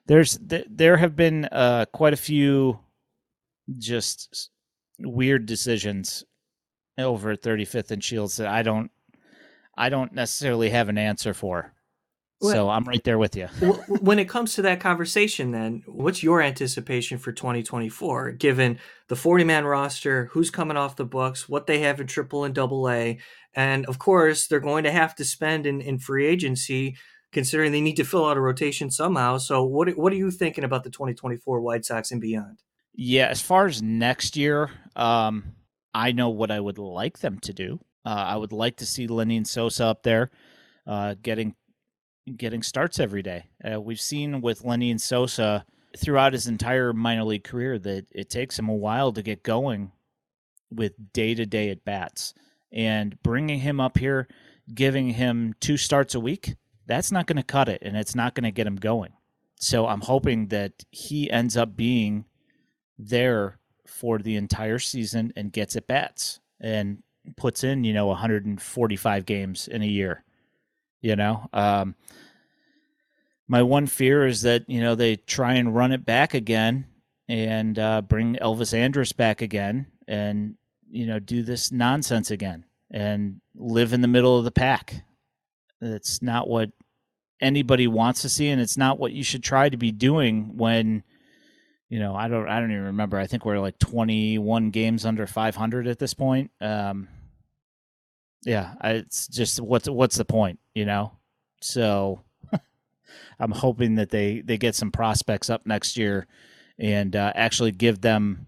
there's 0.05 0.39
there 0.41 0.97
have 0.97 1.15
been 1.15 1.45
uh, 1.45 1.85
quite 1.93 2.13
a 2.13 2.17
few 2.17 2.79
just 3.77 4.49
weird 4.99 5.45
decisions 5.45 6.23
over 6.97 7.31
at 7.31 7.41
35th 7.41 7.91
and 7.91 8.03
Shields 8.03 8.37
that 8.37 8.47
I 8.47 8.63
don't 8.63 8.91
I 9.77 9.89
don't 9.89 10.13
necessarily 10.13 10.69
have 10.71 10.89
an 10.89 10.97
answer 10.97 11.33
for. 11.33 11.73
Well, 12.41 12.53
so 12.53 12.69
I'm 12.69 12.85
right 12.85 13.03
there 13.03 13.17
with 13.17 13.35
you. 13.35 13.47
when 13.99 14.17
it 14.17 14.29
comes 14.29 14.53
to 14.55 14.61
that 14.61 14.79
conversation, 14.79 15.51
then 15.51 15.83
what's 15.85 16.23
your 16.23 16.41
anticipation 16.41 17.17
for 17.17 17.33
2024, 17.33 18.31
given 18.31 18.79
the 19.09 19.17
40 19.17 19.43
man 19.43 19.65
roster, 19.65 20.29
who's 20.31 20.49
coming 20.49 20.77
off 20.77 20.95
the 20.95 21.03
books, 21.03 21.49
what 21.49 21.67
they 21.67 21.79
have 21.79 21.99
in 21.99 22.07
Triple 22.07 22.45
and 22.45 22.55
Double 22.55 22.89
A, 22.89 23.17
and 23.53 23.85
of 23.87 23.99
course 23.99 24.47
they're 24.47 24.59
going 24.59 24.83
to 24.83 24.91
have 24.91 25.15
to 25.15 25.25
spend 25.25 25.65
in, 25.65 25.81
in 25.81 25.99
free 25.99 26.25
agency, 26.25 26.95
considering 27.31 27.71
they 27.71 27.81
need 27.81 27.97
to 27.97 28.03
fill 28.03 28.25
out 28.25 28.37
a 28.37 28.41
rotation 28.41 28.89
somehow. 28.91 29.37
So 29.37 29.63
what 29.63 29.89
what 29.97 30.13
are 30.13 30.17
you 30.17 30.31
thinking 30.31 30.63
about 30.63 30.83
the 30.83 30.89
2024 30.89 31.61
White 31.61 31.85
Sox 31.85 32.11
and 32.11 32.21
beyond? 32.21 32.61
Yeah, 32.93 33.27
as 33.27 33.41
far 33.41 33.65
as 33.65 33.81
next 33.81 34.35
year, 34.35 34.71
um, 34.95 35.55
I 35.93 36.11
know 36.11 36.29
what 36.29 36.51
I 36.51 36.59
would 36.59 36.77
like 36.77 37.19
them 37.19 37.39
to 37.39 37.53
do. 37.53 37.79
Uh, 38.05 38.09
I 38.09 38.35
would 38.35 38.51
like 38.51 38.77
to 38.77 38.85
see 38.85 39.07
Lenyn 39.07 39.45
Sosa 39.45 39.85
up 39.85 40.03
there, 40.03 40.31
uh, 40.87 41.15
getting 41.21 41.55
getting 42.35 42.63
starts 42.63 42.99
every 42.99 43.21
day. 43.21 43.45
Uh, 43.63 43.79
we've 43.81 43.99
seen 43.99 44.41
with 44.41 44.63
Lenyn 44.63 44.99
Sosa 44.99 45.65
throughout 45.97 46.33
his 46.33 46.47
entire 46.47 46.93
minor 46.93 47.23
league 47.23 47.43
career 47.43 47.79
that 47.79 48.05
it 48.11 48.29
takes 48.29 48.57
him 48.57 48.69
a 48.69 48.75
while 48.75 49.11
to 49.13 49.21
get 49.21 49.43
going 49.43 49.91
with 50.71 50.93
day 51.13 51.33
to 51.33 51.45
day 51.45 51.69
at 51.69 51.83
bats. 51.83 52.33
And 52.71 53.21
bringing 53.23 53.59
him 53.59 53.79
up 53.79 53.97
here, 53.97 54.27
giving 54.73 55.11
him 55.11 55.55
two 55.59 55.77
starts 55.77 56.15
a 56.15 56.19
week, 56.19 56.55
that's 56.85 57.11
not 57.11 57.27
going 57.27 57.37
to 57.37 57.43
cut 57.43 57.69
it 57.69 57.81
and 57.81 57.95
it's 57.97 58.15
not 58.15 58.35
going 58.35 58.43
to 58.43 58.51
get 58.51 58.67
him 58.67 58.75
going. 58.75 59.13
So 59.59 59.87
I'm 59.87 60.01
hoping 60.01 60.47
that 60.47 60.83
he 60.91 61.29
ends 61.29 61.57
up 61.57 61.75
being 61.75 62.25
there 62.97 63.59
for 63.85 64.19
the 64.19 64.35
entire 64.35 64.79
season 64.79 65.33
and 65.35 65.51
gets 65.51 65.75
at 65.75 65.87
bats 65.87 66.39
and 66.59 67.03
puts 67.35 67.63
in, 67.63 67.83
you 67.83 67.93
know, 67.93 68.07
145 68.07 69.25
games 69.25 69.67
in 69.67 69.81
a 69.81 69.87
year. 69.87 70.23
You 71.01 71.15
know, 71.15 71.47
um, 71.53 71.95
my 73.47 73.63
one 73.63 73.87
fear 73.87 74.25
is 74.25 74.43
that 74.43 74.69
you 74.69 74.79
know 74.79 74.95
they 74.95 75.15
try 75.15 75.53
and 75.53 75.75
run 75.75 75.91
it 75.91 76.05
back 76.05 76.33
again 76.33 76.85
and 77.27 77.77
uh, 77.77 78.01
bring 78.01 78.35
Elvis 78.35 78.73
Andrus 78.73 79.11
back 79.11 79.41
again 79.41 79.87
and 80.07 80.55
you 80.89 81.05
know 81.05 81.19
do 81.19 81.43
this 81.43 81.71
nonsense 81.71 82.31
again 82.31 82.65
and 82.91 83.41
live 83.55 83.93
in 83.93 84.01
the 84.01 84.07
middle 84.07 84.37
of 84.37 84.43
the 84.43 84.51
pack. 84.51 85.03
It's 85.81 86.21
not 86.21 86.47
what 86.47 86.71
anybody 87.41 87.87
wants 87.87 88.21
to 88.23 88.29
see, 88.29 88.49
and 88.49 88.61
it's 88.61 88.77
not 88.77 88.99
what 88.99 89.13
you 89.13 89.23
should 89.23 89.43
try 89.43 89.69
to 89.69 89.77
be 89.77 89.91
doing 89.91 90.57
when 90.57 91.03
you 91.89 91.97
know, 91.97 92.15
I 92.15 92.27
don't 92.27 92.47
I 92.47 92.59
don't 92.59 92.71
even 92.71 92.85
remember. 92.85 93.17
I 93.17 93.25
think 93.25 93.45
we're 93.45 93.59
like 93.59 93.79
21 93.79 94.69
games 94.69 95.05
under 95.05 95.25
500 95.25 95.87
at 95.87 95.99
this 95.99 96.13
point. 96.13 96.51
Um 96.61 97.07
yeah, 98.45 98.75
it's 98.83 99.27
just 99.27 99.59
what's 99.59 99.89
what's 99.89 100.15
the 100.15 100.25
point, 100.25 100.59
you 100.73 100.85
know? 100.85 101.13
So 101.61 102.21
I'm 103.39 103.51
hoping 103.51 103.95
that 103.95 104.11
they 104.11 104.41
they 104.41 104.57
get 104.57 104.75
some 104.75 104.91
prospects 104.91 105.49
up 105.49 105.65
next 105.65 105.97
year 105.97 106.27
and 106.77 107.15
uh, 107.15 107.33
actually 107.35 107.71
give 107.71 107.99
them 107.99 108.47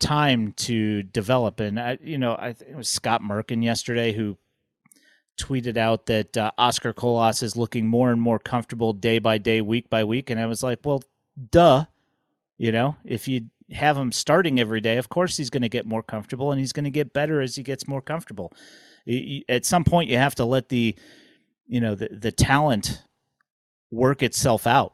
time 0.00 0.52
to 0.52 1.02
develop 1.02 1.60
and 1.60 1.78
I, 1.78 1.98
you 2.02 2.18
know, 2.18 2.36
I 2.38 2.52
think 2.52 2.72
it 2.72 2.76
was 2.76 2.88
Scott 2.88 3.22
Merkin 3.22 3.62
yesterday 3.62 4.12
who 4.12 4.36
tweeted 5.38 5.76
out 5.76 6.06
that 6.06 6.36
uh, 6.36 6.50
Oscar 6.58 6.92
Colas 6.92 7.42
is 7.42 7.56
looking 7.56 7.86
more 7.86 8.10
and 8.10 8.20
more 8.20 8.38
comfortable 8.38 8.92
day 8.92 9.18
by 9.18 9.38
day, 9.38 9.60
week 9.60 9.88
by 9.88 10.04
week 10.04 10.30
and 10.30 10.40
I 10.40 10.46
was 10.46 10.62
like, 10.62 10.80
"Well, 10.84 11.02
duh." 11.50 11.84
You 12.58 12.72
know, 12.72 12.96
if 13.06 13.26
you 13.26 13.46
have 13.72 13.96
him 13.96 14.12
starting 14.12 14.60
every 14.60 14.80
day, 14.80 14.98
of 14.98 15.08
course 15.08 15.36
he's 15.36 15.50
going 15.50 15.62
to 15.62 15.68
get 15.68 15.86
more 15.86 16.02
comfortable 16.02 16.50
and 16.52 16.60
he's 16.60 16.72
going 16.72 16.84
to 16.84 16.90
get 16.90 17.12
better 17.12 17.40
as 17.40 17.56
he 17.56 17.62
gets 17.62 17.88
more 17.88 18.02
comfortable. 18.02 18.52
At 19.48 19.64
some 19.64 19.84
point, 19.84 20.10
you 20.10 20.18
have 20.18 20.34
to 20.36 20.44
let 20.44 20.68
the, 20.68 20.94
you 21.66 21.80
know, 21.80 21.94
the, 21.94 22.08
the 22.12 22.32
talent 22.32 23.02
work 23.90 24.22
itself 24.22 24.66
out. 24.66 24.92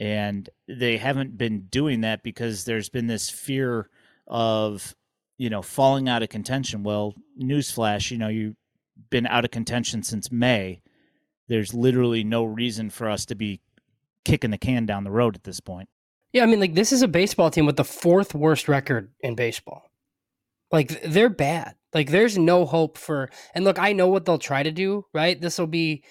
And 0.00 0.48
they 0.66 0.96
haven't 0.96 1.36
been 1.36 1.66
doing 1.68 2.00
that 2.00 2.22
because 2.22 2.64
there's 2.64 2.88
been 2.88 3.06
this 3.06 3.28
fear 3.28 3.90
of, 4.26 4.96
you 5.36 5.50
know, 5.50 5.60
falling 5.60 6.08
out 6.08 6.22
of 6.22 6.30
contention. 6.30 6.82
Well, 6.82 7.14
newsflash, 7.40 8.10
you 8.10 8.16
know, 8.16 8.28
you've 8.28 8.56
been 9.10 9.26
out 9.26 9.44
of 9.44 9.50
contention 9.50 10.02
since 10.02 10.32
May. 10.32 10.80
There's 11.48 11.74
literally 11.74 12.24
no 12.24 12.44
reason 12.44 12.88
for 12.88 13.10
us 13.10 13.26
to 13.26 13.34
be 13.34 13.60
kicking 14.24 14.50
the 14.50 14.58
can 14.58 14.86
down 14.86 15.04
the 15.04 15.10
road 15.10 15.36
at 15.36 15.44
this 15.44 15.60
point. 15.60 15.90
Yeah, 16.32 16.44
I 16.44 16.46
mean, 16.46 16.60
like 16.60 16.74
this 16.74 16.92
is 16.92 17.02
a 17.02 17.08
baseball 17.08 17.50
team 17.50 17.66
with 17.66 17.76
the 17.76 17.84
fourth 17.84 18.34
worst 18.34 18.68
record 18.68 19.12
in 19.20 19.34
baseball. 19.34 19.90
Like 20.72 21.02
they're 21.02 21.28
bad. 21.28 21.74
Like 21.92 22.10
there's 22.10 22.38
no 22.38 22.64
hope 22.64 22.96
for. 22.96 23.28
And 23.54 23.64
look, 23.64 23.78
I 23.78 23.92
know 23.92 24.08
what 24.08 24.24
they'll 24.24 24.38
try 24.38 24.62
to 24.62 24.70
do. 24.70 25.04
Right, 25.12 25.38
this 25.38 25.58
will 25.58 25.66
be 25.66 26.04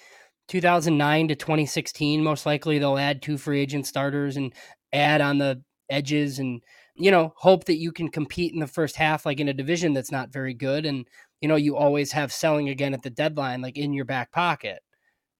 2009 0.50 1.28
to 1.28 1.36
2016. 1.36 2.22
Most 2.22 2.44
likely, 2.44 2.78
they'll 2.78 2.98
add 2.98 3.22
two 3.22 3.38
free 3.38 3.60
agent 3.60 3.86
starters 3.86 4.36
and 4.36 4.52
add 4.92 5.20
on 5.20 5.38
the 5.38 5.62
edges, 5.88 6.40
and 6.40 6.60
you 6.96 7.10
know, 7.10 7.32
hope 7.36 7.64
that 7.66 7.78
you 7.78 7.92
can 7.92 8.08
compete 8.08 8.52
in 8.52 8.58
the 8.58 8.66
first 8.66 8.96
half, 8.96 9.24
like 9.24 9.38
in 9.38 9.48
a 9.48 9.54
division 9.54 9.94
that's 9.94 10.10
not 10.10 10.32
very 10.32 10.52
good, 10.52 10.84
and 10.84 11.06
you 11.40 11.48
know, 11.48 11.56
you 11.56 11.76
always 11.76 12.12
have 12.12 12.32
selling 12.32 12.68
again 12.68 12.92
at 12.92 13.02
the 13.02 13.10
deadline, 13.10 13.62
like 13.62 13.78
in 13.78 13.92
your 13.92 14.04
back 14.04 14.32
pocket. 14.32 14.80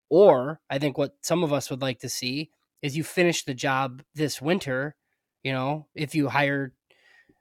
Or 0.09 0.61
I 0.71 0.79
think 0.79 0.97
what 0.97 1.17
some 1.23 1.43
of 1.43 1.53
us 1.53 1.71
would 1.71 1.83
like 1.83 1.99
to 2.01 2.09
see 2.09 2.51
is 2.81 2.97
you 2.97 3.05
finish 3.05 3.45
the 3.45 3.55
job 3.55 4.03
this 4.15 4.41
winter, 4.41 4.95
you 5.43 5.53
know, 5.53 5.89
if 5.95 6.15
you 6.15 6.29
hire 6.29 6.73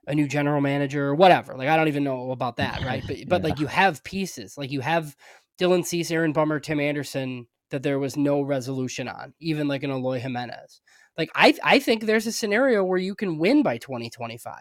a 0.08 0.16
new 0.16 0.28
general 0.28 0.60
manager 0.60 1.08
or 1.08 1.16
whatever. 1.16 1.56
Like 1.56 1.70
I 1.70 1.78
don't 1.78 1.88
even 1.88 2.04
know 2.04 2.32
about 2.32 2.58
that, 2.58 2.84
right? 2.84 3.04
But 3.08 3.18
but 3.28 3.44
like 3.44 3.60
you 3.60 3.68
have 3.68 4.04
pieces. 4.04 4.58
Like 4.58 4.72
you 4.72 4.82
have 4.82 5.16
Dylan 5.62 5.86
Cease, 5.86 6.10
Aaron 6.10 6.34
Bummer, 6.34 6.60
Tim 6.60 6.80
Anderson 6.80 7.46
that 7.72 7.84
there 7.84 8.00
was 8.00 8.18
no 8.18 8.42
resolution 8.42 9.08
on, 9.08 9.34
even 9.40 9.68
like 9.68 9.84
an 9.84 9.92
Eloy 9.92 10.20
Jimenez. 10.20 10.82
Like 11.18 11.30
I 11.36 11.56
I 11.64 11.80
think 11.80 12.04
there's 12.06 12.28
a 12.28 12.32
scenario 12.32 12.84
where 12.84 12.98
you 12.98 13.16
can 13.16 13.38
win 13.38 13.64
by 13.64 13.78
2025. 13.78 14.56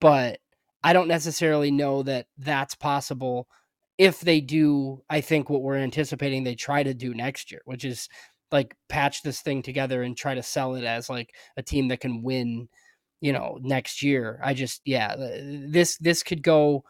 But 0.00 0.38
I 0.82 0.92
don't 0.92 1.08
necessarily 1.08 1.70
know 1.70 2.02
that 2.02 2.26
that's 2.38 2.74
possible 2.74 3.48
if 3.98 4.20
they 4.20 4.40
do 4.40 5.02
I 5.10 5.20
think 5.20 5.50
what 5.50 5.62
we're 5.62 5.76
anticipating 5.76 6.44
they 6.44 6.54
try 6.54 6.82
to 6.82 6.94
do 6.94 7.14
next 7.14 7.50
year, 7.50 7.62
which 7.64 7.84
is 7.84 8.08
like 8.52 8.76
patch 8.88 9.22
this 9.22 9.40
thing 9.40 9.62
together 9.62 10.02
and 10.02 10.16
try 10.16 10.34
to 10.34 10.42
sell 10.42 10.76
it 10.76 10.84
as 10.84 11.10
like 11.10 11.34
a 11.56 11.62
team 11.62 11.88
that 11.88 12.00
can 12.00 12.22
win 12.22 12.68
you 13.20 13.32
know 13.32 13.58
next 13.62 14.02
year 14.02 14.38
i 14.44 14.52
just 14.54 14.80
yeah 14.84 15.16
this 15.16 15.96
this 15.98 16.22
could 16.22 16.42
go 16.42 16.84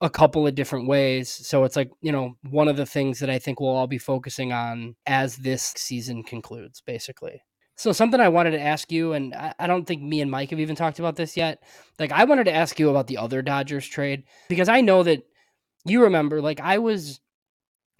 a 0.00 0.10
couple 0.10 0.46
of 0.46 0.54
different 0.54 0.88
ways 0.88 1.30
so 1.30 1.64
it's 1.64 1.76
like 1.76 1.90
you 2.00 2.12
know 2.12 2.36
one 2.50 2.68
of 2.68 2.76
the 2.76 2.86
things 2.86 3.20
that 3.20 3.30
i 3.30 3.38
think 3.38 3.60
we'll 3.60 3.70
all 3.70 3.86
be 3.86 3.98
focusing 3.98 4.52
on 4.52 4.94
as 5.06 5.36
this 5.36 5.72
season 5.76 6.22
concludes 6.22 6.80
basically 6.80 7.42
so 7.76 7.92
something 7.92 8.20
i 8.20 8.28
wanted 8.28 8.50
to 8.50 8.60
ask 8.60 8.90
you 8.90 9.12
and 9.12 9.34
I, 9.34 9.66
don't 9.66 9.86
think 9.86 10.02
me 10.02 10.20
and 10.20 10.30
mike 10.30 10.50
have 10.50 10.60
even 10.60 10.76
talked 10.76 10.98
about 10.98 11.16
this 11.16 11.36
yet 11.36 11.62
like 11.98 12.12
i 12.12 12.24
wanted 12.24 12.44
to 12.44 12.54
ask 12.54 12.78
you 12.78 12.90
about 12.90 13.06
the 13.06 13.18
other 13.18 13.40
dodgers 13.40 13.86
trade 13.86 14.24
because 14.48 14.68
i 14.68 14.80
know 14.80 15.02
that 15.04 15.22
you 15.84 16.02
remember 16.02 16.42
like 16.42 16.60
i 16.60 16.78
was 16.78 17.20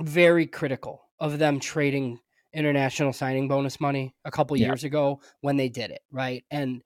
very 0.03 0.47
critical 0.47 1.03
of 1.21 1.39
them 1.39 1.61
trading 1.61 2.19
international 2.55 3.13
signing 3.13 3.49
bonus 3.49 3.81
money 3.81 4.15
a 4.25 4.31
couple 4.31 4.57
yeah. 4.57 4.67
years 4.67 4.85
ago 4.85 5.21
when 5.41 5.57
they 5.57 5.69
did 5.69 5.91
it, 5.91 6.01
right? 6.11 6.45
And 6.51 6.83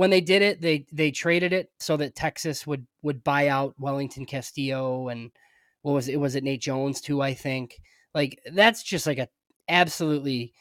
when 0.00 0.08
they 0.08 0.22
did 0.22 0.40
it, 0.40 0.62
they 0.62 0.86
they 0.90 1.10
traded 1.10 1.52
it 1.52 1.68
so 1.78 1.98
that 1.98 2.16
Texas 2.16 2.66
would 2.66 2.86
would 3.02 3.22
buy 3.22 3.48
out 3.48 3.74
Wellington 3.78 4.24
Castillo 4.24 5.08
and 5.08 5.30
what 5.82 5.92
was 5.92 6.08
it? 6.08 6.16
Was 6.16 6.36
it 6.36 6.42
Nate 6.42 6.62
Jones 6.62 7.02
too? 7.02 7.20
I 7.20 7.34
think 7.34 7.76
like 8.14 8.40
that's 8.50 8.82
just 8.82 9.06
like 9.06 9.18
a 9.18 9.28
absolutely 9.68 10.54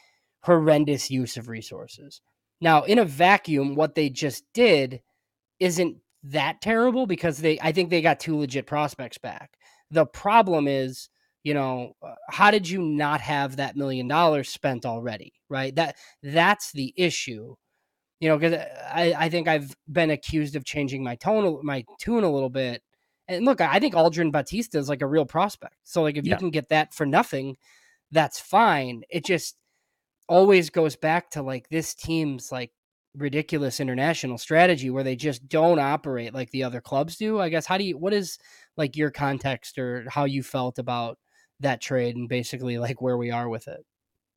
horrendous 0.44 1.10
use 1.10 1.38
of 1.38 1.48
resources. 1.48 2.20
Now, 2.60 2.84
in 2.84 3.00
a 3.00 3.06
vacuum, 3.06 3.76
what 3.76 3.96
they 3.96 4.10
just 4.10 4.44
did 4.54 5.00
isn't 5.62 6.00
that 6.24 6.60
terrible 6.60 7.08
because 7.08 7.38
they 7.38 7.58
I 7.62 7.72
think 7.72 7.92
they 7.92 8.02
got 8.02 8.20
two 8.20 8.38
legit 8.38 8.68
prospects 8.68 9.20
back. 9.20 9.52
The 9.90 10.06
problem 10.06 10.68
is 10.68 11.08
you 11.44 11.54
know 11.54 11.94
uh, 12.06 12.16
how 12.30 12.52
did 12.52 12.68
you 12.68 12.82
not 12.82 13.22
have 13.22 13.56
that 13.56 13.78
million 13.78 14.10
dollars 14.10 14.50
spent 14.50 14.86
already 14.86 15.32
right 15.48 15.74
that 15.76 15.96
that's 16.22 16.74
the 16.74 16.94
issue 16.98 17.56
you 18.20 18.30
know 18.30 18.38
because 18.38 18.60
I, 18.92 19.14
I 19.18 19.30
think 19.30 19.48
i've 19.48 19.76
been 19.92 20.12
accused 20.12 20.56
of 20.56 20.66
changing 20.66 21.04
my 21.04 21.16
tone 21.16 21.60
my 21.64 21.86
tune 22.00 22.24
a 22.24 22.32
little 22.32 22.50
bit 22.50 22.82
and 23.28 23.46
look 23.46 23.62
i 23.62 23.80
think 23.80 23.94
aldrin 23.94 24.32
batista 24.32 24.78
is 24.78 24.90
like 24.90 25.02
a 25.02 25.08
real 25.08 25.26
prospect 25.26 25.76
so 25.84 26.02
like 26.02 26.18
if 26.18 26.26
yeah. 26.26 26.34
you 26.34 26.38
can 26.38 26.50
get 26.50 26.70
that 26.70 26.94
for 26.94 27.06
nothing 27.06 27.56
that's 28.12 28.40
fine 28.40 29.04
it 29.10 29.26
just 29.26 29.56
always 30.28 30.70
goes 30.70 30.96
back 30.96 31.30
to 31.32 31.42
like 31.42 31.70
this 31.70 31.94
team's 31.94 32.52
like 32.52 32.72
ridiculous 33.16 33.80
international 33.80 34.38
strategy 34.38 34.92
where 34.92 35.04
they 35.04 35.16
just 35.16 35.48
don't 35.50 35.80
operate 35.80 36.34
like 36.34 36.52
the 36.52 36.64
other 36.64 36.80
clubs 36.80 37.18
do 37.18 37.40
i 37.40 37.50
guess 37.50 37.66
how 37.66 37.78
do 37.78 37.84
you 37.84 37.98
what 37.98 38.14
is 38.14 38.38
like 38.78 38.96
your 38.96 39.10
context 39.10 39.80
or 39.80 40.06
how 40.10 40.26
you 40.26 40.44
felt 40.44 40.78
about 40.78 41.18
that 41.60 41.82
trade 41.82 42.16
and 42.16 42.30
basically 42.30 42.78
like 42.78 43.02
where 43.02 43.18
we 43.18 43.32
are 43.32 43.50
with 43.50 43.68
it. 43.68 43.86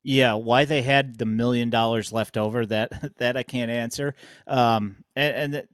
Yeah, 0.03 0.33
why 0.33 0.65
they 0.65 0.81
had 0.81 1.17
the 1.17 1.25
million 1.25 1.69
dollars 1.69 2.11
left 2.11 2.37
over 2.37 2.65
that 2.65 3.15
that 3.17 3.37
I 3.37 3.43
can't 3.43 3.71
answer. 3.71 4.15
Um, 4.47 5.03
and, 5.15 5.55
and 5.55 5.67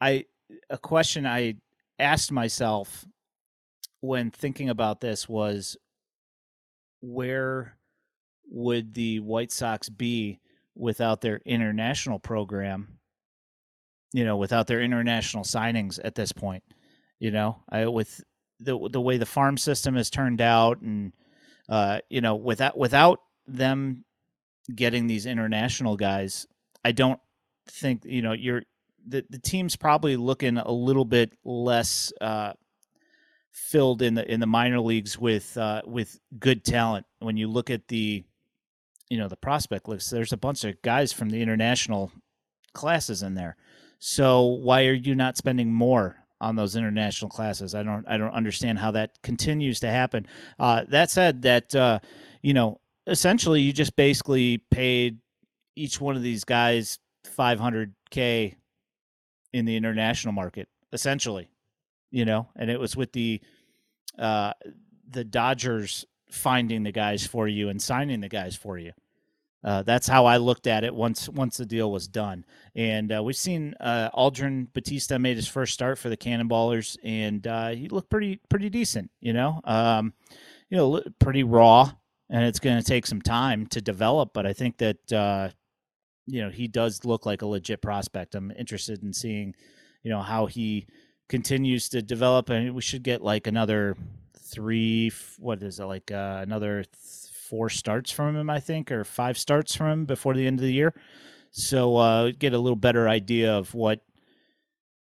I 0.00 0.24
a 0.68 0.78
question 0.78 1.26
I 1.26 1.56
asked 1.98 2.32
myself 2.32 3.06
when 4.00 4.30
thinking 4.30 4.70
about 4.70 5.00
this 5.00 5.28
was 5.28 5.76
where 7.00 7.76
would 8.48 8.94
the 8.94 9.20
White 9.20 9.52
Sox 9.52 9.88
be 9.88 10.40
without 10.74 11.20
their 11.20 11.40
international 11.44 12.18
program? 12.18 12.98
You 14.12 14.24
know, 14.24 14.36
without 14.36 14.66
their 14.66 14.80
international 14.82 15.44
signings 15.44 16.00
at 16.02 16.16
this 16.16 16.32
point. 16.32 16.64
You 17.20 17.30
know, 17.30 17.62
I 17.68 17.86
with 17.86 18.24
the 18.58 18.88
the 18.90 19.00
way 19.00 19.18
the 19.18 19.26
farm 19.26 19.56
system 19.56 19.94
has 19.94 20.10
turned 20.10 20.40
out, 20.40 20.80
and 20.80 21.12
uh, 21.68 22.00
you 22.08 22.20
know, 22.20 22.34
without 22.34 22.76
without 22.76 23.20
them 23.56 24.04
getting 24.74 25.06
these 25.06 25.26
international 25.26 25.96
guys, 25.96 26.46
I 26.84 26.92
don't 26.92 27.20
think 27.68 28.04
you 28.04 28.22
know 28.22 28.32
you're 28.32 28.62
the 29.06 29.24
the 29.30 29.38
team's 29.38 29.76
probably 29.76 30.16
looking 30.16 30.58
a 30.58 30.70
little 30.70 31.04
bit 31.04 31.32
less 31.44 32.12
uh, 32.20 32.52
filled 33.52 34.02
in 34.02 34.14
the 34.14 34.30
in 34.30 34.40
the 34.40 34.46
minor 34.46 34.80
leagues 34.80 35.18
with 35.18 35.56
uh, 35.56 35.82
with 35.86 36.18
good 36.38 36.64
talent. 36.64 37.06
When 37.18 37.36
you 37.36 37.48
look 37.48 37.70
at 37.70 37.88
the 37.88 38.24
you 39.08 39.18
know 39.18 39.28
the 39.28 39.36
prospect 39.36 39.88
list, 39.88 40.10
there's 40.10 40.32
a 40.32 40.38
bunch 40.38 40.64
of 40.64 40.80
guys 40.82 41.12
from 41.12 41.30
the 41.30 41.42
international 41.42 42.12
classes 42.72 43.22
in 43.22 43.34
there. 43.34 43.56
So 43.98 44.44
why 44.44 44.86
are 44.86 44.94
you 44.94 45.14
not 45.14 45.36
spending 45.36 45.72
more 45.72 46.16
on 46.40 46.56
those 46.56 46.76
international 46.76 47.30
classes? 47.30 47.74
I 47.74 47.82
don't 47.82 48.06
I 48.08 48.16
don't 48.16 48.32
understand 48.32 48.78
how 48.78 48.92
that 48.92 49.20
continues 49.22 49.80
to 49.80 49.90
happen. 49.90 50.26
Uh, 50.58 50.84
that 50.88 51.10
said, 51.10 51.42
that 51.42 51.74
uh, 51.74 51.98
you 52.42 52.54
know 52.54 52.80
essentially 53.10 53.60
you 53.60 53.72
just 53.72 53.96
basically 53.96 54.58
paid 54.70 55.18
each 55.76 56.00
one 56.00 56.16
of 56.16 56.22
these 56.22 56.44
guys 56.44 56.98
500k 57.36 58.54
in 59.52 59.64
the 59.64 59.76
international 59.76 60.32
market 60.32 60.68
essentially 60.92 61.50
you 62.10 62.24
know 62.24 62.48
and 62.56 62.70
it 62.70 62.80
was 62.80 62.96
with 62.96 63.12
the 63.12 63.40
uh 64.18 64.52
the 65.08 65.24
dodgers 65.24 66.04
finding 66.30 66.84
the 66.84 66.92
guys 66.92 67.26
for 67.26 67.48
you 67.48 67.68
and 67.68 67.82
signing 67.82 68.20
the 68.20 68.28
guys 68.28 68.54
for 68.56 68.78
you 68.78 68.92
uh, 69.62 69.82
that's 69.82 70.06
how 70.06 70.24
I 70.24 70.38
looked 70.38 70.66
at 70.66 70.84
it 70.84 70.94
once 70.94 71.28
once 71.28 71.58
the 71.58 71.66
deal 71.66 71.92
was 71.92 72.08
done. 72.08 72.44
And 72.74 73.14
uh, 73.14 73.22
we've 73.22 73.36
seen 73.36 73.74
uh, 73.78 74.08
Aldrin 74.14 74.72
Batista 74.72 75.18
made 75.18 75.36
his 75.36 75.48
first 75.48 75.74
start 75.74 75.98
for 75.98 76.08
the 76.08 76.16
Cannonballers, 76.16 76.96
and 77.04 77.46
uh, 77.46 77.68
he 77.68 77.88
looked 77.88 78.08
pretty 78.08 78.40
pretty 78.48 78.70
decent. 78.70 79.10
You 79.20 79.34
know, 79.34 79.60
um, 79.64 80.14
you 80.70 80.78
know, 80.78 81.02
pretty 81.18 81.42
raw, 81.42 81.92
and 82.30 82.44
it's 82.44 82.60
going 82.60 82.78
to 82.78 82.84
take 82.84 83.06
some 83.06 83.20
time 83.20 83.66
to 83.66 83.80
develop. 83.80 84.30
But 84.32 84.46
I 84.46 84.52
think 84.52 84.78
that 84.78 85.12
uh, 85.12 85.50
you 86.26 86.42
know 86.42 86.50
he 86.50 86.68
does 86.68 87.04
look 87.04 87.26
like 87.26 87.42
a 87.42 87.46
legit 87.46 87.82
prospect. 87.82 88.34
I'm 88.34 88.52
interested 88.52 89.02
in 89.02 89.12
seeing, 89.12 89.54
you 90.02 90.10
know, 90.10 90.22
how 90.22 90.46
he 90.46 90.86
continues 91.28 91.88
to 91.90 92.02
develop, 92.02 92.48
and 92.48 92.74
we 92.74 92.82
should 92.82 93.02
get 93.02 93.22
like 93.22 93.46
another 93.46 93.96
three. 94.38 95.10
What 95.38 95.62
is 95.62 95.80
it 95.80 95.84
like? 95.84 96.10
Uh, 96.10 96.38
another 96.42 96.84
four 97.50 97.68
starts 97.68 98.12
from 98.12 98.36
him, 98.36 98.48
I 98.48 98.60
think, 98.60 98.92
or 98.92 99.04
five 99.04 99.36
starts 99.36 99.74
from 99.74 99.88
him 99.88 100.04
before 100.04 100.34
the 100.34 100.46
end 100.46 100.60
of 100.60 100.64
the 100.64 100.72
year. 100.72 100.94
So 101.50 101.96
uh, 101.96 102.30
get 102.38 102.54
a 102.54 102.58
little 102.58 102.76
better 102.76 103.08
idea 103.08 103.52
of 103.52 103.74
what 103.74 104.00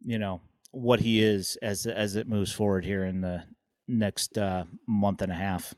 you 0.05 0.19
know 0.19 0.41
what 0.73 1.01
he 1.01 1.23
is 1.23 1.57
as 1.63 1.87
as 1.87 2.17
it 2.17 2.27
moves 2.27 2.51
forward 2.51 2.85
here 2.85 3.05
in 3.05 3.21
the 3.21 3.45
next 3.87 4.37
uh, 4.37 4.65
month 4.89 5.23
and 5.23 5.31
a 5.31 5.37
half. 5.37 5.75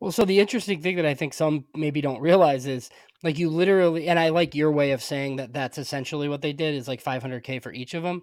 Well, 0.00 0.12
so 0.12 0.24
the 0.24 0.40
interesting 0.40 0.82
thing 0.82 0.96
that 0.96 1.06
I 1.06 1.14
think 1.14 1.32
some 1.32 1.64
maybe 1.74 2.00
don't 2.00 2.20
realize 2.20 2.66
is 2.66 2.90
like 3.22 3.38
you 3.38 3.48
literally, 3.48 4.08
and 4.08 4.18
I 4.18 4.28
like 4.28 4.54
your 4.54 4.70
way 4.70 4.92
of 4.92 5.02
saying 5.02 5.36
that 5.36 5.52
that's 5.52 5.78
essentially 5.78 6.28
what 6.28 6.42
they 6.42 6.52
did 6.52 6.74
is 6.74 6.86
like 6.86 7.02
500K 7.02 7.62
for 7.62 7.72
each 7.72 7.94
of 7.94 8.02
them 8.02 8.22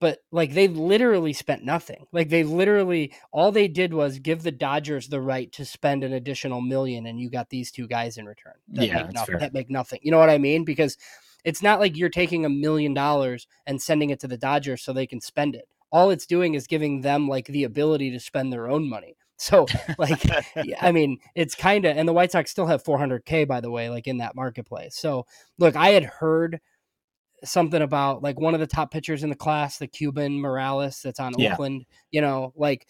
but 0.00 0.18
like 0.30 0.54
they 0.54 0.68
literally 0.68 1.32
spent 1.32 1.64
nothing. 1.64 2.06
Like 2.12 2.28
they 2.28 2.44
literally 2.44 3.12
all 3.32 3.50
they 3.50 3.68
did 3.68 3.92
was 3.92 4.18
give 4.18 4.42
the 4.42 4.52
Dodgers 4.52 5.08
the 5.08 5.20
right 5.20 5.50
to 5.52 5.64
spend 5.64 6.04
an 6.04 6.12
additional 6.12 6.60
million, 6.60 7.06
and 7.06 7.20
you 7.20 7.30
got 7.30 7.50
these 7.50 7.70
two 7.70 7.86
guys 7.86 8.16
in 8.16 8.26
return. 8.26 8.54
That 8.68 8.86
yeah, 8.86 9.02
make 9.02 9.12
nothing, 9.12 9.38
that 9.38 9.54
make 9.54 9.70
nothing. 9.70 10.00
You 10.02 10.10
know 10.10 10.18
what 10.18 10.30
I 10.30 10.38
mean? 10.38 10.64
Because 10.64 10.96
it's 11.44 11.62
not 11.62 11.80
like 11.80 11.96
you're 11.96 12.08
taking 12.08 12.44
a 12.44 12.50
million 12.50 12.94
dollars 12.94 13.46
and 13.66 13.80
sending 13.80 14.10
it 14.10 14.20
to 14.20 14.28
the 14.28 14.38
Dodgers 14.38 14.82
so 14.82 14.92
they 14.92 15.06
can 15.06 15.20
spend 15.20 15.54
it. 15.54 15.68
All 15.90 16.10
it's 16.10 16.26
doing 16.26 16.54
is 16.54 16.66
giving 16.66 17.00
them 17.00 17.28
like 17.28 17.46
the 17.46 17.64
ability 17.64 18.10
to 18.12 18.20
spend 18.20 18.52
their 18.52 18.68
own 18.68 18.88
money. 18.88 19.16
So, 19.38 19.66
like, 19.98 20.20
I 20.80 20.92
mean, 20.92 21.18
it's 21.34 21.54
kind 21.54 21.84
of, 21.84 21.96
and 21.96 22.06
the 22.06 22.12
White 22.12 22.32
Sox 22.32 22.50
still 22.50 22.66
have 22.66 22.84
400K, 22.84 23.46
by 23.48 23.60
the 23.60 23.70
way, 23.70 23.88
like 23.88 24.06
in 24.06 24.18
that 24.18 24.34
marketplace. 24.34 24.96
So, 24.96 25.26
look, 25.58 25.76
I 25.76 25.90
had 25.90 26.04
heard 26.04 26.60
something 27.44 27.82
about 27.82 28.20
like 28.20 28.40
one 28.40 28.54
of 28.54 28.60
the 28.60 28.66
top 28.66 28.90
pitchers 28.90 29.22
in 29.22 29.30
the 29.30 29.36
class, 29.36 29.78
the 29.78 29.86
Cuban 29.86 30.40
Morales 30.40 31.00
that's 31.02 31.20
on 31.20 31.32
yeah. 31.38 31.52
Oakland. 31.52 31.86
You 32.10 32.20
know, 32.20 32.52
like 32.56 32.86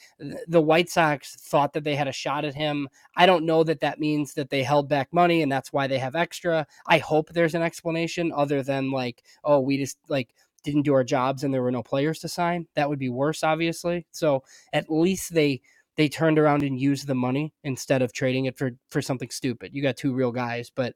the 0.46 0.60
White 0.60 0.88
Sox 0.88 1.36
thought 1.36 1.72
that 1.74 1.84
they 1.84 1.94
had 1.94 2.08
a 2.08 2.12
shot 2.12 2.44
at 2.44 2.54
him. 2.54 2.88
I 3.16 3.26
don't 3.26 3.44
know 3.44 3.62
that 3.64 3.80
that 3.80 4.00
means 4.00 4.34
that 4.34 4.50
they 4.50 4.62
held 4.62 4.88
back 4.88 5.12
money 5.12 5.42
and 5.42 5.52
that's 5.52 5.72
why 5.72 5.86
they 5.86 5.98
have 5.98 6.16
extra. 6.16 6.66
I 6.86 6.98
hope 6.98 7.30
there's 7.30 7.54
an 7.54 7.62
explanation 7.62 8.32
other 8.34 8.62
than 8.62 8.90
like, 8.90 9.22
oh, 9.44 9.60
we 9.60 9.76
just 9.76 9.98
like 10.08 10.34
didn't 10.64 10.82
do 10.82 10.94
our 10.94 11.04
jobs 11.04 11.44
and 11.44 11.52
there 11.52 11.62
were 11.62 11.70
no 11.70 11.82
players 11.82 12.20
to 12.20 12.28
sign. 12.28 12.66
That 12.74 12.88
would 12.88 12.98
be 12.98 13.10
worse, 13.10 13.42
obviously. 13.42 14.06
So 14.12 14.44
at 14.72 14.90
least 14.90 15.34
they 15.34 15.60
they 15.98 16.08
turned 16.08 16.38
around 16.38 16.62
and 16.62 16.80
used 16.80 17.08
the 17.08 17.14
money 17.14 17.52
instead 17.64 18.02
of 18.02 18.12
trading 18.12 18.44
it 18.46 18.56
for 18.56 18.70
for 18.88 19.02
something 19.02 19.28
stupid. 19.30 19.74
You 19.74 19.82
got 19.82 19.96
two 19.96 20.14
real 20.14 20.30
guys, 20.30 20.70
but 20.74 20.94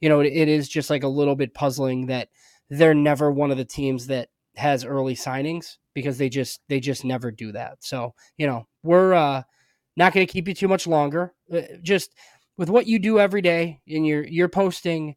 you 0.00 0.08
know, 0.08 0.20
it, 0.20 0.32
it 0.32 0.48
is 0.48 0.68
just 0.68 0.90
like 0.90 1.04
a 1.04 1.08
little 1.08 1.36
bit 1.36 1.54
puzzling 1.54 2.06
that 2.06 2.28
they're 2.68 2.92
never 2.92 3.30
one 3.30 3.52
of 3.52 3.58
the 3.58 3.64
teams 3.64 4.08
that 4.08 4.28
has 4.56 4.84
early 4.84 5.14
signings 5.14 5.76
because 5.94 6.18
they 6.18 6.28
just 6.28 6.60
they 6.68 6.80
just 6.80 7.04
never 7.04 7.30
do 7.30 7.52
that. 7.52 7.78
So, 7.80 8.14
you 8.36 8.46
know, 8.48 8.66
we're 8.82 9.14
uh 9.14 9.42
not 9.96 10.12
going 10.12 10.26
to 10.26 10.32
keep 10.32 10.48
you 10.48 10.54
too 10.54 10.68
much 10.68 10.86
longer. 10.86 11.32
Uh, 11.52 11.62
just 11.80 12.12
with 12.58 12.70
what 12.70 12.88
you 12.88 12.98
do 12.98 13.20
every 13.20 13.42
day 13.42 13.80
and 13.86 14.04
you're 14.04 14.24
you're 14.24 14.48
posting 14.48 15.14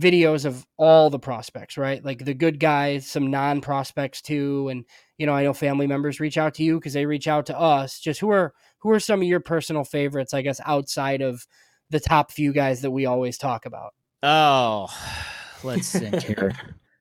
videos 0.00 0.44
of 0.44 0.66
all 0.76 1.10
the 1.10 1.18
prospects, 1.18 1.76
right? 1.76 2.04
Like 2.04 2.24
the 2.24 2.34
good 2.34 2.58
guys, 2.58 3.06
some 3.06 3.30
non-prospects 3.30 4.22
too 4.22 4.68
and 4.68 4.84
you 5.18 5.26
know, 5.26 5.34
I 5.34 5.44
know 5.44 5.52
family 5.52 5.86
members 5.86 6.20
reach 6.20 6.38
out 6.38 6.54
to 6.54 6.62
you 6.62 6.80
cuz 6.80 6.94
they 6.94 7.06
reach 7.06 7.28
out 7.28 7.46
to 7.46 7.58
us. 7.58 8.00
Just 8.00 8.20
who 8.20 8.30
are 8.30 8.54
who 8.78 8.90
are 8.90 9.00
some 9.00 9.20
of 9.20 9.28
your 9.28 9.40
personal 9.40 9.84
favorites, 9.84 10.32
I 10.32 10.42
guess 10.42 10.60
outside 10.64 11.20
of 11.20 11.46
the 11.90 12.00
top 12.00 12.30
few 12.30 12.52
guys 12.52 12.80
that 12.80 12.90
we 12.90 13.04
always 13.06 13.36
talk 13.36 13.66
about? 13.66 13.94
Oh, 14.22 14.88
let's 15.64 15.92
think 15.92 16.22
here. 16.22 16.52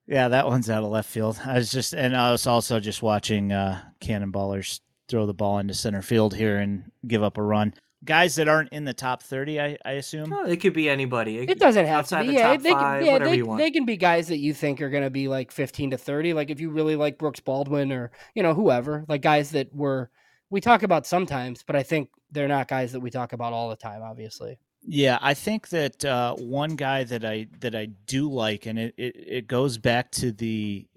yeah, 0.07 0.27
that 0.27 0.47
one's 0.47 0.69
out 0.69 0.83
of 0.83 0.89
left 0.89 1.09
field. 1.09 1.39
I 1.45 1.55
was 1.55 1.71
just, 1.71 1.93
and 1.93 2.15
I 2.15 2.31
was 2.31 2.47
also 2.47 2.79
just 2.79 3.01
watching 3.01 3.51
uh, 3.51 3.81
Cannonballers 4.01 4.81
throw 5.07 5.25
the 5.25 5.33
ball 5.33 5.59
into 5.59 5.73
center 5.73 6.01
field 6.01 6.35
here 6.35 6.57
and 6.57 6.91
give 7.07 7.23
up 7.23 7.37
a 7.37 7.43
run. 7.43 7.73
Guys 8.05 8.35
that 8.35 8.47
aren't 8.47 8.69
in 8.69 8.85
the 8.85 8.93
top 8.93 9.21
thirty, 9.21 9.59
I, 9.59 9.77
I 9.83 9.93
assume. 9.93 10.31
Oh, 10.31 10.45
it 10.45 10.61
could 10.61 10.73
be 10.73 10.89
anybody. 10.89 11.39
It, 11.39 11.49
it 11.49 11.59
doesn't 11.59 11.85
have 11.85 12.07
to 12.07 12.21
be. 12.21 12.27
yeah, 12.27 12.55
they, 12.55 12.71
five, 12.71 13.05
yeah, 13.05 13.17
they, 13.17 13.41
they 13.41 13.71
can 13.71 13.85
be 13.85 13.97
guys 13.97 14.29
that 14.29 14.37
you 14.37 14.53
think 14.53 14.81
are 14.81 14.89
going 14.89 15.03
to 15.03 15.09
be 15.09 15.27
like 15.27 15.51
fifteen 15.51 15.91
to 15.91 15.97
thirty. 15.97 16.33
Like 16.33 16.49
if 16.49 16.61
you 16.61 16.69
really 16.69 16.95
like 16.95 17.17
Brooks 17.17 17.41
Baldwin 17.41 17.91
or 17.91 18.11
you 18.35 18.43
know 18.43 18.53
whoever, 18.53 19.03
like 19.09 19.21
guys 19.21 19.51
that 19.51 19.75
were 19.75 20.09
we 20.49 20.61
talk 20.61 20.83
about 20.83 21.05
sometimes, 21.05 21.61
but 21.63 21.75
I 21.75 21.83
think 21.83 22.09
they're 22.31 22.47
not 22.47 22.69
guys 22.69 22.93
that 22.93 23.01
we 23.01 23.09
talk 23.09 23.33
about 23.33 23.51
all 23.51 23.69
the 23.69 23.75
time. 23.75 24.01
Obviously. 24.01 24.59
Yeah, 24.81 25.19
I 25.21 25.33
think 25.33 25.69
that 25.69 26.05
uh, 26.05 26.35
one 26.35 26.75
guy 26.75 27.03
that 27.03 27.25
I 27.25 27.47
that 27.59 27.75
I 27.75 27.87
do 28.05 28.31
like, 28.31 28.65
and 28.65 28.79
it, 28.79 28.93
it, 28.97 29.15
it 29.17 29.47
goes 29.47 29.77
back 29.77 30.09
to 30.11 30.31
the, 30.31 30.87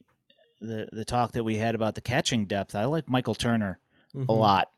the 0.61 0.89
the 0.93 1.05
talk 1.05 1.33
that 1.33 1.43
we 1.43 1.57
had 1.57 1.75
about 1.75 1.97
the 1.97 2.01
catching 2.01 2.47
depth. 2.47 2.77
I 2.77 2.85
like 2.85 3.09
Michael 3.09 3.35
Turner 3.35 3.81
mm-hmm. 4.15 4.29
a 4.29 4.33
lot. 4.33 4.71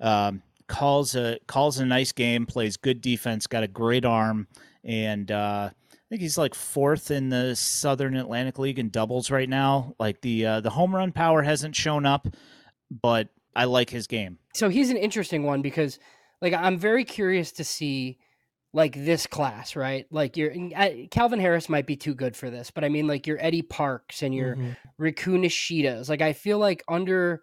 Um, 0.00 0.42
calls 0.68 1.14
a 1.14 1.38
calls 1.46 1.78
a 1.78 1.86
nice 1.86 2.12
game, 2.12 2.46
plays 2.46 2.76
good 2.76 3.00
defense, 3.00 3.46
got 3.46 3.62
a 3.62 3.68
great 3.68 4.04
arm, 4.04 4.48
and 4.84 5.30
uh, 5.30 5.70
I 5.72 6.08
think 6.08 6.22
he's 6.22 6.38
like 6.38 6.54
fourth 6.54 7.10
in 7.10 7.30
the 7.30 7.56
Southern 7.56 8.16
Atlantic 8.16 8.58
League 8.58 8.78
in 8.78 8.90
doubles 8.90 9.30
right 9.30 9.48
now. 9.48 9.94
Like 9.98 10.20
the 10.20 10.46
uh, 10.46 10.60
the 10.60 10.70
home 10.70 10.94
run 10.94 11.12
power 11.12 11.42
hasn't 11.42 11.74
shown 11.74 12.06
up, 12.06 12.28
but 12.90 13.28
I 13.54 13.64
like 13.64 13.90
his 13.90 14.06
game. 14.06 14.38
So 14.54 14.68
he's 14.68 14.90
an 14.90 14.96
interesting 14.96 15.42
one 15.42 15.62
because, 15.62 15.98
like, 16.40 16.52
I'm 16.52 16.78
very 16.78 17.04
curious 17.04 17.52
to 17.52 17.64
see 17.64 18.18
like 18.72 18.94
this 18.94 19.26
class, 19.26 19.74
right? 19.74 20.06
Like 20.10 20.36
your 20.36 20.52
Calvin 21.10 21.40
Harris 21.40 21.68
might 21.68 21.86
be 21.86 21.96
too 21.96 22.14
good 22.14 22.36
for 22.36 22.50
this, 22.50 22.70
but 22.70 22.84
I 22.84 22.90
mean 22.90 23.06
like 23.06 23.26
your 23.26 23.38
Eddie 23.40 23.62
Parks 23.62 24.22
and 24.22 24.34
your 24.34 24.54
mm-hmm. 24.54 25.02
Riku 25.02 25.38
Nishidas. 25.40 26.10
Like 26.10 26.20
I 26.20 26.34
feel 26.34 26.58
like 26.58 26.84
under 26.86 27.42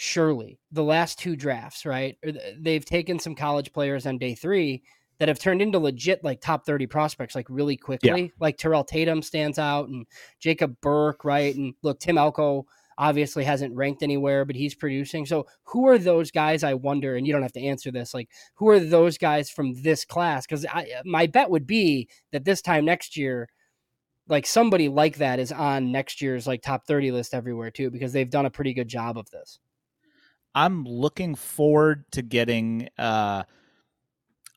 Shirley, 0.00 0.58
the 0.72 0.82
last 0.82 1.18
two 1.18 1.36
drafts, 1.36 1.84
right? 1.84 2.16
They've 2.58 2.84
taken 2.84 3.18
some 3.18 3.34
college 3.34 3.70
players 3.74 4.06
on 4.06 4.16
day 4.16 4.34
three 4.34 4.82
that 5.18 5.28
have 5.28 5.38
turned 5.38 5.60
into 5.60 5.78
legit 5.78 6.24
like 6.24 6.40
top 6.40 6.64
30 6.64 6.86
prospects 6.86 7.34
like 7.34 7.46
really 7.50 7.76
quickly. 7.76 8.22
Yeah. 8.22 8.28
Like 8.40 8.56
Terrell 8.56 8.82
Tatum 8.82 9.20
stands 9.20 9.58
out 9.58 9.88
and 9.88 10.06
Jacob 10.38 10.74
Burke, 10.80 11.22
right? 11.22 11.54
And 11.54 11.74
look, 11.82 12.00
Tim 12.00 12.16
Elko 12.16 12.64
obviously 12.96 13.44
hasn't 13.44 13.76
ranked 13.76 14.02
anywhere, 14.02 14.46
but 14.46 14.56
he's 14.56 14.74
producing. 14.74 15.26
So 15.26 15.46
who 15.64 15.86
are 15.86 15.98
those 15.98 16.30
guys? 16.30 16.64
I 16.64 16.72
wonder, 16.72 17.16
and 17.16 17.26
you 17.26 17.34
don't 17.34 17.42
have 17.42 17.52
to 17.52 17.62
answer 17.62 17.90
this. 17.90 18.14
Like, 18.14 18.30
who 18.54 18.70
are 18.70 18.80
those 18.80 19.18
guys 19.18 19.50
from 19.50 19.82
this 19.82 20.06
class? 20.06 20.46
Because 20.46 20.64
my 21.04 21.26
bet 21.26 21.50
would 21.50 21.66
be 21.66 22.08
that 22.32 22.46
this 22.46 22.62
time 22.62 22.86
next 22.86 23.18
year, 23.18 23.50
like 24.28 24.46
somebody 24.46 24.88
like 24.88 25.16
that 25.16 25.38
is 25.38 25.52
on 25.52 25.92
next 25.92 26.22
year's 26.22 26.46
like 26.46 26.62
top 26.62 26.86
30 26.86 27.10
list 27.10 27.34
everywhere 27.34 27.70
too, 27.70 27.90
because 27.90 28.14
they've 28.14 28.30
done 28.30 28.46
a 28.46 28.50
pretty 28.50 28.72
good 28.72 28.88
job 28.88 29.18
of 29.18 29.28
this. 29.28 29.58
I'm 30.54 30.84
looking 30.84 31.34
forward 31.34 32.04
to 32.12 32.22
getting 32.22 32.88
uh, 32.98 33.44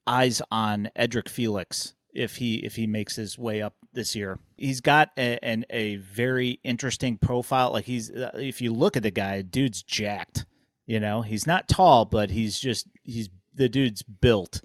eyes 0.07 0.41
on 0.51 0.89
Edric 0.95 1.29
Felix 1.29 1.93
if 2.13 2.37
he 2.37 2.57
if 2.57 2.75
he 2.75 2.87
makes 2.87 3.15
his 3.15 3.37
way 3.37 3.61
up 3.61 3.75
this 3.93 4.15
year. 4.15 4.39
He's 4.57 4.81
got 4.81 5.09
a, 5.17 5.39
an, 5.43 5.65
a 5.69 5.97
very 5.97 6.59
interesting 6.63 7.17
profile. 7.17 7.71
Like 7.71 7.85
he's 7.85 8.11
uh, 8.11 8.31
if 8.35 8.61
you 8.61 8.73
look 8.73 8.97
at 8.97 9.03
the 9.03 9.11
guy, 9.11 9.41
dude's 9.41 9.83
jacked. 9.83 10.45
You 10.85 10.99
know, 10.99 11.21
he's 11.21 11.47
not 11.47 11.69
tall, 11.69 12.05
but 12.05 12.29
he's 12.29 12.59
just 12.59 12.87
he's 13.03 13.29
the 13.53 13.69
dude's 13.69 14.01
built, 14.01 14.61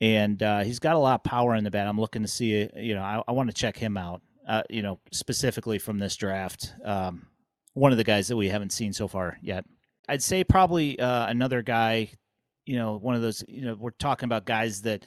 and 0.00 0.42
uh, 0.42 0.60
he's 0.60 0.78
got 0.78 0.96
a 0.96 0.98
lot 0.98 1.14
of 1.14 1.24
power 1.24 1.54
in 1.54 1.64
the 1.64 1.70
bat. 1.70 1.86
I'm 1.86 2.00
looking 2.00 2.22
to 2.22 2.28
see. 2.28 2.68
You 2.76 2.94
know, 2.94 3.02
I, 3.02 3.22
I 3.26 3.32
want 3.32 3.48
to 3.48 3.54
check 3.54 3.76
him 3.76 3.96
out. 3.96 4.22
Uh, 4.46 4.62
you 4.68 4.82
know, 4.82 5.00
specifically 5.10 5.78
from 5.78 5.98
this 5.98 6.16
draft. 6.16 6.74
Um, 6.84 7.28
one 7.72 7.92
of 7.92 7.98
the 7.98 8.04
guys 8.04 8.28
that 8.28 8.36
we 8.36 8.50
haven't 8.50 8.72
seen 8.72 8.92
so 8.92 9.08
far 9.08 9.38
yet. 9.40 9.64
I'd 10.08 10.22
say 10.22 10.44
probably 10.44 10.98
uh, 10.98 11.26
another 11.26 11.62
guy. 11.62 12.10
You 12.66 12.76
know, 12.76 12.96
one 12.96 13.14
of 13.14 13.22
those. 13.22 13.44
You 13.48 13.66
know, 13.66 13.74
we're 13.74 13.90
talking 13.90 14.26
about 14.26 14.44
guys 14.44 14.82
that 14.82 15.04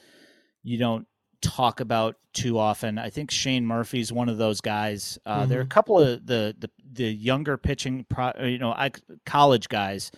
you 0.62 0.78
don't 0.78 1.06
talk 1.40 1.80
about 1.80 2.16
too 2.32 2.58
often. 2.58 2.98
I 2.98 3.10
think 3.10 3.30
Shane 3.30 3.66
Murphy's 3.66 4.12
one 4.12 4.28
of 4.28 4.38
those 4.38 4.60
guys. 4.60 5.18
Uh, 5.24 5.40
Mm-hmm. 5.40 5.50
There 5.50 5.58
are 5.60 5.62
a 5.62 5.66
couple 5.66 5.98
of 5.98 6.26
the 6.26 6.54
the, 6.58 6.70
the 6.92 7.04
younger 7.04 7.56
pitching, 7.56 8.06
pro, 8.08 8.32
you 8.40 8.58
know, 8.58 8.72
I, 8.72 8.90
college 9.26 9.68
guys 9.68 10.10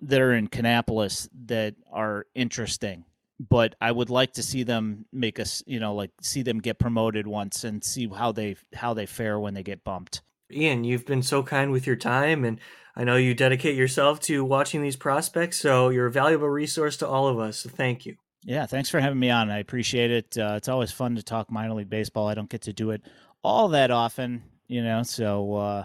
that 0.00 0.20
are 0.20 0.32
in 0.32 0.48
Kannapolis 0.48 1.28
that 1.46 1.74
are 1.92 2.26
interesting. 2.34 3.04
But 3.40 3.76
I 3.80 3.92
would 3.92 4.10
like 4.10 4.32
to 4.32 4.42
see 4.42 4.64
them 4.64 5.06
make 5.12 5.38
us, 5.38 5.62
you 5.64 5.78
know, 5.78 5.94
like 5.94 6.10
see 6.20 6.42
them 6.42 6.58
get 6.58 6.80
promoted 6.80 7.26
once 7.26 7.62
and 7.62 7.84
see 7.84 8.08
how 8.08 8.32
they 8.32 8.56
how 8.74 8.94
they 8.94 9.06
fare 9.06 9.38
when 9.38 9.54
they 9.54 9.62
get 9.62 9.84
bumped. 9.84 10.22
Ian, 10.50 10.82
you've 10.82 11.06
been 11.06 11.22
so 11.22 11.42
kind 11.42 11.70
with 11.70 11.86
your 11.86 11.94
time, 11.94 12.44
and 12.44 12.58
I 12.98 13.04
know 13.04 13.14
you 13.14 13.32
dedicate 13.32 13.76
yourself 13.76 14.18
to 14.22 14.44
watching 14.44 14.82
these 14.82 14.96
prospects, 14.96 15.60
so 15.60 15.88
you're 15.88 16.06
a 16.06 16.10
valuable 16.10 16.48
resource 16.48 16.96
to 16.96 17.06
all 17.06 17.28
of 17.28 17.38
us. 17.38 17.58
So 17.58 17.70
thank 17.70 18.04
you. 18.04 18.16
Yeah, 18.42 18.66
thanks 18.66 18.90
for 18.90 18.98
having 18.98 19.20
me 19.20 19.30
on. 19.30 19.50
I 19.50 19.58
appreciate 19.58 20.10
it. 20.10 20.36
Uh, 20.36 20.54
it's 20.56 20.68
always 20.68 20.90
fun 20.90 21.14
to 21.14 21.22
talk 21.22 21.48
minor 21.48 21.74
league 21.74 21.88
baseball. 21.88 22.26
I 22.26 22.34
don't 22.34 22.50
get 22.50 22.62
to 22.62 22.72
do 22.72 22.90
it 22.90 23.02
all 23.44 23.68
that 23.68 23.92
often, 23.92 24.42
you 24.66 24.82
know, 24.82 25.04
so 25.04 25.54
uh, 25.54 25.84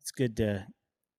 it's 0.00 0.12
good 0.12 0.36
to, 0.36 0.64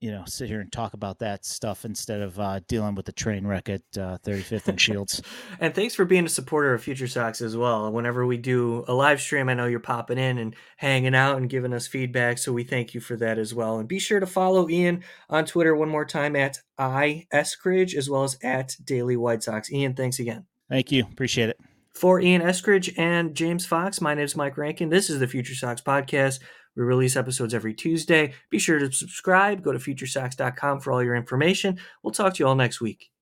you 0.04 0.12
know, 0.12 0.26
sit 0.26 0.50
here 0.50 0.60
and 0.60 0.70
talk 0.70 0.94
about 0.94 1.20
that 1.20 1.46
stuff 1.46 1.86
instead 1.86 2.20
of 2.20 2.38
uh, 2.38 2.60
dealing 2.68 2.94
with 2.94 3.06
the 3.06 3.14
train 3.14 3.48
wreck 3.48 3.70
at 3.70 3.82
uh, 3.98 4.18
35th 4.26 4.68
and 4.68 4.82
Shields. 4.82 5.22
And 5.62 5.74
thanks 5.74 5.96
for 5.96 6.04
being 6.04 6.26
a 6.26 6.30
supporter 6.30 6.74
of 6.74 6.84
Future 6.84 7.08
Sox 7.08 7.40
as 7.40 7.56
well. 7.56 7.90
Whenever 7.90 8.26
we 8.26 8.36
do 8.36 8.84
a 8.90 8.94
live 8.94 9.22
stream, 9.22 9.48
I 9.48 9.54
know 9.54 9.66
you're 9.66 9.80
popping 9.80 10.18
in 10.18 10.40
and 10.40 10.56
hanging 10.76 11.16
out 11.16 11.38
and 11.38 11.50
giving 11.50 11.72
us 11.72 11.88
feedback. 11.88 12.38
So 12.38 12.52
we 12.52 12.66
thank 12.66 12.94
you 12.94 13.00
for 13.00 13.16
that 13.18 13.38
as 13.38 13.54
well. 13.54 13.80
And 13.80 13.88
be 13.88 14.00
sure 14.00 14.20
to 14.20 14.26
follow 14.26 14.68
Ian 14.70 15.04
on 15.30 15.46
Twitter 15.46 15.74
one 15.74 15.88
more 15.88 16.06
time 16.06 16.36
at 16.36 16.60
iScridge 16.78 17.96
as 17.96 18.10
well 18.10 18.24
as 18.24 18.38
at 18.44 18.76
Daily 18.84 19.16
White 19.16 19.44
Sox. 19.44 19.72
Ian, 19.72 19.94
thanks 19.94 20.20
again. 20.20 20.48
Thank 20.70 20.92
you. 20.92 21.06
Appreciate 21.10 21.48
it. 21.48 21.58
For 21.94 22.20
Ian 22.20 22.42
Eskridge 22.42 22.94
and 22.98 23.36
James 23.36 23.66
Fox, 23.66 24.02
my 24.02 24.16
name 24.16 24.26
is 24.26 24.36
Mike 24.36 24.58
Rankin. 24.58 24.90
This 24.90 25.10
is 25.10 25.20
the 25.20 25.28
Future 25.28 25.56
Sox 25.56 25.80
Podcast. 25.80 26.40
We 26.76 26.84
release 26.84 27.16
episodes 27.16 27.54
every 27.54 27.74
Tuesday. 27.74 28.34
Be 28.50 28.60
sure 28.60 28.80
to 28.80 28.92
subscribe. 28.92 29.62
Go 29.62 29.72
to 29.72 29.80
futuresox.com 29.80 30.80
for 30.80 30.92
all 30.92 31.04
your 31.04 31.16
information. 31.16 31.80
We'll 32.02 32.14
talk 32.14 32.36
to 32.36 32.44
you 32.44 32.48
all 32.48 32.56
next 32.56 32.82
week. 32.82 33.13